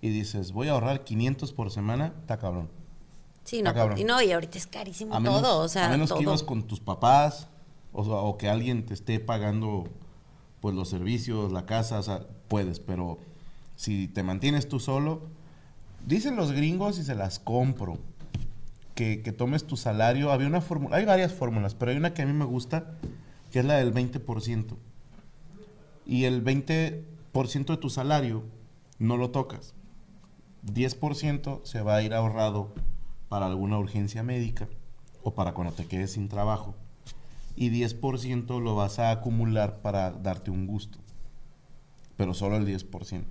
y 0.00 0.10
dices, 0.10 0.52
voy 0.52 0.68
a 0.68 0.72
ahorrar 0.72 1.04
500 1.04 1.52
por 1.52 1.70
semana, 1.70 2.14
está 2.20 2.38
cabrón. 2.38 2.68
Sí, 3.44 3.62
no, 3.62 3.72
cabrón. 3.72 3.98
y 3.98 4.04
no, 4.04 4.20
y 4.20 4.32
ahorita 4.32 4.58
es 4.58 4.66
carísimo 4.66 5.14
A 5.14 5.20
menos, 5.20 5.40
todo, 5.40 5.62
o 5.62 5.68
sea, 5.68 5.86
a 5.86 5.90
menos 5.90 6.08
todo. 6.08 6.18
que 6.18 6.24
ibas 6.24 6.42
con 6.42 6.64
tus 6.64 6.80
papás 6.80 7.48
o, 7.92 8.36
que 8.36 8.48
alguien 8.48 8.84
te 8.84 8.92
esté 8.92 9.20
pagando 9.20 9.84
pues 10.60 10.74
los 10.74 10.88
servicios, 10.88 11.52
la 11.52 11.64
casa, 11.64 11.98
o 11.98 12.02
sea, 12.02 12.26
puedes, 12.48 12.80
pero 12.80 13.18
si 13.76 14.08
te 14.08 14.22
mantienes 14.22 14.68
tú 14.68 14.80
solo, 14.80 15.22
dicen 16.04 16.36
los 16.36 16.52
gringos 16.52 16.98
y 16.98 17.04
se 17.04 17.14
las 17.14 17.38
compro, 17.38 17.98
que, 18.96 19.34
tomes 19.36 19.66
tu 19.66 19.76
salario, 19.76 20.32
había 20.32 20.48
una 20.48 20.62
fórmula, 20.62 20.96
hay 20.96 21.04
varias 21.04 21.32
fórmulas, 21.32 21.74
pero 21.74 21.90
hay 21.90 21.98
una 21.98 22.14
que 22.14 22.22
a 22.22 22.26
mí 22.26 22.32
me 22.32 22.46
gusta, 22.46 22.96
que 23.52 23.58
es 23.58 23.64
la 23.64 23.74
del 23.74 23.92
20%. 23.92 24.74
Y 26.06 26.24
el 26.24 26.42
20% 26.42 27.66
de 27.66 27.76
tu 27.76 27.90
salario 27.90 28.44
no 28.98 29.18
lo 29.18 29.30
tocas. 29.30 29.74
10% 30.64 31.60
se 31.64 31.82
va 31.82 31.96
a 31.96 32.02
ir 32.02 32.14
ahorrado 32.14 32.72
para 33.28 33.46
alguna 33.46 33.78
urgencia 33.78 34.22
médica 34.22 34.66
o 35.22 35.34
para 35.34 35.52
cuando 35.52 35.74
te 35.74 35.86
quedes 35.86 36.12
sin 36.12 36.28
trabajo. 36.28 36.74
Y 37.54 37.70
10% 37.70 38.62
lo 38.62 38.76
vas 38.76 38.98
a 38.98 39.10
acumular 39.10 39.82
para 39.82 40.10
darte 40.10 40.50
un 40.50 40.66
gusto. 40.66 40.98
Pero 42.16 42.32
solo 42.32 42.56
el 42.56 42.66
10%. 42.66 43.24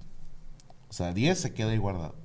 O 0.89 0.93
sea, 0.93 1.11
10 1.11 1.39
se 1.39 1.53
queda 1.53 1.71
ahí 1.71 1.77
guardado. 1.77 2.15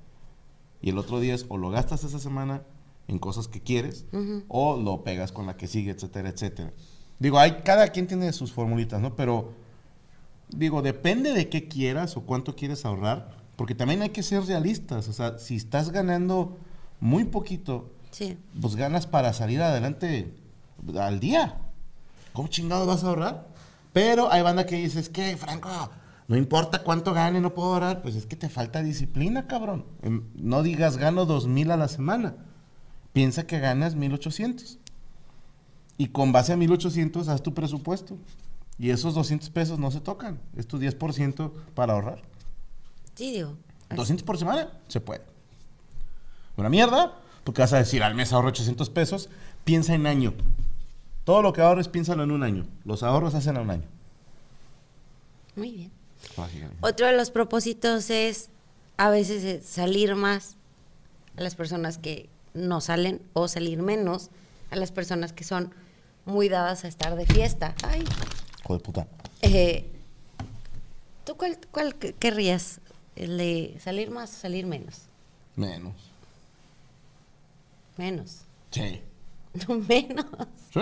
Y 0.82 0.90
el 0.90 0.98
otro 0.98 1.20
10 1.20 1.46
o 1.48 1.56
lo 1.56 1.70
gastas 1.70 2.04
esa 2.04 2.18
semana 2.18 2.64
en 3.10 3.18
cosas 3.18 3.48
que 3.48 3.60
quieres 3.60 4.06
o 4.48 4.76
lo 4.76 5.02
pegas 5.02 5.32
con 5.32 5.46
la 5.46 5.56
que 5.56 5.66
sigue, 5.66 5.90
etcétera, 5.90 6.28
etcétera. 6.28 6.72
Digo, 7.18 7.38
hay, 7.40 7.62
cada 7.64 7.88
quien 7.88 8.06
tiene 8.06 8.32
sus 8.32 8.52
formulitas, 8.52 9.00
¿no? 9.00 9.16
Pero 9.16 9.52
digo, 10.48 10.80
depende 10.80 11.32
de 11.32 11.48
qué 11.48 11.66
quieras 11.68 12.16
o 12.16 12.22
cuánto 12.22 12.54
quieres 12.54 12.84
ahorrar, 12.84 13.36
porque 13.56 13.74
también 13.74 14.00
hay 14.02 14.10
que 14.10 14.22
ser 14.22 14.44
realistas. 14.44 15.08
O 15.08 15.12
sea, 15.12 15.38
si 15.38 15.56
estás 15.56 15.90
ganando 15.90 16.56
muy 17.00 17.24
poquito, 17.24 17.90
Sí. 18.12 18.38
pues 18.60 18.76
ganas 18.76 19.06
para 19.06 19.32
salir 19.32 19.60
adelante 19.60 20.34
al 20.98 21.20
día. 21.20 21.58
¿Cómo 22.32 22.48
chingado 22.48 22.86
vas 22.86 23.02
a 23.04 23.08
ahorrar? 23.08 23.48
Pero 23.92 24.32
hay 24.32 24.42
banda 24.42 24.66
que 24.66 24.76
dice, 24.76 25.00
es 25.00 25.08
que, 25.08 25.36
Franco, 25.36 25.68
no 26.28 26.36
importa 26.36 26.84
cuánto 26.84 27.12
gane, 27.12 27.40
no 27.40 27.54
puedo 27.54 27.74
ahorrar. 27.74 28.02
Pues 28.02 28.14
es 28.14 28.24
que 28.26 28.36
te 28.36 28.48
falta 28.48 28.82
disciplina, 28.82 29.46
cabrón. 29.48 29.84
Em, 30.02 30.22
No 30.34 30.62
digas 30.62 30.96
gano 30.96 31.26
dos 31.26 31.46
mil 31.48 31.70
a 31.72 31.76
la 31.76 31.88
semana. 31.88 32.36
Piensa 33.12 33.46
que 33.46 33.58
ganas 33.58 33.94
1800. 33.94 34.78
Y 35.98 36.08
con 36.08 36.32
base 36.32 36.52
a 36.52 36.56
1800 36.56 37.28
haz 37.28 37.42
tu 37.42 37.54
presupuesto. 37.54 38.16
Y 38.78 38.90
esos 38.90 39.14
200 39.14 39.50
pesos 39.50 39.78
no 39.78 39.90
se 39.90 40.00
tocan. 40.00 40.40
Es 40.56 40.66
tu 40.66 40.78
10% 40.78 41.52
para 41.74 41.92
ahorrar. 41.92 42.22
Sí, 43.14 43.32
digo. 43.32 43.56
200 43.94 44.24
por 44.24 44.38
semana, 44.38 44.70
se 44.88 45.00
puede. 45.00 45.22
Una 46.56 46.68
mierda, 46.68 47.18
porque 47.44 47.60
vas 47.60 47.72
a 47.72 47.78
decir, 47.78 48.02
al 48.02 48.14
mes 48.14 48.32
ahorro 48.32 48.48
800 48.48 48.88
pesos, 48.90 49.28
piensa 49.64 49.94
en 49.94 50.06
año. 50.06 50.32
Todo 51.24 51.42
lo 51.42 51.52
que 51.52 51.60
ahorres, 51.60 51.88
piénsalo 51.88 52.22
en 52.22 52.30
un 52.30 52.42
año. 52.42 52.66
Los 52.84 53.02
ahorros 53.02 53.34
hacen 53.34 53.56
a 53.56 53.60
un 53.60 53.70
año. 53.70 53.88
Muy 55.56 55.72
bien. 55.72 55.90
Otro 56.80 57.06
de 57.06 57.16
los 57.16 57.30
propósitos 57.30 58.10
es 58.10 58.50
a 58.96 59.10
veces 59.10 59.44
es 59.44 59.66
salir 59.66 60.14
más 60.14 60.56
a 61.36 61.42
las 61.42 61.54
personas 61.54 61.98
que 61.98 62.28
no 62.54 62.80
salen 62.80 63.20
o 63.32 63.48
salir 63.48 63.82
menos 63.82 64.30
a 64.70 64.76
las 64.76 64.92
personas 64.92 65.32
que 65.32 65.44
son 65.44 65.74
muy 66.24 66.48
dadas 66.48 66.84
a 66.84 66.88
estar 66.88 67.16
de 67.16 67.26
fiesta. 67.26 67.74
Ay, 67.82 68.04
Hijo 68.64 68.74
de 68.74 68.80
puta. 68.80 69.06
eh, 69.42 69.90
¿tú 71.24 71.36
cuál, 71.36 71.58
cuál 71.70 71.94
que- 71.96 72.12
querrías? 72.12 72.80
¿El 73.16 73.36
de 73.38 73.76
salir 73.82 74.10
más 74.10 74.30
o 74.30 74.40
salir 74.40 74.66
menos? 74.66 75.02
Menos. 75.56 75.94
Menos. 77.96 78.38
Sí. 78.70 79.00
No 79.68 79.74
menos. 79.80 80.26
Sí. 80.72 80.80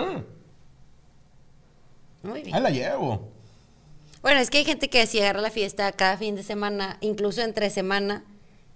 Muy 2.21 2.43
bien. 2.43 2.55
Ahí 2.55 2.61
la 2.61 2.69
llevo. 2.69 3.29
Bueno, 4.21 4.39
es 4.41 4.49
que 4.49 4.59
hay 4.59 4.65
gente 4.65 4.89
que 4.89 5.07
si 5.07 5.19
agarra 5.19 5.41
la 5.41 5.49
fiesta 5.49 5.91
cada 5.93 6.17
fin 6.17 6.35
de 6.35 6.43
semana, 6.43 6.97
incluso 7.01 7.41
entre 7.41 7.69
semana, 7.69 8.23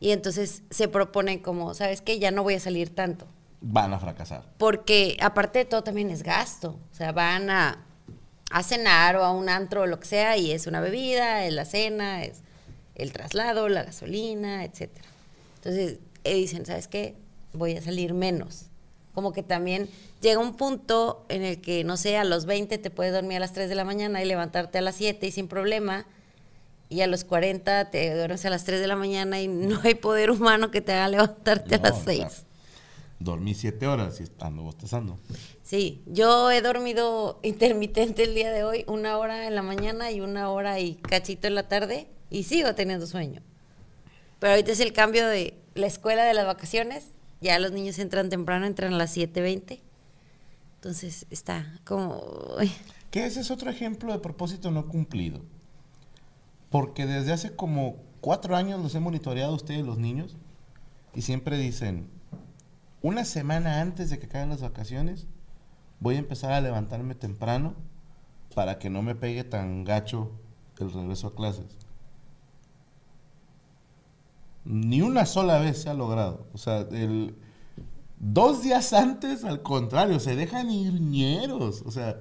y 0.04 0.12
entonces 0.12 0.64
se 0.70 0.89
proponen 0.89 1.39
como, 1.39 1.74
¿sabes 1.74 2.01
qué? 2.01 2.20
Ya 2.20 2.30
no 2.30 2.43
voy 2.43 2.56
a 2.56 2.60
salir 2.60 2.93
tanto. 2.93 3.26
Van 3.62 3.93
a 3.93 3.99
fracasar. 3.99 4.43
Porque 4.58 5.16
aparte 5.22 5.60
de 5.60 5.66
todo 5.66 5.82
también 5.82 6.10
es 6.10 6.24
gasto. 6.24 6.78
O 6.91 6.93
sea, 6.93 7.14
van 7.14 7.49
a, 7.49 7.86
a 8.51 8.64
cenar 8.64 9.16
o 9.16 9.24
a 9.24 9.32
un 9.32 9.47
antro 9.47 9.84
o 9.84 9.86
lo 9.86 10.01
que 10.01 10.08
sea 10.08 10.36
y 10.36 10.51
es 10.51 10.68
una 10.68 10.82
bebida, 10.82 11.45
es 11.45 11.54
la 11.54 11.64
cena, 11.64 12.22
es 12.26 12.41
el 12.95 13.14
traslado, 13.14 13.70
la 13.70 13.84
gasolina, 13.84 14.66
etcétera. 14.66 15.08
Entonces 15.56 15.99
eh, 16.26 16.36
dicen, 16.36 16.66
¿sabes 16.66 16.89
qué? 16.89 17.16
Voy 17.54 17.78
a 17.78 17.82
salir 17.82 18.14
menos. 18.14 18.66
Como 19.14 19.32
que 19.32 19.41
también 19.41 19.88
llega 20.20 20.41
un 20.41 20.58
punto 20.58 21.26
en 21.30 21.43
el 21.43 21.62
que, 21.62 21.86
no 21.86 21.95
sé, 21.95 22.18
a 22.18 22.26
los 22.26 22.45
20 22.45 22.78
te 22.78 22.89
puedes 22.89 23.14
dormir 23.14 23.38
a 23.38 23.39
las 23.39 23.54
3 23.54 23.70
de 23.70 23.76
la 23.76 23.86
mañana 23.86 24.22
y 24.22 24.26
levantarte 24.26 24.80
a 24.80 24.82
las 24.82 24.95
7 24.95 25.26
y 25.28 25.32
sin 25.32 25.47
problema. 25.47 26.06
Y 26.94 27.02
a 27.02 27.08
los 27.08 27.24
40 27.24 27.89
te 27.89 28.16
duermes 28.16 28.46
a 28.46 28.52
las 28.52 28.66
3 28.66 28.80
de 28.80 28.86
la 28.86 28.96
mañana 28.96 29.41
y 29.41 29.48
no 29.48 29.82
hay 29.84 29.96
poder 29.96 30.30
humano 30.30 30.70
que 30.70 30.80
te 30.80 30.94
haga 30.94 31.08
levantarte 31.08 31.80
No, 31.80 31.88
a 31.88 31.89
las 31.89 32.00
o 32.00 32.04
sea, 32.04 32.30
6. 32.30 32.46
Dormí 33.18 33.56
siete 33.56 33.88
horas 33.88 34.22
y 34.22 34.26
ando 34.39 34.62
bostezando. 34.62 35.18
Sí, 35.64 36.04
yo 36.06 36.52
he 36.52 36.62
dormido 36.62 37.39
intermitente 37.41 38.26
el 38.26 38.36
día 38.36 38.52
de 38.52 38.64
hoy, 38.64 38.84
una 38.86 39.18
hora 39.18 39.48
en 39.48 39.56
la 39.56 39.64
mañana 39.64 40.12
y 40.12 40.22
una 40.22 40.52
hora 40.52 40.80
y 40.80 40.94
cachito 40.96 41.48
en 41.48 41.56
la 41.56 41.68
tarde, 41.68 42.08
y 42.30 42.44
sigo 42.44 42.76
teniendo 42.76 43.08
sueño. 43.08 43.41
Pero 44.38 44.52
ahorita 44.52 44.74
es 44.74 44.80
el 44.80 44.94
cambio 44.94 45.26
de 45.28 45.58
la 45.74 45.88
escuela 45.88 46.26
de 46.26 46.36
las 46.36 46.46
vacaciones, 46.46 47.06
ya 47.41 47.58
los 47.58 47.72
niños 47.72 47.98
entran 47.98 48.30
temprano, 48.30 48.68
entran 48.68 48.94
a 48.94 48.98
las 48.98 49.18
7.20, 49.18 49.80
entonces 50.76 51.26
está 51.32 51.80
como... 51.86 52.22
Que 53.10 53.26
ese 53.26 53.39
es 53.39 53.50
otro 53.50 53.72
ejemplo 53.72 54.12
de 54.12 54.20
propósito 54.20 54.70
no 54.70 54.88
cumplido. 54.88 55.41
Porque 56.74 57.06
desde 57.06 57.34
hace 57.34 57.56
como 57.56 57.98
cuatro 58.20 58.56
años 58.56 58.82
los 58.82 58.96
he 58.96 59.00
monitoreado 59.00 59.52
a 59.54 59.56
ustedes, 59.56 59.86
los 59.86 60.00
niños, 60.00 60.36
y 61.14 61.22
siempre 61.22 61.56
dicen, 61.60 62.10
una 63.04 63.26
semana 63.26 63.80
antes 63.80 64.10
de 64.10 64.18
que 64.18 64.28
caigan 64.28 64.50
las 64.50 64.62
vacaciones, 64.64 65.28
voy 66.00 66.16
a 66.16 66.18
empezar 66.18 66.52
a 66.52 66.62
levantarme 66.62 67.14
temprano 67.14 67.76
para 68.56 68.80
que 68.80 68.90
no 68.90 69.04
me 69.04 69.14
pegue 69.14 69.44
tan 69.44 69.84
gacho 69.84 70.32
el 70.80 70.92
regreso 70.92 71.28
a 71.28 71.36
clases. 71.36 71.78
Ni 74.66 75.04
una 75.04 75.28
sola 75.28 75.60
vez 75.60 75.84
se 75.84 75.92
ha 75.92 75.94
logrado. 75.94 76.48
O 76.54 76.58
sea, 76.58 76.80
el, 76.92 77.36
dos 78.18 78.64
días 78.64 78.94
antes, 78.94 79.44
al 79.44 79.62
contrario, 79.62 80.20
se 80.20 80.36
dejan 80.36 80.72
ir 80.72 81.00
ñeros. 81.00 81.84
O 81.86 81.92
sea, 81.92 82.18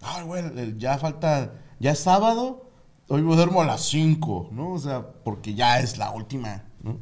Ay, 0.00 0.24
güey, 0.24 0.42
el- 0.58 0.78
ya 0.78 0.98
falta, 0.98 1.52
ya 1.78 1.92
es 1.92 2.00
sábado, 2.00 2.71
hoy 3.12 3.20
me 3.20 3.36
duermo 3.36 3.60
a 3.60 3.66
las 3.66 3.82
5, 3.90 4.48
¿no? 4.52 4.72
O 4.72 4.78
sea, 4.78 5.06
porque 5.06 5.52
ya 5.52 5.78
es 5.80 5.98
la 5.98 6.12
última, 6.12 6.64
¿no? 6.82 6.98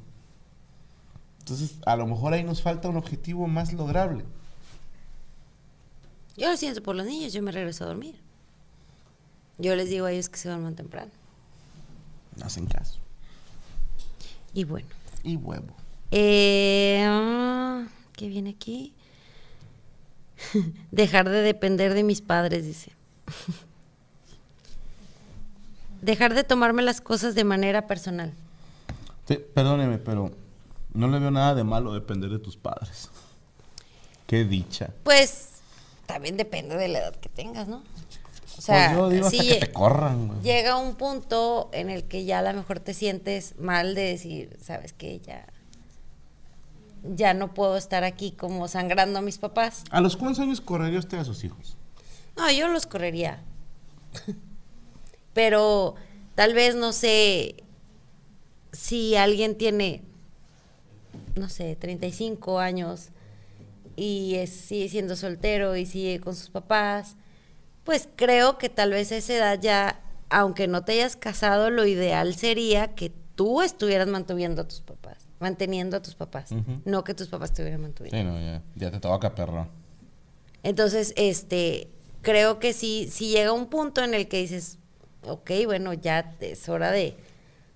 Entonces, 1.38 1.76
a 1.86 1.94
lo 1.94 2.04
mejor 2.04 2.32
ahí 2.32 2.42
nos 2.42 2.62
falta 2.62 2.88
un 2.88 2.96
objetivo 2.96 3.46
más 3.46 3.72
lograble. 3.72 4.24
Yo 6.36 6.50
lo 6.50 6.56
siento 6.56 6.82
por 6.82 6.96
los 6.96 7.06
niños, 7.06 7.32
yo 7.32 7.42
me 7.42 7.52
regreso 7.52 7.84
a 7.84 7.86
dormir. 7.86 8.16
Yo 9.58 9.76
les 9.76 9.88
digo 9.88 10.06
a 10.06 10.10
ellos 10.10 10.28
que 10.28 10.36
se 10.36 10.48
duerman 10.48 10.74
temprano. 10.74 11.12
No 12.36 12.46
hacen 12.46 12.66
caso. 12.66 12.98
Y 14.52 14.64
bueno. 14.64 14.88
Y 15.22 15.36
huevo. 15.36 15.76
Eh, 16.10 17.04
ah, 17.06 17.86
¿Qué 18.14 18.26
viene 18.26 18.50
aquí? 18.50 18.94
Dejar 20.90 21.28
de 21.28 21.42
depender 21.42 21.94
de 21.94 22.02
mis 22.02 22.20
padres, 22.20 22.64
dice. 22.64 22.90
Dejar 26.00 26.34
de 26.34 26.44
tomarme 26.44 26.82
las 26.82 27.00
cosas 27.00 27.34
de 27.34 27.44
manera 27.44 27.86
personal. 27.86 28.32
Sí, 29.28 29.38
perdóneme, 29.54 29.98
pero 29.98 30.30
no 30.94 31.08
le 31.08 31.18
veo 31.18 31.30
nada 31.30 31.54
de 31.54 31.64
malo 31.64 31.92
depender 31.92 32.30
de 32.30 32.38
tus 32.38 32.56
padres. 32.56 33.10
Qué 34.26 34.44
dicha. 34.44 34.90
Pues 35.02 35.48
también 36.06 36.36
depende 36.36 36.76
de 36.76 36.88
la 36.88 37.00
edad 37.00 37.14
que 37.16 37.28
tengas, 37.28 37.68
¿no? 37.68 37.82
O 38.58 38.60
sea, 38.62 38.88
pues 38.88 38.98
yo 38.98 39.08
digo 39.08 39.26
hasta 39.26 39.42
sí, 39.42 39.48
que 39.48 39.54
te 39.66 39.72
corran, 39.72 40.28
güey. 40.28 40.40
llega 40.42 40.76
un 40.76 40.94
punto 40.94 41.70
en 41.72 41.88
el 41.88 42.04
que 42.04 42.24
ya 42.24 42.40
a 42.40 42.42
lo 42.42 42.52
mejor 42.52 42.80
te 42.80 42.92
sientes 42.94 43.58
mal 43.58 43.94
de 43.94 44.02
decir, 44.02 44.56
sabes 44.60 44.92
que 44.92 45.20
ya, 45.20 45.46
ya 47.02 47.32
no 47.32 47.54
puedo 47.54 47.76
estar 47.76 48.04
aquí 48.04 48.32
como 48.32 48.68
sangrando 48.68 49.20
a 49.20 49.22
mis 49.22 49.38
papás. 49.38 49.84
¿A 49.90 50.00
los 50.00 50.16
cuántos 50.16 50.40
años 50.40 50.60
correría 50.60 50.98
usted 50.98 51.18
a 51.18 51.24
sus 51.24 51.42
hijos? 51.44 51.76
No, 52.36 52.50
yo 52.50 52.68
los 52.68 52.86
correría. 52.86 53.42
Pero 55.42 55.94
tal 56.34 56.52
vez 56.52 56.74
no 56.74 56.92
sé 56.92 57.54
si 58.72 59.16
alguien 59.16 59.56
tiene, 59.56 60.02
no 61.34 61.48
sé, 61.48 61.76
35 61.76 62.58
años 62.58 63.08
y 63.96 64.34
es- 64.34 64.50
sigue 64.50 64.90
siendo 64.90 65.16
soltero 65.16 65.76
y 65.76 65.86
sigue 65.86 66.20
con 66.20 66.36
sus 66.36 66.50
papás, 66.50 67.16
pues 67.84 68.06
creo 68.16 68.58
que 68.58 68.68
tal 68.68 68.90
vez 68.90 69.12
a 69.12 69.16
esa 69.16 69.32
edad 69.34 69.58
ya, 69.62 70.02
aunque 70.28 70.68
no 70.68 70.84
te 70.84 70.92
hayas 70.92 71.16
casado, 71.16 71.70
lo 71.70 71.86
ideal 71.86 72.34
sería 72.34 72.94
que 72.94 73.10
tú 73.34 73.62
estuvieras 73.62 74.08
manteniendo 74.08 74.60
a 74.60 74.68
tus 74.68 74.82
papás, 74.82 75.26
manteniendo 75.38 75.96
a 75.96 76.02
tus 76.02 76.16
papás, 76.16 76.50
no 76.84 77.02
que 77.02 77.14
tus 77.14 77.28
papás 77.28 77.48
estuvieran 77.52 77.80
manteniendo. 77.80 78.18
Sí, 78.18 78.38
no, 78.38 78.44
ya, 78.44 78.62
ya 78.76 78.90
te 78.90 79.00
toca, 79.00 79.34
perro. 79.34 79.68
Entonces, 80.62 81.14
este, 81.16 81.88
creo 82.20 82.58
que 82.58 82.74
sí, 82.74 83.08
sí 83.10 83.30
llega 83.30 83.52
un 83.52 83.68
punto 83.68 84.04
en 84.04 84.12
el 84.12 84.28
que 84.28 84.36
dices, 84.42 84.76
ok, 85.22 85.50
bueno, 85.66 85.92
ya 85.92 86.36
es 86.40 86.68
hora 86.68 86.90
de 86.90 87.16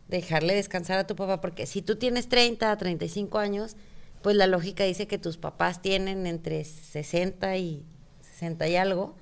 dejarle 0.09 0.55
descansar 0.55 0.99
a 0.99 1.07
tu 1.07 1.17
papá, 1.17 1.41
porque 1.41 1.67
si 1.67 1.83
tú 1.83 1.97
tienes 1.97 2.29
30, 2.29 2.77
35 2.77 3.39
años, 3.39 3.77
pues 4.23 4.37
la 4.37 4.47
lógica 4.47 4.85
dice 4.85 5.07
que 5.07 5.19
tus 5.19 5.37
papás 5.37 5.83
tienen 5.83 6.27
entre 6.27 6.65
60 6.65 7.57
y 7.57 7.85
60 8.23 8.69
y 8.69 8.77
algo. 8.77 9.15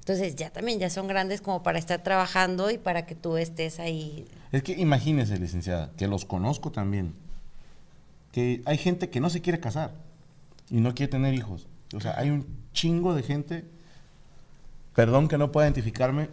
Entonces 0.00 0.34
ya 0.34 0.50
también 0.50 0.80
ya 0.80 0.90
son 0.90 1.06
grandes 1.06 1.40
como 1.40 1.62
para 1.62 1.78
estar 1.78 2.02
trabajando 2.02 2.70
y 2.70 2.78
para 2.78 3.06
que 3.06 3.14
tú 3.14 3.36
estés 3.36 3.78
ahí. 3.78 4.26
Es 4.50 4.62
que 4.62 4.72
imagínese, 4.72 5.38
licenciada, 5.38 5.92
que 5.96 6.08
los 6.08 6.24
conozco 6.24 6.72
también. 6.72 7.14
Que 8.32 8.62
hay 8.64 8.78
gente 8.78 9.10
que 9.10 9.20
no 9.20 9.30
se 9.30 9.40
quiere 9.40 9.60
casar 9.60 9.92
y 10.70 10.80
no 10.80 10.94
quiere 10.94 11.10
tener 11.10 11.34
hijos. 11.34 11.68
O 11.94 12.00
sea, 12.00 12.18
hay 12.18 12.30
un 12.30 12.46
chingo 12.72 13.14
de 13.14 13.22
gente. 13.22 13.64
Perdón 14.94 15.28
que 15.28 15.38
no 15.38 15.52
pueda 15.52 15.68
identificarme. 15.68 16.28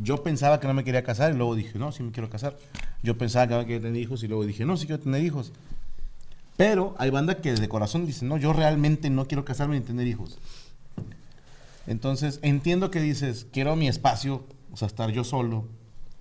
Yo 0.00 0.22
pensaba 0.22 0.60
que 0.60 0.66
no 0.66 0.74
me 0.74 0.84
quería 0.84 1.02
casar 1.02 1.32
y 1.32 1.36
luego 1.36 1.54
dije, 1.54 1.78
no, 1.78 1.92
sí 1.92 2.02
me 2.02 2.12
quiero 2.12 2.30
casar. 2.30 2.56
Yo 3.02 3.18
pensaba 3.18 3.46
que 3.48 3.54
no 3.54 3.60
quería 3.62 3.80
tener 3.80 4.00
hijos 4.00 4.22
y 4.22 4.28
luego 4.28 4.44
dije, 4.44 4.64
no, 4.64 4.76
sí 4.76 4.86
quiero 4.86 5.02
tener 5.02 5.22
hijos. 5.24 5.52
Pero 6.56 6.94
hay 6.98 7.10
banda 7.10 7.40
que 7.40 7.54
de 7.54 7.68
corazón 7.68 8.06
dice, 8.06 8.24
no, 8.24 8.36
yo 8.36 8.52
realmente 8.52 9.10
no 9.10 9.26
quiero 9.26 9.44
casarme 9.44 9.78
ni 9.78 9.84
tener 9.84 10.06
hijos. 10.06 10.38
Entonces, 11.86 12.38
entiendo 12.42 12.90
que 12.90 13.00
dices, 13.00 13.46
quiero 13.52 13.76
mi 13.76 13.88
espacio, 13.88 14.44
o 14.72 14.76
sea, 14.76 14.86
estar 14.86 15.10
yo 15.10 15.24
solo. 15.24 15.66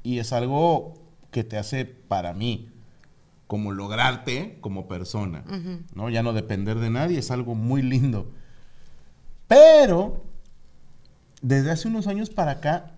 Y 0.04 0.20
es 0.20 0.32
algo 0.34 0.94
que 1.32 1.44
te 1.44 1.58
hace 1.58 1.86
para 1.86 2.34
mí, 2.34 2.70
como 3.48 3.72
lograrte 3.72 4.58
como 4.62 4.88
persona. 4.88 5.44
¿no? 5.94 6.10
Ya 6.10 6.24
no 6.24 6.34
depender 6.34 6.80
de 6.80 6.90
nadie, 6.90 7.20
es 7.20 7.32
algo 7.32 7.56
muy 7.56 7.82
lindo. 7.82 8.32
Pero, 9.48 10.24
desde 11.42 11.72
hace 11.72 11.88
unos 11.88 12.08
años 12.08 12.30
para 12.30 12.52
acá, 12.52 12.92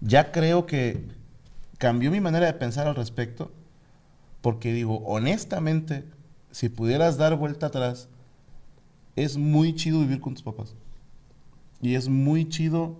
ya 0.00 0.32
creo 0.32 0.66
que 0.66 1.04
cambió 1.78 2.10
mi 2.10 2.20
manera 2.20 2.46
de 2.46 2.52
pensar 2.54 2.86
al 2.86 2.94
respecto. 2.94 3.52
Porque 4.40 4.72
digo, 4.72 5.02
honestamente, 5.06 6.04
si 6.52 6.68
pudieras 6.68 7.16
dar 7.16 7.34
vuelta 7.36 7.66
atrás, 7.66 8.08
es 9.16 9.36
muy 9.36 9.74
chido 9.74 10.00
vivir 10.00 10.20
con 10.20 10.34
tus 10.34 10.42
papás. 10.42 10.74
Y 11.82 11.94
es 11.94 12.08
muy 12.08 12.48
chido 12.48 12.96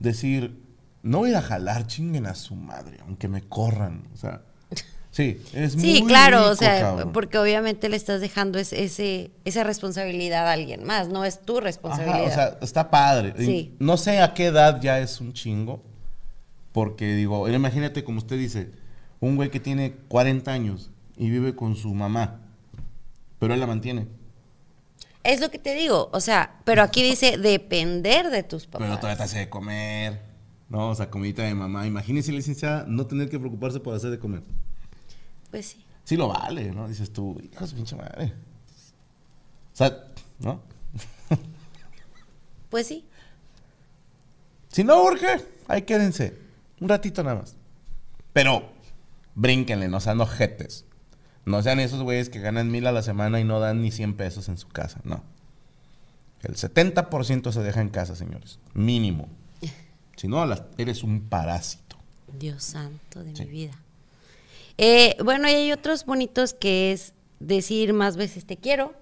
decir, 0.00 0.60
no 1.02 1.18
voy 1.18 1.28
a 1.28 1.32
ir 1.32 1.36
a 1.36 1.42
jalar, 1.42 1.86
chinguen 1.86 2.26
a 2.26 2.34
su 2.34 2.54
madre, 2.56 2.98
aunque 3.06 3.28
me 3.28 3.42
corran. 3.42 4.02
O 4.12 4.16
sea, 4.16 4.42
sí, 5.12 5.40
es 5.52 5.76
muy 5.76 5.84
Sí, 5.84 6.04
claro, 6.04 6.50
o 6.50 6.56
sea, 6.56 6.80
cabrón. 6.80 7.12
porque 7.12 7.38
obviamente 7.38 7.88
le 7.88 7.96
estás 7.96 8.20
dejando 8.20 8.58
ese, 8.58 8.82
ese, 8.82 9.30
esa 9.44 9.62
responsabilidad 9.64 10.48
a 10.48 10.52
alguien 10.52 10.84
más, 10.84 11.08
no 11.08 11.24
es 11.24 11.40
tu 11.40 11.60
responsabilidad. 11.60 12.24
Ajá, 12.24 12.28
o 12.28 12.34
sea, 12.34 12.58
está 12.60 12.90
padre. 12.90 13.34
Sí. 13.38 13.76
No 13.78 13.96
sé 13.96 14.20
a 14.20 14.34
qué 14.34 14.46
edad 14.46 14.80
ya 14.80 14.98
es 14.98 15.20
un 15.20 15.32
chingo. 15.32 15.82
Porque 16.72 17.14
digo, 17.14 17.48
imagínate 17.48 18.04
como 18.04 18.18
usted 18.18 18.38
dice, 18.38 18.70
un 19.20 19.36
güey 19.36 19.50
que 19.50 19.60
tiene 19.60 19.94
40 20.08 20.50
años 20.50 20.90
y 21.16 21.30
vive 21.30 21.56
con 21.56 21.76
su 21.76 21.94
mamá, 21.94 22.40
pero 23.38 23.54
él 23.54 23.60
la 23.60 23.66
mantiene. 23.66 24.06
Es 25.24 25.40
lo 25.40 25.50
que 25.50 25.58
te 25.58 25.74
digo, 25.74 26.08
o 26.12 26.20
sea, 26.20 26.60
pero 26.64 26.82
aquí 26.82 27.02
dice 27.02 27.36
depender 27.36 28.30
de 28.30 28.42
tus 28.42 28.66
papás. 28.66 28.86
Pero 28.86 28.96
todavía 28.96 29.16
te 29.18 29.22
hace 29.24 29.38
de 29.40 29.48
comer, 29.48 30.22
¿no? 30.68 30.90
O 30.90 30.94
sea, 30.94 31.10
comidita 31.10 31.42
de 31.42 31.54
mamá. 31.54 31.86
Imagínese, 31.86 32.32
licenciada, 32.32 32.84
no 32.86 33.06
tener 33.06 33.28
que 33.28 33.38
preocuparse 33.38 33.80
por 33.80 33.94
hacer 33.94 34.10
de 34.10 34.18
comer. 34.18 34.42
Pues 35.50 35.66
sí. 35.66 35.84
Sí 36.04 36.16
lo 36.16 36.28
vale, 36.28 36.70
¿no? 36.70 36.88
Dices 36.88 37.12
tú, 37.12 37.38
hijo 37.42 37.60
de 37.60 37.66
su 37.66 37.76
pinche 37.76 37.96
madre. 37.96 38.32
O 39.74 39.76
sea, 39.76 40.04
¿no? 40.38 40.62
Pues 42.70 42.86
sí. 42.86 43.04
Si 44.68 44.84
no 44.84 45.02
urge, 45.02 45.44
ahí 45.66 45.82
quédense. 45.82 46.47
Un 46.80 46.88
ratito 46.88 47.22
nada 47.22 47.36
más. 47.40 47.56
Pero 48.32 48.70
brínquenle, 49.34 49.88
no 49.88 50.00
sean 50.00 50.20
ojetes. 50.20 50.84
No 51.44 51.62
sean 51.62 51.80
esos 51.80 52.02
güeyes 52.02 52.28
que 52.28 52.40
ganan 52.40 52.70
mil 52.70 52.86
a 52.86 52.92
la 52.92 53.02
semana 53.02 53.40
y 53.40 53.44
no 53.44 53.58
dan 53.60 53.80
ni 53.82 53.90
100 53.90 54.16
pesos 54.16 54.48
en 54.48 54.58
su 54.58 54.68
casa. 54.68 55.00
No. 55.04 55.22
El 56.42 56.54
70% 56.56 57.50
se 57.52 57.62
deja 57.62 57.80
en 57.80 57.88
casa, 57.88 58.14
señores. 58.14 58.58
Mínimo. 58.74 59.28
Si 60.16 60.28
no, 60.28 60.44
eres 60.76 61.02
un 61.02 61.22
parásito. 61.28 61.96
Dios 62.38 62.62
santo 62.64 63.24
de 63.24 63.34
Sí. 63.34 63.44
mi 63.44 63.50
vida. 63.50 63.72
Eh, 64.76 65.16
bueno, 65.24 65.48
y 65.48 65.52
hay 65.54 65.72
otros 65.72 66.04
bonitos 66.04 66.52
que 66.54 66.92
es 66.92 67.14
decir 67.40 67.92
más 67.94 68.16
veces 68.16 68.44
te 68.44 68.56
quiero. 68.56 68.92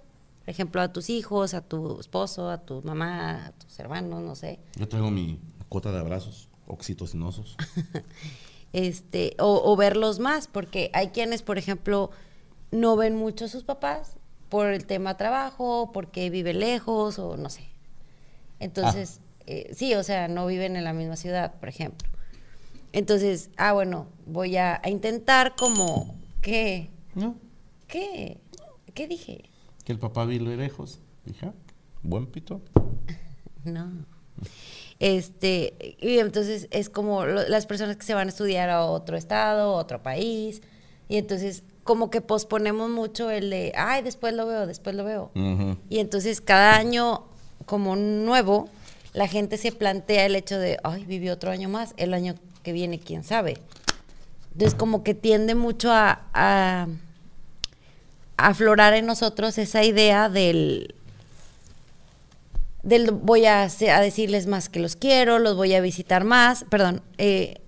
Por 0.41 0.51
ejemplo, 0.51 0.81
a 0.81 0.93
tus 0.93 1.11
hijos, 1.11 1.55
a 1.55 1.61
tu 1.63 1.99
esposo, 1.99 2.49
a 2.51 2.59
tu 2.59 2.81
mamá, 2.83 3.47
a 3.47 3.53
tus 3.53 3.79
hermanos, 3.81 4.23
no 4.23 4.35
sé. 4.37 4.61
Yo 4.77 4.87
traigo 4.89 5.11
mi 5.11 5.41
cuota 5.69 5.91
de 5.91 5.99
abrazos 5.99 6.49
oxitocinosos. 6.67 7.57
este, 8.73 9.37
o, 9.39 9.63
o 9.65 9.77
verlos 9.77 10.19
más, 10.19 10.47
porque 10.47 10.91
hay 10.93 11.09
quienes, 11.09 11.43
por 11.43 11.59
ejemplo, 11.59 12.11
no 12.71 12.97
ven 12.97 13.17
mucho 13.17 13.47
a 13.47 13.49
sus 13.49 13.63
papás 13.63 14.17
por 14.49 14.69
el 14.69 14.87
tema 14.87 15.17
trabajo, 15.17 15.91
porque 15.93 16.31
vive 16.31 16.55
lejos 16.55 17.19
o 17.19 17.37
no 17.37 17.51
sé. 17.51 17.69
Entonces, 18.61 19.21
eh, 19.47 19.73
sí, 19.75 19.95
o 19.95 20.03
sea, 20.03 20.29
no 20.29 20.47
viven 20.47 20.77
en 20.77 20.85
la 20.85 20.93
misma 20.93 21.17
ciudad, 21.17 21.55
por 21.59 21.69
ejemplo. 21.69 22.09
Entonces, 22.93 23.51
ah, 23.57 23.73
bueno, 23.73 24.07
voy 24.27 24.57
a, 24.57 24.81
a 24.83 24.89
intentar 24.89 25.55
como, 25.57 26.15
¿qué? 26.41 26.91
¿No? 27.15 27.37
¿Qué? 27.87 28.39
¿Qué 28.95 29.07
dije? 29.07 29.51
Que 29.85 29.93
el 29.93 29.99
papá 29.99 30.25
vive 30.25 30.57
lejos. 30.57 31.01
Dije, 31.25 31.47
ah, 31.47 31.53
buen 32.03 32.27
pito. 32.27 32.61
No. 33.65 33.91
Este, 34.99 35.97
y 36.01 36.19
entonces 36.19 36.69
es 36.71 36.89
como 36.89 37.25
lo- 37.27 37.47
las 37.49 37.67
personas 37.67 37.97
que 37.97 38.05
se 38.05 38.15
van 38.15 38.29
a 38.29 38.31
estudiar 38.31 38.71
a 38.71 38.85
otro 38.85 39.17
estado, 39.17 39.73
otro 39.75 40.03
país, 40.03 40.63
y 41.09 41.17
entonces 41.19 41.63
como 41.85 42.11
que 42.11 42.21
posponemos 42.21 42.91
mucho 42.91 43.31
el 43.31 43.51
de, 43.51 43.73
ay, 43.77 44.03
después 44.03 44.33
lo 44.35 44.47
veo, 44.47 44.67
después 44.67 44.97
lo 44.97 45.05
veo. 45.05 45.31
Y 45.89 45.99
entonces 45.99 46.41
cada 46.41 46.77
año 46.77 47.25
como 47.67 47.95
nuevo, 47.97 48.69
la 49.13 49.29
gente 49.29 49.57
se 49.59 49.71
plantea 49.73 50.27
el 50.27 50.35
hecho 50.35 50.59
de, 50.59 50.79
ay, 50.83 51.05
viví 51.05 51.29
otro 51.31 51.51
año 51.51 51.69
más, 51.69 51.95
el 51.97 52.13
año 52.15 52.35
que 52.63 52.73
viene, 52.73 52.99
quién 52.99 53.23
sabe. 53.23 53.59
Entonces 54.53 54.75
como 54.75 55.05
que 55.05 55.15
tiende 55.15 55.55
mucho 55.55 55.91
a 55.93 56.89
aflorar 58.37 58.95
en 58.95 59.07
nosotros 59.07 59.57
esa 59.59 59.83
idea 59.85 60.29
del 60.29 60.95
del 62.87 63.11
voy 63.11 63.47
a, 63.47 63.69
decirles 64.01 64.47
más 64.47 64.69
que 64.69 64.79
los 64.79 64.95
quiero, 64.95 65.41
los 65.41 65.57
voy 65.57 65.75
a 65.75 65.81
visitar 65.81 66.23
más, 66.23 66.65
perdón, 66.71 67.03
eh, 67.19 67.61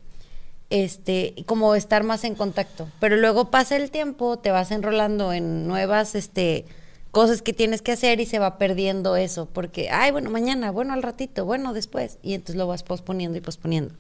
este, 0.71 1.35
como 1.45 1.75
estar 1.75 2.05
más 2.05 2.23
en 2.23 2.37
contacto. 2.37 2.89
Pero 3.01 3.17
luego 3.17 3.51
pasa 3.51 3.77
el 3.77 3.91
tiempo, 3.91 4.39
te 4.39 4.53
vas 4.53 4.71
enrolando 4.71 5.33
en 5.33 5.67
nuevas 5.67 6.15
este, 6.15 6.67
cosas 7.11 7.43
que 7.43 7.53
tienes 7.53 7.83
que 7.83 7.93
hacer 7.93 8.21
y 8.21 8.27
se 8.27 8.39
va 8.39 8.59
perdiendo 8.59 9.17
eso, 9.17 9.47
porque, 9.47 9.91
ay, 9.91 10.13
bueno, 10.13 10.31
mañana, 10.31 10.71
bueno, 10.71 10.93
al 10.93 11.03
ratito, 11.03 11.45
bueno, 11.45 11.73
después, 11.73 12.19
y 12.23 12.35
entonces 12.35 12.55
lo 12.55 12.69
vas 12.69 12.85
posponiendo 12.85 13.37
y 13.37 13.41
posponiendo. 13.41 13.95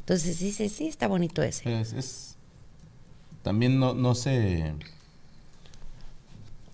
Entonces, 0.00 0.36
sí, 0.36 0.50
sí, 0.50 0.68
sí, 0.68 0.88
está 0.88 1.06
bonito 1.06 1.40
ese. 1.40 1.80
Es, 1.80 1.92
es- 1.92 2.36
también 3.42 3.78
no, 3.78 3.94
no 3.94 4.16
se. 4.16 4.74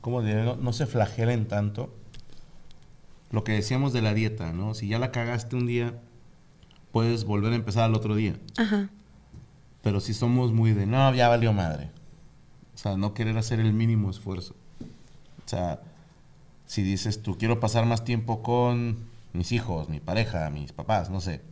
¿Cómo 0.00 0.22
diré? 0.22 0.56
No 0.56 0.72
se 0.72 0.86
flagelen 0.86 1.46
tanto. 1.46 1.90
Lo 3.34 3.42
que 3.42 3.52
decíamos 3.52 3.92
de 3.92 4.00
la 4.00 4.14
dieta, 4.14 4.52
¿no? 4.52 4.74
Si 4.74 4.86
ya 4.86 5.00
la 5.00 5.10
cagaste 5.10 5.56
un 5.56 5.66
día, 5.66 6.00
puedes 6.92 7.24
volver 7.24 7.52
a 7.52 7.56
empezar 7.56 7.82
al 7.82 7.94
otro 7.96 8.14
día. 8.14 8.36
Ajá. 8.56 8.90
Pero 9.82 9.98
si 9.98 10.14
somos 10.14 10.52
muy 10.52 10.72
de, 10.72 10.86
no, 10.86 11.12
ya 11.12 11.28
valió 11.28 11.52
madre. 11.52 11.90
O 12.76 12.78
sea, 12.78 12.96
no 12.96 13.12
querer 13.12 13.36
hacer 13.36 13.58
el 13.58 13.72
mínimo 13.72 14.08
esfuerzo. 14.08 14.54
O 14.80 15.48
sea, 15.48 15.80
si 16.64 16.82
dices 16.82 17.22
tú, 17.22 17.36
quiero 17.36 17.58
pasar 17.58 17.86
más 17.86 18.04
tiempo 18.04 18.40
con 18.40 19.08
mis 19.32 19.50
hijos, 19.50 19.88
mi 19.88 19.98
pareja, 19.98 20.48
mis 20.50 20.72
papás, 20.72 21.10
no 21.10 21.20
sé. 21.20 21.42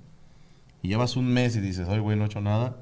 y 0.82 0.88
llevas 0.88 1.16
un 1.16 1.26
mes 1.26 1.56
y 1.56 1.60
dices, 1.60 1.88
ay, 1.88 1.98
güey, 1.98 2.16
no 2.16 2.22
he 2.22 2.26
hecho 2.26 2.40
nada, 2.40 2.76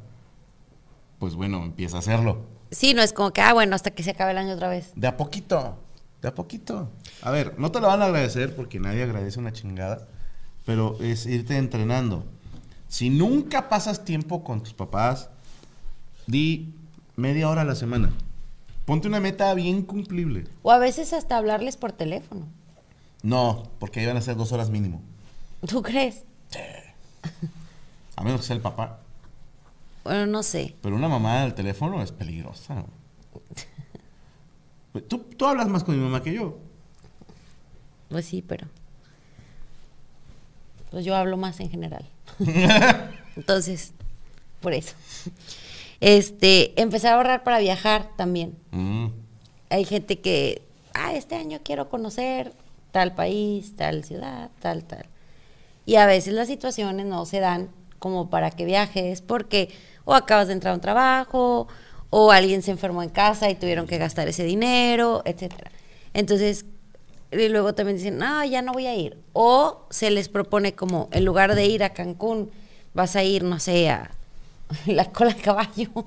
pues 1.18 1.36
bueno, 1.36 1.62
empieza 1.62 1.96
a 1.96 2.00
hacerlo. 2.00 2.44
Sí, 2.70 2.92
no 2.92 3.00
es 3.00 3.14
como 3.14 3.32
que, 3.32 3.40
ah, 3.40 3.54
bueno, 3.54 3.74
hasta 3.74 3.92
que 3.92 4.02
se 4.02 4.10
acabe 4.10 4.32
el 4.32 4.38
año 4.38 4.52
otra 4.52 4.68
vez. 4.68 4.92
De 4.94 5.06
a 5.06 5.16
poquito, 5.16 5.78
de 6.20 6.28
a 6.28 6.34
poquito. 6.34 6.90
A 7.22 7.30
ver, 7.30 7.58
no 7.58 7.70
te 7.70 7.80
lo 7.80 7.88
van 7.88 8.02
a 8.02 8.06
agradecer 8.06 8.54
porque 8.54 8.80
nadie 8.80 9.02
agradece 9.02 9.38
una 9.38 9.52
chingada, 9.52 10.06
pero 10.64 10.98
es 11.00 11.26
irte 11.26 11.56
entrenando. 11.56 12.24
Si 12.88 13.10
nunca 13.10 13.68
pasas 13.68 14.04
tiempo 14.04 14.42
con 14.44 14.62
tus 14.62 14.74
papás, 14.74 15.30
di 16.26 16.74
media 17.16 17.48
hora 17.48 17.62
a 17.62 17.64
la 17.64 17.74
semana. 17.74 18.10
Ponte 18.84 19.06
una 19.06 19.20
meta 19.20 19.54
bien 19.54 19.82
cumplible. 19.82 20.48
O 20.62 20.72
a 20.72 20.78
veces 20.78 21.12
hasta 21.12 21.36
hablarles 21.36 21.76
por 21.76 21.92
teléfono. 21.92 22.48
No, 23.22 23.70
porque 23.78 24.00
ahí 24.00 24.06
van 24.06 24.16
a 24.16 24.22
ser 24.22 24.36
dos 24.36 24.52
horas 24.52 24.70
mínimo. 24.70 25.00
¿Tú 25.66 25.82
crees? 25.82 26.24
A 28.16 28.24
menos 28.24 28.40
que 28.40 28.46
sea 28.48 28.56
el 28.56 28.62
papá. 28.62 28.98
Bueno, 30.04 30.26
no 30.26 30.42
sé. 30.42 30.74
Pero 30.82 30.96
una 30.96 31.08
mamá 31.08 31.42
del 31.42 31.54
teléfono 31.54 32.02
es 32.02 32.12
peligrosa. 32.12 32.84
Tú, 35.08 35.18
tú 35.18 35.46
hablas 35.46 35.68
más 35.68 35.84
con 35.84 35.96
mi 35.96 36.02
mamá 36.02 36.22
que 36.22 36.34
yo. 36.34 36.58
Pues 38.08 38.26
sí, 38.26 38.42
pero. 38.42 38.66
Pues 40.90 41.04
yo 41.04 41.14
hablo 41.14 41.36
más 41.36 41.60
en 41.60 41.70
general. 41.70 42.04
Entonces, 43.36 43.92
por 44.60 44.72
eso. 44.74 44.94
Este, 46.00 46.80
empezar 46.80 47.12
a 47.12 47.16
ahorrar 47.16 47.44
para 47.44 47.58
viajar 47.58 48.10
también. 48.16 48.56
Mm. 48.72 49.08
Hay 49.68 49.84
gente 49.84 50.18
que, 50.18 50.62
ah, 50.94 51.14
este 51.14 51.36
año 51.36 51.60
quiero 51.62 51.88
conocer 51.88 52.52
tal 52.90 53.14
país, 53.14 53.76
tal 53.76 54.04
ciudad, 54.04 54.50
tal, 54.60 54.84
tal. 54.84 55.06
Y 55.86 55.96
a 55.96 56.06
veces 56.06 56.34
las 56.34 56.48
situaciones 56.48 57.06
no 57.06 57.24
se 57.26 57.40
dan 57.40 57.70
como 57.98 58.30
para 58.30 58.50
que 58.50 58.64
viajes 58.64 59.20
porque 59.20 59.70
o 60.04 60.14
acabas 60.14 60.48
de 60.48 60.54
entrar 60.54 60.72
a 60.72 60.74
un 60.74 60.80
trabajo 60.80 61.68
o 62.10 62.32
alguien 62.32 62.62
se 62.62 62.72
enfermó 62.72 63.02
en 63.02 63.08
casa 63.08 63.48
y 63.50 63.54
tuvieron 63.54 63.86
que 63.86 63.98
gastar 63.98 64.28
ese 64.28 64.44
dinero, 64.44 65.22
etcétera. 65.24 65.70
Entonces, 66.12 66.66
y 67.32 67.48
luego 67.48 67.74
también 67.74 67.96
dicen, 67.96 68.18
no, 68.18 68.44
ya 68.44 68.60
no 68.62 68.72
voy 68.72 68.86
a 68.86 68.94
ir. 68.96 69.16
O 69.32 69.86
se 69.90 70.10
les 70.10 70.28
propone 70.28 70.74
como, 70.74 71.08
en 71.12 71.24
lugar 71.24 71.54
de 71.54 71.66
ir 71.66 71.84
a 71.84 71.90
Cancún, 71.90 72.50
vas 72.92 73.14
a 73.14 73.22
ir, 73.22 73.44
no 73.44 73.60
sé, 73.60 73.88
a 73.88 74.10
la 74.86 75.10
cola 75.12 75.32
de 75.32 75.40
caballo. 75.40 75.90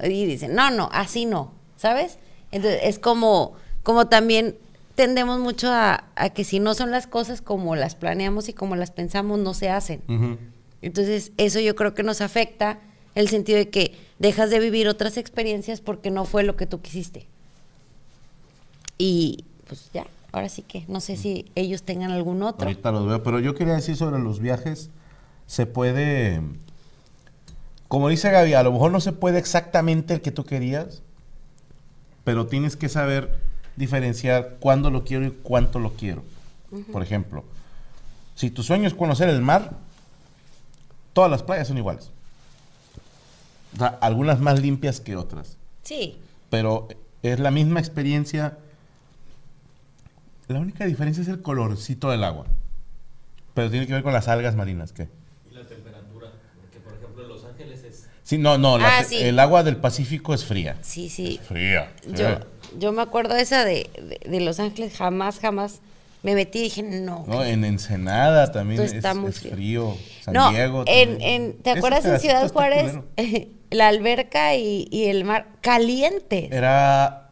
Y 0.00 0.26
dicen, 0.26 0.54
no, 0.54 0.70
no, 0.70 0.88
así 0.92 1.26
no, 1.26 1.50
¿sabes? 1.76 2.18
Entonces, 2.52 2.82
es 2.84 3.00
como, 3.00 3.54
como 3.82 4.06
también 4.06 4.56
tendemos 4.94 5.40
mucho 5.40 5.72
a, 5.72 6.04
a 6.14 6.30
que 6.30 6.44
si 6.44 6.60
no 6.60 6.74
son 6.74 6.92
las 6.92 7.08
cosas 7.08 7.42
como 7.42 7.74
las 7.74 7.96
planeamos 7.96 8.48
y 8.48 8.52
como 8.52 8.76
las 8.76 8.92
pensamos, 8.92 9.40
no 9.40 9.54
se 9.54 9.70
hacen. 9.70 10.00
Entonces, 10.82 11.32
eso 11.36 11.58
yo 11.58 11.74
creo 11.74 11.94
que 11.94 12.04
nos 12.04 12.20
afecta 12.20 12.78
el 13.14 13.28
sentido 13.28 13.58
de 13.58 13.68
que 13.68 13.96
dejas 14.18 14.50
de 14.50 14.60
vivir 14.60 14.88
otras 14.88 15.16
experiencias 15.16 15.80
porque 15.80 16.10
no 16.10 16.24
fue 16.24 16.42
lo 16.42 16.56
que 16.56 16.66
tú 16.66 16.80
quisiste. 16.80 17.26
Y 18.96 19.44
pues 19.66 19.90
ya, 19.92 20.06
ahora 20.32 20.48
sí 20.48 20.62
que 20.62 20.84
no 20.88 21.00
sé 21.00 21.16
si 21.16 21.50
ellos 21.54 21.82
tengan 21.82 22.10
algún 22.10 22.42
otro. 22.42 22.66
Ahorita 22.66 22.90
los 22.92 23.06
veo, 23.06 23.22
pero 23.22 23.40
yo 23.40 23.54
quería 23.54 23.74
decir 23.74 23.96
sobre 23.96 24.20
los 24.20 24.40
viajes, 24.40 24.90
se 25.46 25.66
puede, 25.66 26.42
como 27.86 28.08
dice 28.08 28.30
Gaby, 28.30 28.54
a 28.54 28.62
lo 28.62 28.72
mejor 28.72 28.90
no 28.90 29.00
se 29.00 29.12
puede 29.12 29.38
exactamente 29.38 30.14
el 30.14 30.20
que 30.20 30.32
tú 30.32 30.44
querías, 30.44 31.02
pero 32.24 32.46
tienes 32.46 32.76
que 32.76 32.88
saber 32.88 33.38
diferenciar 33.76 34.56
cuándo 34.60 34.90
lo 34.90 35.04
quiero 35.04 35.26
y 35.26 35.30
cuánto 35.30 35.78
lo 35.78 35.94
quiero. 35.94 36.22
Por 36.92 37.02
ejemplo, 37.02 37.44
si 38.34 38.50
tu 38.50 38.62
sueño 38.62 38.86
es 38.86 38.94
conocer 38.94 39.28
el 39.30 39.40
mar, 39.40 39.72
todas 41.14 41.30
las 41.30 41.42
playas 41.42 41.68
son 41.68 41.78
iguales. 41.78 42.10
O 43.74 43.78
sea, 43.78 43.98
algunas 44.00 44.40
más 44.40 44.60
limpias 44.60 45.00
que 45.00 45.16
otras 45.16 45.56
Sí, 45.82 46.16
pero 46.50 46.88
es 47.22 47.38
la 47.40 47.50
misma 47.50 47.80
experiencia. 47.80 48.58
La 50.48 50.60
única 50.60 50.86
diferencia 50.86 51.22
es 51.22 51.28
el 51.28 51.42
colorcito 51.42 52.10
del 52.10 52.24
agua. 52.24 52.46
Pero 53.54 53.70
tiene 53.70 53.86
que 53.86 53.92
ver 53.92 54.02
con 54.02 54.12
las 54.12 54.28
algas 54.28 54.54
marinas, 54.54 54.92
¿qué? 54.92 55.08
Y 55.50 55.54
la 55.54 55.66
temperatura, 55.66 56.28
porque 56.60 56.78
por 56.80 56.94
ejemplo 56.94 57.22
en 57.24 57.28
Los 57.28 57.44
Ángeles 57.44 57.82
es... 57.84 58.08
Sí, 58.22 58.38
no, 58.38 58.56
no, 58.58 58.78
la 58.78 58.98
Ah, 58.98 59.04
sí. 59.04 59.16
el 59.18 59.38
agua 59.38 59.62
del 59.62 59.76
Pacífico 59.76 60.32
es 60.32 60.44
fría. 60.44 60.76
sí, 60.82 61.08
sí. 61.10 61.40
Fría. 61.46 61.92
Yo, 62.14 62.38
yo 62.78 62.92
me 62.92 63.02
acuerdo 63.02 63.34
esa 63.36 63.64
de, 63.64 63.90
de, 63.94 64.30
de 64.30 64.40
Los 64.40 64.60
Ángeles, 64.60 64.96
jamás, 64.96 65.38
jamás 65.40 65.80
me 66.22 66.34
metí 66.34 66.60
y 66.60 66.62
dije, 66.64 66.82
no. 66.82 67.24
No, 67.26 67.44
en 67.44 67.64
Ensenada 67.64 68.50
también 68.52 68.80
es, 68.82 68.92
está 68.92 69.14
muy 69.14 69.30
es 69.30 69.40
frío. 69.40 69.52
frío. 69.54 69.96
San 70.22 70.34
no, 70.34 70.50
Diego. 70.50 70.84
en, 70.86 71.08
también. 71.10 71.42
en, 71.42 71.58
¿te 71.58 71.70
acuerdas 71.70 72.04
en 72.06 72.20
Ciudad 72.20 72.50
Juárez? 72.52 72.94
la 73.70 73.88
alberca 73.88 74.54
y, 74.56 74.88
y 74.90 75.06
el 75.06 75.24
mar 75.24 75.46
caliente. 75.60 76.48
Era 76.52 77.30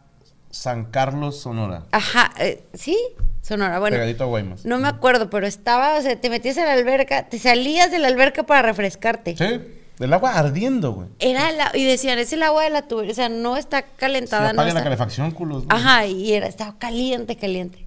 San 0.51 0.87
Carlos, 0.87 1.41
Sonora. 1.41 1.85
Ajá, 1.93 2.33
eh, 2.39 2.65
sí, 2.75 2.97
Sonora. 3.43 3.79
Bueno, 3.79 3.95
Pegadito 3.97 4.25
a 4.25 4.27
Guaymas. 4.27 4.65
no 4.65 4.79
me 4.79 4.89
acuerdo, 4.89 5.31
pero 5.31 5.47
estaba, 5.47 5.99
o 5.99 6.03
sea, 6.03 6.21
te 6.21 6.31
metías 6.31 6.57
en 6.57 6.65
la 6.67 6.73
alberca, 6.73 7.29
te 7.29 7.39
salías 7.39 7.91
de 7.91 7.99
la 7.99 8.09
alberca 8.09 8.45
para 8.45 8.63
refrescarte. 8.63 9.37
Sí, 9.37 9.61
el 9.99 10.13
agua 10.13 10.35
ardiendo, 10.39 10.93
güey. 10.93 11.09
Era 11.21 11.51
la, 11.53 11.71
y 11.75 11.85
decían, 11.85 12.19
es 12.19 12.33
el 12.33 12.43
agua 12.43 12.65
de 12.65 12.71
la 12.71 12.83
tubería, 12.83 13.13
o 13.13 13.15
sea, 13.15 13.29
no 13.29 13.57
está 13.57 13.81
Se 13.81 13.87
calentada, 13.97 14.53
no 14.53 14.61
apaga 14.61 14.75
la 14.75 14.83
calefacción, 14.85 15.31
culos. 15.31 15.65
güey. 15.67 15.69
Ajá, 15.79 16.07
y 16.07 16.33
era, 16.33 16.47
estaba 16.47 16.79
caliente, 16.79 17.37
caliente. 17.37 17.87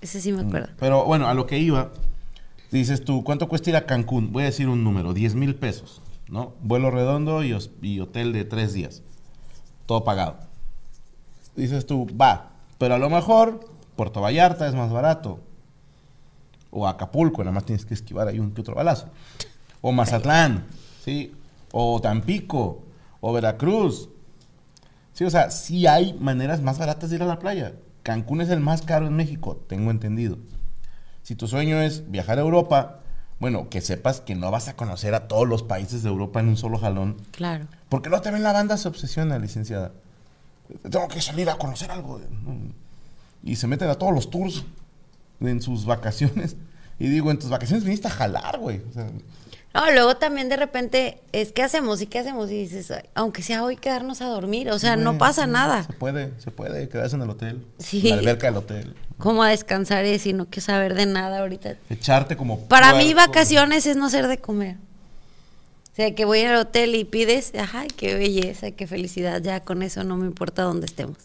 Ese 0.00 0.20
sí 0.20 0.32
me 0.32 0.42
acuerdo. 0.42 0.68
Pero 0.78 1.04
bueno, 1.04 1.26
a 1.28 1.34
lo 1.34 1.46
que 1.46 1.58
iba, 1.58 1.90
dices 2.70 3.04
tú, 3.04 3.24
¿cuánto 3.24 3.48
cuesta 3.48 3.70
ir 3.70 3.76
a 3.76 3.86
Cancún? 3.86 4.32
Voy 4.32 4.42
a 4.42 4.46
decir 4.46 4.68
un 4.68 4.84
número, 4.84 5.12
10 5.14 5.34
mil 5.34 5.54
pesos, 5.54 6.02
¿no? 6.28 6.54
Vuelo 6.60 6.90
redondo 6.90 7.42
y, 7.44 7.52
hotel 8.00 8.32
de 8.32 8.44
tres 8.44 8.72
días. 8.72 9.02
Todo 9.86 10.04
pagado. 10.04 10.38
Dices 11.54 11.86
tú, 11.86 12.06
va, 12.20 12.50
pero 12.78 12.94
a 12.94 12.98
lo 12.98 13.08
mejor 13.08 13.60
Puerto 13.94 14.20
Vallarta 14.20 14.66
es 14.66 14.74
más 14.74 14.90
barato. 14.90 15.40
O 16.70 16.86
Acapulco, 16.86 17.42
nada 17.42 17.54
más 17.54 17.64
tienes 17.64 17.86
que 17.86 17.94
esquivar 17.94 18.28
ahí 18.28 18.38
un 18.38 18.52
que 18.52 18.60
otro 18.60 18.74
balazo. 18.74 19.08
O 19.80 19.92
Mazatlán, 19.92 20.66
¿sí? 21.02 21.32
O 21.72 22.00
Tampico, 22.00 22.82
o 23.20 23.32
Veracruz. 23.32 24.10
Sí, 25.12 25.24
o 25.24 25.30
sea, 25.30 25.50
sí 25.50 25.86
hay 25.86 26.12
maneras 26.14 26.60
más 26.60 26.78
baratas 26.78 27.08
de 27.08 27.16
ir 27.16 27.22
a 27.22 27.26
la 27.26 27.38
playa. 27.38 27.74
Cancún 28.02 28.40
es 28.40 28.50
el 28.50 28.60
más 28.60 28.82
caro 28.82 29.06
en 29.06 29.14
México, 29.14 29.56
tengo 29.68 29.90
entendido. 29.90 30.38
Si 31.22 31.34
tu 31.34 31.48
sueño 31.48 31.80
es 31.80 32.10
viajar 32.10 32.38
a 32.38 32.42
Europa, 32.42 33.00
bueno, 33.38 33.68
que 33.68 33.80
sepas 33.80 34.20
que 34.20 34.34
no 34.34 34.50
vas 34.50 34.68
a 34.68 34.76
conocer 34.76 35.14
a 35.14 35.28
todos 35.28 35.46
los 35.46 35.62
países 35.62 36.02
de 36.02 36.08
Europa 36.08 36.40
en 36.40 36.48
un 36.48 36.56
solo 36.56 36.78
jalón. 36.78 37.16
Claro. 37.32 37.66
Porque 37.88 38.08
luego 38.08 38.22
también 38.22 38.42
la 38.42 38.52
banda 38.52 38.76
se 38.76 38.88
obsesiona, 38.88 39.38
licenciada. 39.38 39.92
Tengo 40.90 41.08
que 41.08 41.20
salir 41.20 41.48
a 41.50 41.56
conocer 41.56 41.90
algo. 41.90 42.20
Y 43.42 43.56
se 43.56 43.66
meten 43.66 43.90
a 43.90 43.94
todos 43.96 44.14
los 44.14 44.30
tours 44.30 44.64
en 45.40 45.60
sus 45.60 45.84
vacaciones. 45.84 46.56
Y 46.98 47.08
digo, 47.08 47.30
en 47.30 47.38
tus 47.38 47.50
vacaciones 47.50 47.84
viniste 47.84 48.08
a 48.08 48.10
jalar, 48.10 48.58
güey. 48.58 48.82
O 48.88 48.92
sea, 48.92 49.06
No, 49.76 49.90
luego 49.92 50.16
también 50.16 50.48
de 50.48 50.56
repente 50.56 51.20
es 51.32 51.52
que 51.52 51.62
hacemos 51.62 52.00
y 52.00 52.06
qué 52.06 52.20
hacemos 52.20 52.50
y 52.50 52.54
dices, 52.54 52.90
"Ay, 52.90 53.02
aunque 53.14 53.42
sea 53.42 53.62
hoy 53.62 53.76
quedarnos 53.76 54.22
a 54.22 54.26
dormir, 54.26 54.70
o 54.70 54.78
sea, 54.78 54.96
no 54.96 55.18
pasa 55.18 55.44
sí, 55.44 55.50
nada. 55.50 55.84
Se 55.84 55.92
puede, 55.92 56.32
se 56.40 56.50
puede 56.50 56.88
quedarse 56.88 57.14
en 57.16 57.22
el 57.22 57.28
hotel. 57.28 57.66
Sí. 57.78 58.08
En 58.08 58.16
la 58.16 58.20
alberca 58.22 58.46
del 58.46 58.56
hotel. 58.56 58.94
Como 59.18 59.42
a 59.42 59.50
descansar 59.50 60.06
y 60.06 60.10
decir, 60.10 60.34
no 60.34 60.46
quiero 60.46 60.64
saber 60.64 60.94
de 60.94 61.04
nada 61.04 61.40
ahorita. 61.40 61.76
Echarte 61.90 62.38
como. 62.38 62.60
Para 62.68 62.94
mí 62.94 63.12
vacaciones 63.12 63.84
es 63.84 63.98
no 63.98 64.08
ser 64.08 64.28
de 64.28 64.38
comer. 64.38 64.76
O 65.92 65.96
sea, 65.96 66.14
que 66.14 66.24
voy 66.24 66.40
al 66.40 66.56
hotel 66.56 66.94
y 66.94 67.04
pides, 67.04 67.52
ajá, 67.54 67.84
qué 67.96 68.14
belleza, 68.14 68.70
qué 68.70 68.86
felicidad, 68.86 69.42
ya 69.42 69.60
con 69.60 69.82
eso 69.82 70.04
no 70.04 70.16
me 70.16 70.26
importa 70.26 70.62
dónde 70.62 70.86
estemos. 70.86 71.18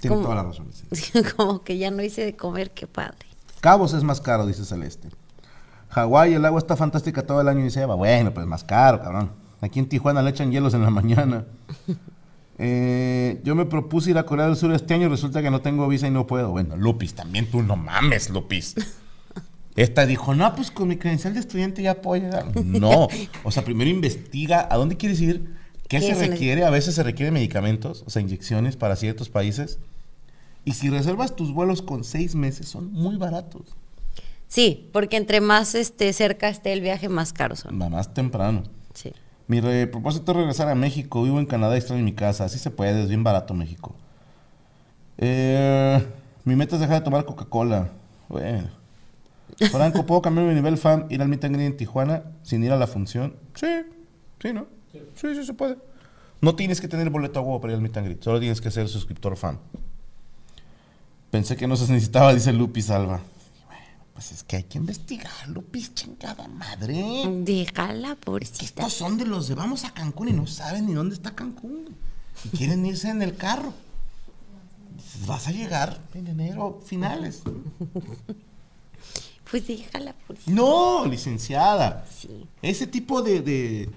Tiene 0.00 0.16
¿Cómo? 0.16 0.26
toda 0.26 0.36
la 0.42 0.42
razón. 0.44 0.68
sí. 0.92 1.12
Como 1.36 1.62
que 1.62 1.78
ya 1.78 1.90
no 1.90 2.02
hice 2.02 2.24
de 2.26 2.36
comer, 2.36 2.72
qué 2.72 2.86
padre. 2.86 3.26
Cabos 3.60 3.94
es 3.94 4.02
más 4.02 4.20
caro, 4.20 4.46
dice 4.46 4.66
Celeste. 4.66 5.08
Hawái, 5.92 6.32
el 6.32 6.44
agua 6.46 6.58
está 6.58 6.74
fantástica 6.74 7.26
todo 7.26 7.42
el 7.42 7.48
año, 7.48 7.62
dice 7.62 7.82
Eva. 7.82 7.94
Bueno, 7.94 8.32
pues 8.32 8.46
más 8.46 8.64
caro, 8.64 9.02
cabrón. 9.02 9.30
Aquí 9.60 9.78
en 9.78 9.86
Tijuana 9.86 10.22
le 10.22 10.30
echan 10.30 10.50
hielos 10.50 10.72
en 10.72 10.82
la 10.82 10.90
mañana. 10.90 11.44
Eh, 12.56 13.40
yo 13.44 13.54
me 13.54 13.66
propuse 13.66 14.10
ir 14.10 14.18
a 14.18 14.24
Corea 14.24 14.46
del 14.46 14.56
Sur 14.56 14.72
este 14.72 14.94
año 14.94 15.06
y 15.06 15.08
resulta 15.10 15.42
que 15.42 15.50
no 15.50 15.60
tengo 15.60 15.86
visa 15.88 16.06
y 16.06 16.10
no 16.10 16.26
puedo. 16.26 16.50
Bueno, 16.50 16.76
Lupis, 16.76 17.12
también 17.14 17.50
tú 17.50 17.62
no 17.62 17.76
mames, 17.76 18.30
Lupis. 18.30 18.74
Esta 19.76 20.06
dijo, 20.06 20.34
no, 20.34 20.54
pues 20.54 20.70
con 20.70 20.88
mi 20.88 20.96
credencial 20.96 21.34
de 21.34 21.40
estudiante 21.40 21.82
ya 21.82 22.00
puedo 22.00 22.22
llegar. 22.22 22.56
No, 22.64 23.08
o 23.44 23.50
sea, 23.50 23.62
primero 23.62 23.90
investiga 23.90 24.66
a 24.70 24.78
dónde 24.78 24.96
quieres 24.96 25.20
ir, 25.20 25.54
qué, 25.88 25.98
¿Qué 25.98 26.06
se 26.06 26.14
se 26.14 26.26
requiere. 26.26 26.64
A 26.64 26.70
veces 26.70 26.94
se 26.94 27.02
requieren 27.02 27.34
medicamentos, 27.34 28.02
o 28.06 28.10
sea, 28.10 28.22
inyecciones 28.22 28.76
para 28.76 28.96
ciertos 28.96 29.28
países. 29.28 29.78
Y 30.64 30.72
si 30.72 30.88
reservas 30.88 31.36
tus 31.36 31.52
vuelos 31.52 31.82
con 31.82 32.02
seis 32.04 32.34
meses, 32.34 32.68
son 32.68 32.92
muy 32.92 33.16
baratos. 33.16 33.76
Sí, 34.52 34.90
porque 34.92 35.16
entre 35.16 35.40
más 35.40 35.74
este, 35.74 36.12
cerca 36.12 36.50
esté 36.50 36.74
el 36.74 36.82
viaje, 36.82 37.08
más 37.08 37.32
caros 37.32 37.60
son. 37.60 37.78
Nada 37.78 37.90
más 37.90 38.12
temprano. 38.12 38.64
Sí. 38.92 39.10
Mi 39.46 39.62
propósito 39.86 40.32
es 40.32 40.36
regresar 40.36 40.68
a 40.68 40.74
México. 40.74 41.22
Vivo 41.22 41.40
en 41.40 41.46
Canadá 41.46 41.74
y 41.74 41.78
extraño 41.78 42.04
mi 42.04 42.12
casa. 42.12 42.44
Así 42.44 42.58
se 42.58 42.70
puede, 42.70 43.02
es 43.02 43.08
bien 43.08 43.24
barato 43.24 43.54
México. 43.54 43.94
Eh, 45.16 46.06
mi 46.44 46.54
meta 46.54 46.74
es 46.76 46.82
dejar 46.82 46.98
de 46.98 47.00
tomar 47.02 47.24
Coca-Cola. 47.24 47.92
Bueno. 48.28 48.68
Franco, 49.70 50.04
¿puedo 50.04 50.20
cambiar 50.20 50.46
mi 50.46 50.54
nivel 50.54 50.76
fan, 50.76 51.06
ir 51.08 51.22
al 51.22 51.28
meet 51.28 51.44
and 51.46 51.54
greet 51.54 51.68
en 51.68 51.76
Tijuana 51.78 52.22
sin 52.42 52.62
ir 52.62 52.72
a 52.72 52.76
la 52.76 52.86
función? 52.86 53.34
Sí, 53.54 53.86
sí, 54.38 54.52
¿no? 54.52 54.66
Sí, 54.92 55.34
sí, 55.34 55.46
se 55.46 55.54
puede. 55.54 55.78
No 56.42 56.54
tienes 56.56 56.78
que 56.78 56.88
tener 56.88 57.08
boleto 57.08 57.38
a 57.38 57.42
huevo 57.42 57.58
para 57.58 57.72
ir 57.72 57.76
al 57.76 57.82
meet 57.82 57.96
and 57.96 58.06
greet, 58.06 58.22
solo 58.22 58.38
tienes 58.38 58.60
que 58.60 58.70
ser 58.70 58.86
suscriptor 58.86 59.34
fan. 59.38 59.58
Pensé 61.30 61.56
que 61.56 61.66
no 61.66 61.74
se 61.74 61.90
necesitaba, 61.90 62.34
dice 62.34 62.52
Lupis 62.52 62.90
Alba. 62.90 63.22
Pues 64.14 64.30
es 64.32 64.42
que 64.44 64.56
hay 64.56 64.64
que 64.64 64.78
investigar, 64.78 65.48
Lupis, 65.48 65.94
chingada 65.94 66.46
madre. 66.48 67.02
Déjala, 67.40 68.10
Que 68.10 68.16
pobrecita. 68.16 68.64
estos 68.64 68.92
son 68.92 69.16
de 69.18 69.24
los 69.26 69.48
de 69.48 69.54
vamos 69.54 69.84
a 69.84 69.92
Cancún 69.94 70.28
y 70.28 70.32
no 70.32 70.46
saben 70.46 70.86
ni 70.86 70.92
dónde 70.92 71.14
está 71.14 71.34
Cancún. 71.34 71.96
Y 72.44 72.48
quieren 72.56 72.84
irse 72.86 73.08
en 73.08 73.22
el 73.22 73.36
carro. 73.36 73.72
Vas 75.26 75.48
a 75.48 75.52
llegar 75.52 76.00
en 76.14 76.26
enero, 76.26 76.80
finales. 76.84 77.42
Pues 79.50 79.66
déjala, 79.66 80.14
pobrecita. 80.14 80.50
No, 80.50 81.04
licenciada. 81.04 82.06
Sí. 82.10 82.46
Ese 82.62 82.86
tipo 82.86 83.20
de, 83.20 83.42
de, 83.42 83.90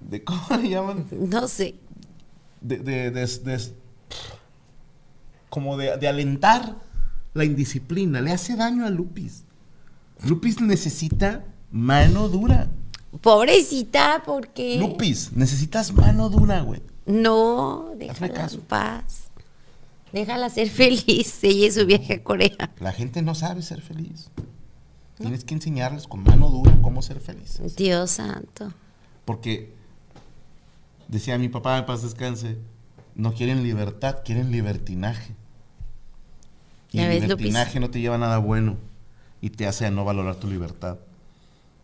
de- 0.00 0.24
¿cómo 0.24 0.40
le 0.60 0.68
llaman? 0.68 1.06
No 1.12 1.46
sé. 1.46 1.76
De, 2.60 2.78
de- 2.78 3.12
de- 3.12 3.24
de- 3.26 3.74
como 5.48 5.76
de, 5.76 5.96
de 5.96 6.08
alentar 6.08 6.74
la 7.34 7.44
indisciplina. 7.44 8.20
Le 8.20 8.32
hace 8.32 8.56
daño 8.56 8.84
a 8.84 8.90
Lupis. 8.90 9.44
Lupis 10.24 10.60
necesita 10.60 11.44
mano 11.70 12.28
dura. 12.28 12.68
Pobrecita, 13.20 14.22
porque. 14.24 14.78
Lupis, 14.78 15.32
necesitas 15.32 15.92
mano 15.92 16.28
dura, 16.28 16.60
güey. 16.60 16.82
No, 17.06 17.92
déjala 17.96 18.32
caso. 18.32 18.56
en 18.56 18.62
paz. 18.62 19.30
Déjala 20.12 20.50
ser 20.50 20.68
feliz. 20.70 21.38
Ella 21.42 21.66
y 21.66 21.70
su 21.70 21.86
viaje 21.86 22.14
a 22.14 22.22
Corea. 22.22 22.72
La 22.80 22.92
gente 22.92 23.22
no 23.22 23.34
sabe 23.34 23.62
ser 23.62 23.80
feliz. 23.80 24.30
Tienes 25.18 25.44
que 25.44 25.54
enseñarles 25.54 26.06
con 26.06 26.22
mano 26.22 26.50
dura 26.50 26.76
cómo 26.82 27.00
ser 27.00 27.20
felices. 27.20 27.74
Dios 27.76 28.10
santo. 28.10 28.72
Porque 29.24 29.72
decía 31.08 31.38
mi 31.38 31.48
papá, 31.48 31.78
en 31.78 31.86
paz 31.86 32.02
descanse, 32.02 32.58
no 33.14 33.32
quieren 33.32 33.62
libertad, 33.62 34.18
quieren 34.24 34.50
libertinaje. 34.50 35.34
Y 36.92 36.98
ves, 36.98 37.22
libertinaje 37.22 37.80
no 37.80 37.90
te 37.90 38.00
lleva 38.00 38.16
a 38.16 38.18
nada 38.18 38.38
bueno 38.38 38.76
y 39.40 39.50
te 39.50 39.66
hace 39.66 39.86
a 39.86 39.90
no 39.90 40.04
valorar 40.04 40.36
tu 40.36 40.48
libertad. 40.48 40.98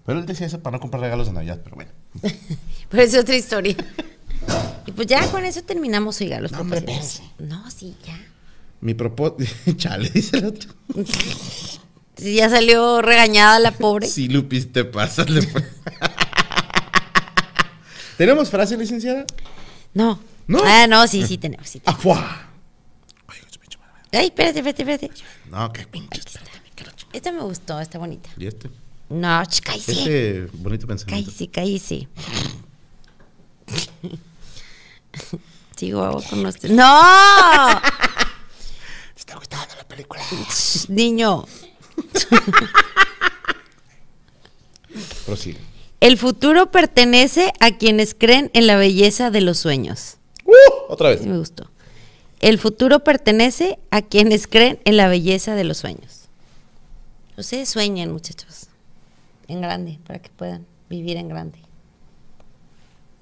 Pero 0.05 0.19
él 0.19 0.27
decía 0.27 0.47
eso 0.47 0.61
para 0.61 0.77
no 0.77 0.81
comprar 0.81 1.03
regalos 1.03 1.27
de 1.27 1.33
Navidad, 1.33 1.61
pero 1.63 1.77
bueno. 1.77 1.91
Pero 2.89 3.03
es 3.03 3.17
otra 3.17 3.37
historia. 3.37 3.77
Y 4.87 4.93
pues 4.93 5.07
ya 5.07 5.31
con 5.31 5.45
eso 5.45 5.63
terminamos, 5.63 6.21
oiga, 6.21 6.41
los 6.41 6.53
No. 6.53 6.65
No, 7.39 7.71
sí, 7.71 7.97
ya. 8.05 8.19
Mi 8.81 8.95
propósito... 8.95 9.51
Chale, 9.77 10.11
dice 10.11 10.39
el 10.39 10.47
otro. 10.47 10.75
Sí, 12.17 12.35
Ya 12.37 12.51
salió 12.51 13.01
regañada 13.01 13.59
la 13.59 13.71
pobre. 13.73 14.07
Sí, 14.07 14.29
Lupis, 14.29 14.73
te 14.73 14.85
pasas. 14.85 15.31
le. 15.31 15.49
¿Tenemos 18.17 18.51
frase, 18.51 18.77
licenciada? 18.77 19.25
No. 19.95 20.21
¿No? 20.47 20.61
Ah, 20.65 20.87
no, 20.87 21.07
sí, 21.07 21.25
sí 21.27 21.39
tenemos. 21.39 21.69
Sí 21.69 21.81
tenemos. 21.81 21.99
¡Afuá! 21.99 22.49
Ay, 24.13 24.27
espérate, 24.27 24.59
espérate, 24.59 24.83
espérate. 24.83 25.11
No, 25.51 25.73
qué 25.73 25.87
pinche. 25.87 26.21
Esta 27.13 27.33
me 27.33 27.43
gustó, 27.43 27.81
está 27.81 27.99
bonita. 27.99 28.31
¿Y 28.39 28.47
este? 28.47 28.71
No, 29.09 29.45
ch, 29.45 29.61
cállese. 29.61 29.93
Este 29.93 30.49
bonito 30.55 30.87
pensamiento. 30.87 31.31
Cállese, 31.31 31.51
cállese. 31.51 32.09
Sigo 35.77 36.23
con 36.31 36.47
usted. 36.47 36.71
¡No! 36.71 37.01
¿Te 39.15 39.17
está 39.21 39.35
gustando 39.37 39.75
la 39.77 39.85
película? 39.85 40.23
Niño. 40.89 41.45
Prosigue. 45.27 45.59
El 46.01 46.19
futuro 46.19 46.71
pertenece 46.71 47.53
a 47.61 47.77
quienes 47.77 48.15
creen 48.15 48.51
en 48.55 48.67
la 48.67 48.77
belleza 48.77 49.31
de 49.31 49.41
los 49.41 49.59
sueños. 49.59 50.17
¡Uh! 50.45 50.53
Otra 50.89 51.11
vez. 51.11 51.21
Sí 51.21 51.29
me 51.29 51.39
gustó. 51.39 51.71
El 52.41 52.59
futuro 52.59 53.05
pertenece 53.05 53.79
a 53.91 54.03
quienes 54.03 54.47
creen 54.47 54.81
en 54.85 54.97
la 54.97 55.09
belleza 55.09 55.55
de 55.55 55.65
los 55.65 55.79
sueños. 55.79 56.22
Ustedes 57.43 57.69
sueñen, 57.71 58.13
muchachos. 58.13 58.69
En 59.49 59.61
grande, 59.61 59.99
para 60.07 60.21
que 60.21 60.31
puedan 60.31 60.65
vivir 60.89 61.17
en 61.17 61.29
grande. 61.29 61.59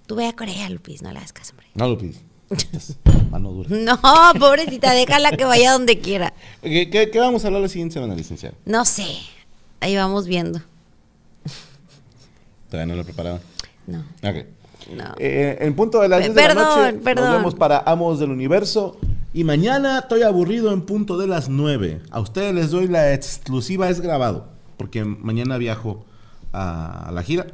Tú 0.06 0.14
ve 0.16 0.26
a 0.26 0.34
Corea, 0.36 0.68
Lupis, 0.68 1.00
no 1.00 1.10
le 1.10 1.18
hagas 1.18 1.32
caso, 1.32 1.52
hombre. 1.52 1.68
No, 1.74 1.88
Lupis. 1.88 2.20
Mano 3.30 3.50
dura. 3.52 3.70
No, 3.70 3.98
pobrecita, 4.38 4.92
déjala 4.92 5.32
que 5.32 5.46
vaya 5.46 5.72
donde 5.72 5.98
quiera. 6.00 6.34
¿Qué, 6.62 6.90
qué, 6.90 7.10
qué 7.10 7.18
vamos 7.18 7.44
a 7.44 7.46
hablar 7.46 7.62
la 7.62 7.68
siguiente 7.68 7.94
semana, 7.94 8.14
licenciada? 8.14 8.54
No 8.66 8.84
sé. 8.84 9.06
Ahí 9.80 9.96
vamos 9.96 10.26
viendo. 10.26 10.60
Todavía 12.68 12.92
no 12.94 12.98
lo 13.00 13.04
preparaban. 13.04 13.40
No, 13.86 14.00
Ok. 14.22 14.44
no. 14.94 15.14
Eh, 15.18 15.56
en 15.62 15.74
punto 15.74 16.00
de 16.00 16.08
las 16.08 16.18
Pe- 16.20 16.24
10 16.26 16.34
de 16.34 16.42
la 16.42 16.54
noche, 16.54 16.92
perdón. 16.98 17.24
nos 17.24 17.34
vemos 17.36 17.54
para 17.54 17.78
Amos 17.86 18.18
del 18.20 18.30
Universo. 18.30 18.98
Y 19.32 19.44
mañana 19.44 20.00
estoy 20.00 20.22
aburrido 20.22 20.72
en 20.72 20.82
punto 20.82 21.16
de 21.16 21.28
las 21.28 21.48
9. 21.48 22.02
A 22.10 22.20
ustedes 22.20 22.54
les 22.54 22.70
doy 22.70 22.88
la 22.88 23.14
exclusiva, 23.14 23.88
es 23.88 24.00
grabado. 24.00 24.48
Porque 24.76 25.04
mañana 25.04 25.56
viajo 25.56 26.04
a, 26.52 27.10
la 27.12 27.22
gira. 27.22 27.46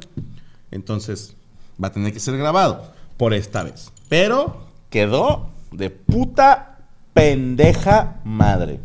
Entonces 0.71 1.35
va 1.81 1.89
a 1.89 1.91
tener 1.91 2.13
que 2.13 2.19
ser 2.19 2.35
grabado 2.37 2.91
por 3.17 3.33
esta 3.33 3.63
vez. 3.63 3.91
Pero 4.09 4.65
quedó 4.89 5.51
de 5.71 5.91
puta 5.91 6.79
pendeja 7.13 8.21
madre. 8.23 8.79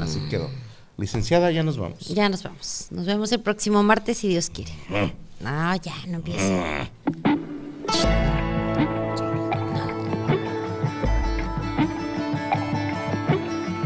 Así 0.00 0.20
quedó. 0.30 0.48
Licenciada, 0.96 1.50
ya 1.50 1.64
nos 1.64 1.76
vamos. 1.76 2.06
Ya 2.06 2.28
nos 2.28 2.44
vamos. 2.44 2.86
Nos 2.90 3.06
vemos 3.06 3.32
el 3.32 3.40
próximo 3.40 3.82
martes 3.82 4.18
si 4.18 4.28
Dios 4.28 4.50
quiere. 4.50 4.72
No, 5.40 5.76
ya, 5.76 5.94
no 6.06 6.16
empiece. 6.16 6.90